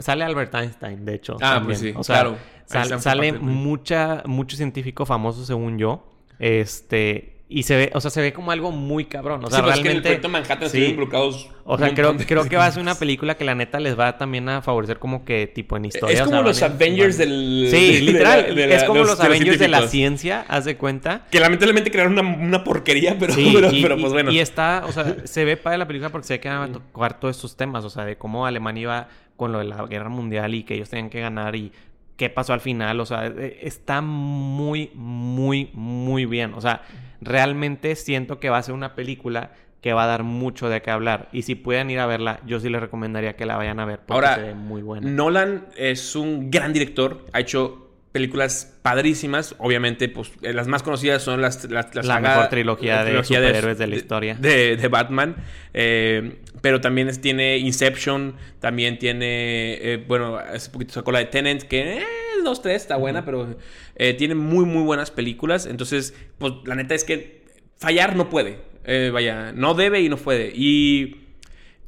[0.00, 1.36] sale Albert Einstein, de hecho.
[1.40, 2.34] Ah, pues sí, o sea,
[2.66, 2.98] claro.
[2.98, 6.04] sale mucha, mucho científico famoso según yo.
[6.38, 9.42] Este, y se ve, o sea, se ve como algo muy cabrón.
[9.42, 10.12] O sea, pues realmente.
[10.12, 10.84] Es que en el Manhattan sí.
[10.84, 11.48] involucrados.
[11.64, 14.18] O sea, creo, creo que va a ser una película que la neta les va
[14.18, 16.14] también a favorecer como que tipo en historia.
[16.14, 17.68] Es como los Avengers del.
[17.70, 18.58] Sí, literal.
[18.58, 21.26] es como los, Avengers de la ciencia, haz de cuenta.
[21.30, 24.30] Que lamentablemente crearon una, una porquería, pero, pero, pues bueno.
[24.30, 26.72] Y está, o sea, se ve para la película porque se ve que van a
[26.72, 27.82] tocar todos estos temas.
[27.82, 30.90] O sea, de cómo Alemania iba con lo de la guerra mundial y que ellos
[30.90, 31.72] tenían que ganar y
[32.18, 33.00] qué pasó al final.
[33.00, 36.52] O sea, e, está muy, muy, muy bien.
[36.52, 36.82] O sea
[37.20, 40.90] realmente siento que va a ser una película que va a dar mucho de qué
[40.90, 41.28] hablar.
[41.32, 44.00] Y si pueden ir a verla, yo sí les recomendaría que la vayan a ver
[44.00, 45.08] porque Ahora, se ve muy buena.
[45.08, 47.87] Nolan es un gran director, ha hecho
[48.18, 49.54] películas padrísimas.
[49.58, 53.86] Obviamente, pues eh, las más conocidas son las, las, la mejor trilogía, de superhéroes de,
[53.86, 54.34] la historia.
[54.34, 55.36] De, Batman.
[55.74, 61.62] Eh, pero también tiene Inception, también tiene, eh, bueno, hace poquito sacó la de Tenant,
[61.62, 62.02] que...
[62.42, 63.56] 2, 3, está buena, pero
[63.96, 65.66] eh, tiene muy, muy buenas películas.
[65.66, 67.42] Entonces, pues la neta es que
[67.76, 68.58] fallar no puede.
[68.84, 70.52] Eh, vaya, no debe y no puede.
[70.54, 71.27] Y.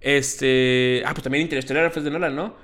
[0.00, 1.02] Este.
[1.04, 2.56] Ah, pues también Interstellar fue de Nolan, ¿no?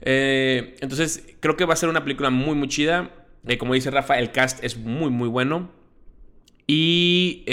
[0.00, 3.10] Eh, entonces, creo que va a ser una película muy, muy chida.
[3.58, 5.70] como dice Rafa, el cast es muy, muy bueno.
[6.66, 7.44] Y.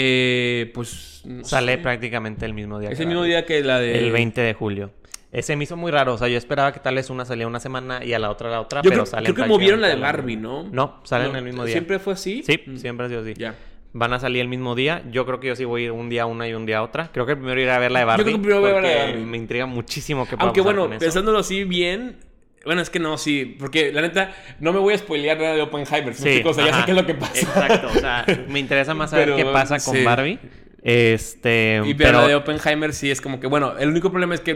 [0.74, 1.24] pues.
[1.42, 2.90] Sale prácticamente el mismo día.
[2.90, 3.98] Es el mismo día que la de.
[3.98, 4.90] El 20 de julio.
[5.32, 6.12] Ese me hizo muy raro.
[6.12, 8.50] O sea, yo esperaba que tal vez una salía una semana y a la otra
[8.50, 10.64] la otra, pero creo, Creo que movieron la de Barbie, ¿no?
[10.64, 11.72] No, salen el mismo día.
[11.72, 12.42] ¿Siempre fue así?
[12.42, 12.76] Sí, mm.
[12.76, 13.32] siempre ha sido así.
[13.34, 13.54] Ya.
[13.94, 15.02] Van a salir el mismo día.
[15.10, 16.78] Yo creo que yo sí voy a ir un día a una y un día
[16.78, 17.10] a otra.
[17.12, 18.20] Creo que primero iré a ver la de Barbie.
[18.20, 19.26] Yo creo que primero voy a ver la de Barbie.
[19.26, 22.16] Me intriga muchísimo que Aunque bueno, pensándolo así bien,
[22.64, 25.62] bueno, es que no, sí, porque la neta, no me voy a spoilear nada de
[25.62, 27.40] Oppenheimer, sí, chicos, ya sé qué es lo que pasa.
[27.40, 30.38] Exacto, o sea, me interesa más saber qué pasa con Barbie.
[30.82, 31.80] Este.
[31.84, 34.54] Y pero, la de Oppenheimer sí es como que, bueno, el único problema es que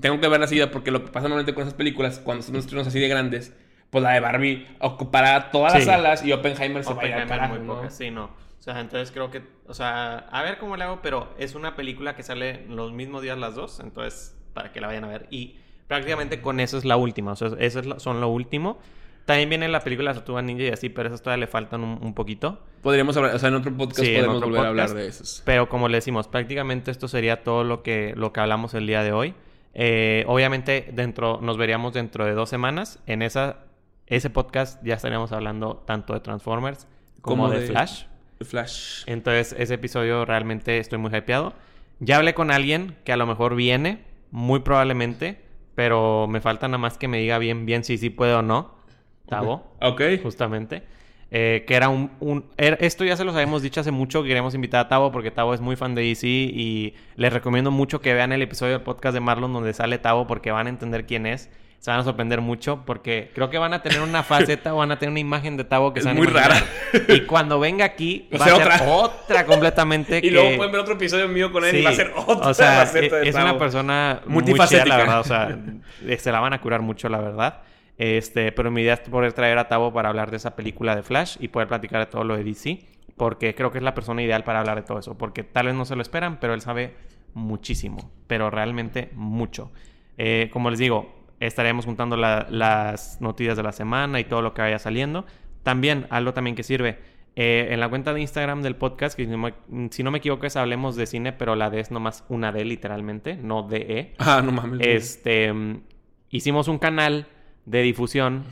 [0.00, 2.86] tengo que verla seguida porque lo que pasa normalmente con esas películas, cuando son estrenos
[2.86, 3.52] así de grandes,
[3.90, 7.66] pues la de Barbie ocupará todas las salas y Oppenheimer se va a ir al
[7.66, 7.90] ¿no?
[7.90, 8.30] Sí, no.
[8.60, 11.76] O sea, entonces creo que, o sea, a ver cómo le hago, pero es una
[11.76, 15.26] película que sale los mismos días las dos, entonces para que la vayan a ver.
[15.30, 15.56] Y
[15.88, 18.78] prácticamente con eso es la última, o sea, eso es son lo último.
[19.24, 22.58] También viene la película Tortuga Ninja y así, pero esas todavía le faltan un, poquito.
[22.82, 25.42] Podríamos hablar, o sea, en otro podcast podemos volver a hablar de esos.
[25.46, 29.02] Pero como le decimos, prácticamente esto sería todo lo que, lo que hablamos el día
[29.02, 29.34] de hoy.
[29.72, 32.98] Eh, obviamente, dentro, nos veríamos dentro de dos semanas.
[33.06, 33.58] En esa,
[34.06, 36.88] ese podcast ya estaríamos hablando tanto de Transformers
[37.22, 38.04] como, de, Flash.
[38.44, 39.02] Flash.
[39.06, 41.54] Entonces, ese episodio realmente estoy muy hypeado.
[41.98, 43.98] Ya hablé con alguien que a lo mejor viene,
[44.30, 45.40] muy probablemente,
[45.74, 48.74] pero me falta nada más que me diga bien, bien si sí puede o no.
[49.28, 49.74] Tavo.
[49.80, 50.02] Ok.
[50.22, 50.82] Justamente.
[51.32, 52.10] Eh, que era un,
[52.56, 55.54] esto ya se los habíamos dicho hace mucho que queremos invitar a Tavo porque Tavo
[55.54, 59.14] es muy fan de DC y les recomiendo mucho que vean el episodio del podcast
[59.14, 61.48] de Marlon donde sale Tavo porque van a entender quién es.
[61.80, 64.92] Se van a sorprender mucho porque creo que van a tener una faceta o van
[64.92, 66.62] a tener una imagen de Tavo que es muy rara.
[67.08, 70.20] Y cuando venga aquí va a ser otra, completamente.
[70.22, 72.52] y luego pueden ver otro episodio mío con él y va a ser otra o
[72.52, 75.20] sea, faceta Es una persona multifacética, la verdad.
[75.20, 75.58] O sea,
[76.18, 77.62] se la van a curar mucho, la verdad.
[77.96, 81.02] Este, pero mi idea es poder traer a Tavo para hablar de esa película de
[81.02, 82.80] Flash y poder platicar de todo lo de DC,
[83.16, 85.74] porque creo que es la persona ideal para hablar de todo eso, porque tal vez
[85.74, 86.94] no se lo esperan, pero él sabe
[87.32, 89.70] muchísimo, pero realmente mucho.
[90.16, 94.62] Eh, como les digo, estaremos juntando las noticias de la semana y todo lo que
[94.62, 95.24] vaya saliendo.
[95.62, 96.98] También, algo también que sirve,
[97.36, 100.96] Eh, en la cuenta de Instagram del podcast, que si no, me, equivoco es Hablemos
[100.96, 104.14] de Cine, pero la D es nomás una D literalmente, no de E.
[104.18, 104.84] Ah, no mames.
[104.84, 105.52] Este,
[106.28, 107.28] hicimos un canal
[107.66, 108.44] de difusión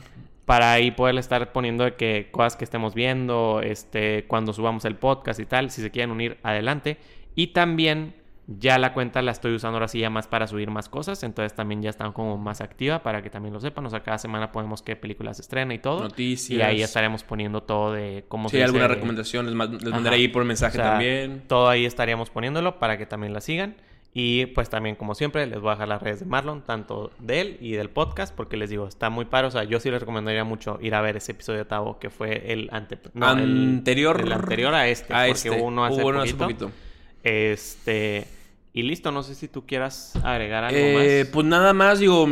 [0.45, 4.95] para ahí poder estar poniendo de que cosas que estemos viendo, este, cuando subamos el
[4.95, 6.97] podcast y tal, si se quieren unir, adelante.
[7.35, 8.15] Y también
[8.57, 11.53] ya la cuenta la estoy usando ahora sí ya más para subir más cosas, entonces
[11.53, 13.85] también ya están como más activa para que también lo sepan.
[13.85, 16.01] O sea, cada semana ponemos qué películas se estrena y todo.
[16.01, 16.57] Noticias.
[16.57, 20.45] Y ahí estaremos poniendo todo de cómo si hay alguna recomendación, les, mandaré ahí por
[20.45, 21.43] mensaje también.
[21.47, 23.75] Todo ahí estaríamos poniéndolo para que también la sigan.
[24.11, 27.41] Y pues también, como siempre, les voy a dejar las redes de Marlon, tanto de
[27.41, 29.49] él y del podcast, porque les digo, está muy paro.
[29.49, 32.09] O sea, yo sí les recomendaría mucho ir a ver ese episodio de Tavo, que
[32.09, 33.11] fue el anterior.
[33.13, 35.51] El, anterior a este, porque este.
[35.51, 36.71] hubo uno hace, hace poquito.
[37.23, 38.38] Este.
[38.73, 41.33] Y listo, no sé si tú quieras agregar algo eh, más.
[41.33, 42.27] Pues nada más, digo,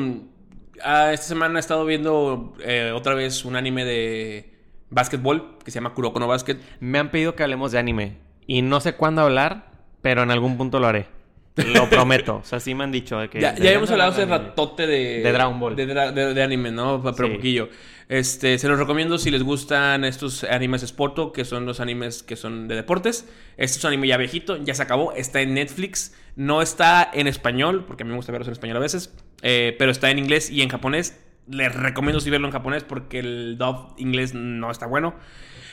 [0.83, 4.53] ah, esta semana he estado viendo eh, otra vez un anime de
[4.89, 6.57] básquetbol que se llama Kuroko no Basket.
[6.79, 10.57] Me han pedido que hablemos de anime y no sé cuándo hablar, pero en algún
[10.57, 11.07] punto lo haré.
[11.55, 12.37] Lo prometo.
[12.37, 13.41] O sea, sí me han dicho de que...
[13.41, 15.21] Ya, ya hemos hablado hace ratote de...
[15.21, 15.75] De Dragon Ball.
[15.75, 17.01] De, anime, ¿no?
[17.15, 17.69] Pero poquillo.
[18.09, 22.37] Este, se los recomiendo si les gustan estos animes Sporto, que son los animes que
[22.37, 23.27] son de deportes.
[23.57, 25.11] Este es un anime ya viejito, ya se acabó.
[25.13, 26.15] Está en Netflix.
[26.35, 29.13] No está en español, porque a mí me gusta verlos en español a veces.
[29.41, 31.19] Eh, pero está en inglés y en japonés.
[31.49, 35.15] Les recomiendo si verlo en japonés porque el dub inglés no está bueno.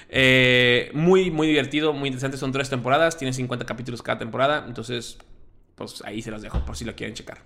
[0.09, 2.37] Eh, muy, muy divertido, muy interesante.
[2.37, 4.65] Son tres temporadas, tiene 50 capítulos cada temporada.
[4.67, 5.19] Entonces,
[5.77, 7.39] pues ahí se las dejo por si lo quieren checar.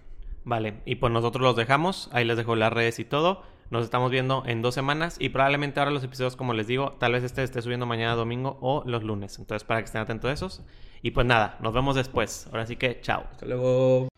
[0.44, 3.42] Vale, y pues nosotros los dejamos, ahí les dejo las redes y todo.
[3.70, 7.12] Nos estamos viendo en dos semanas y probablemente ahora los episodios, como les digo, tal
[7.12, 9.38] vez este esté subiendo mañana domingo o los lunes.
[9.38, 10.62] Entonces, para que estén atentos a esos.
[11.02, 12.46] Y pues nada, nos vemos después.
[12.50, 13.24] Ahora sí que, chao.
[13.30, 14.08] Hasta luego.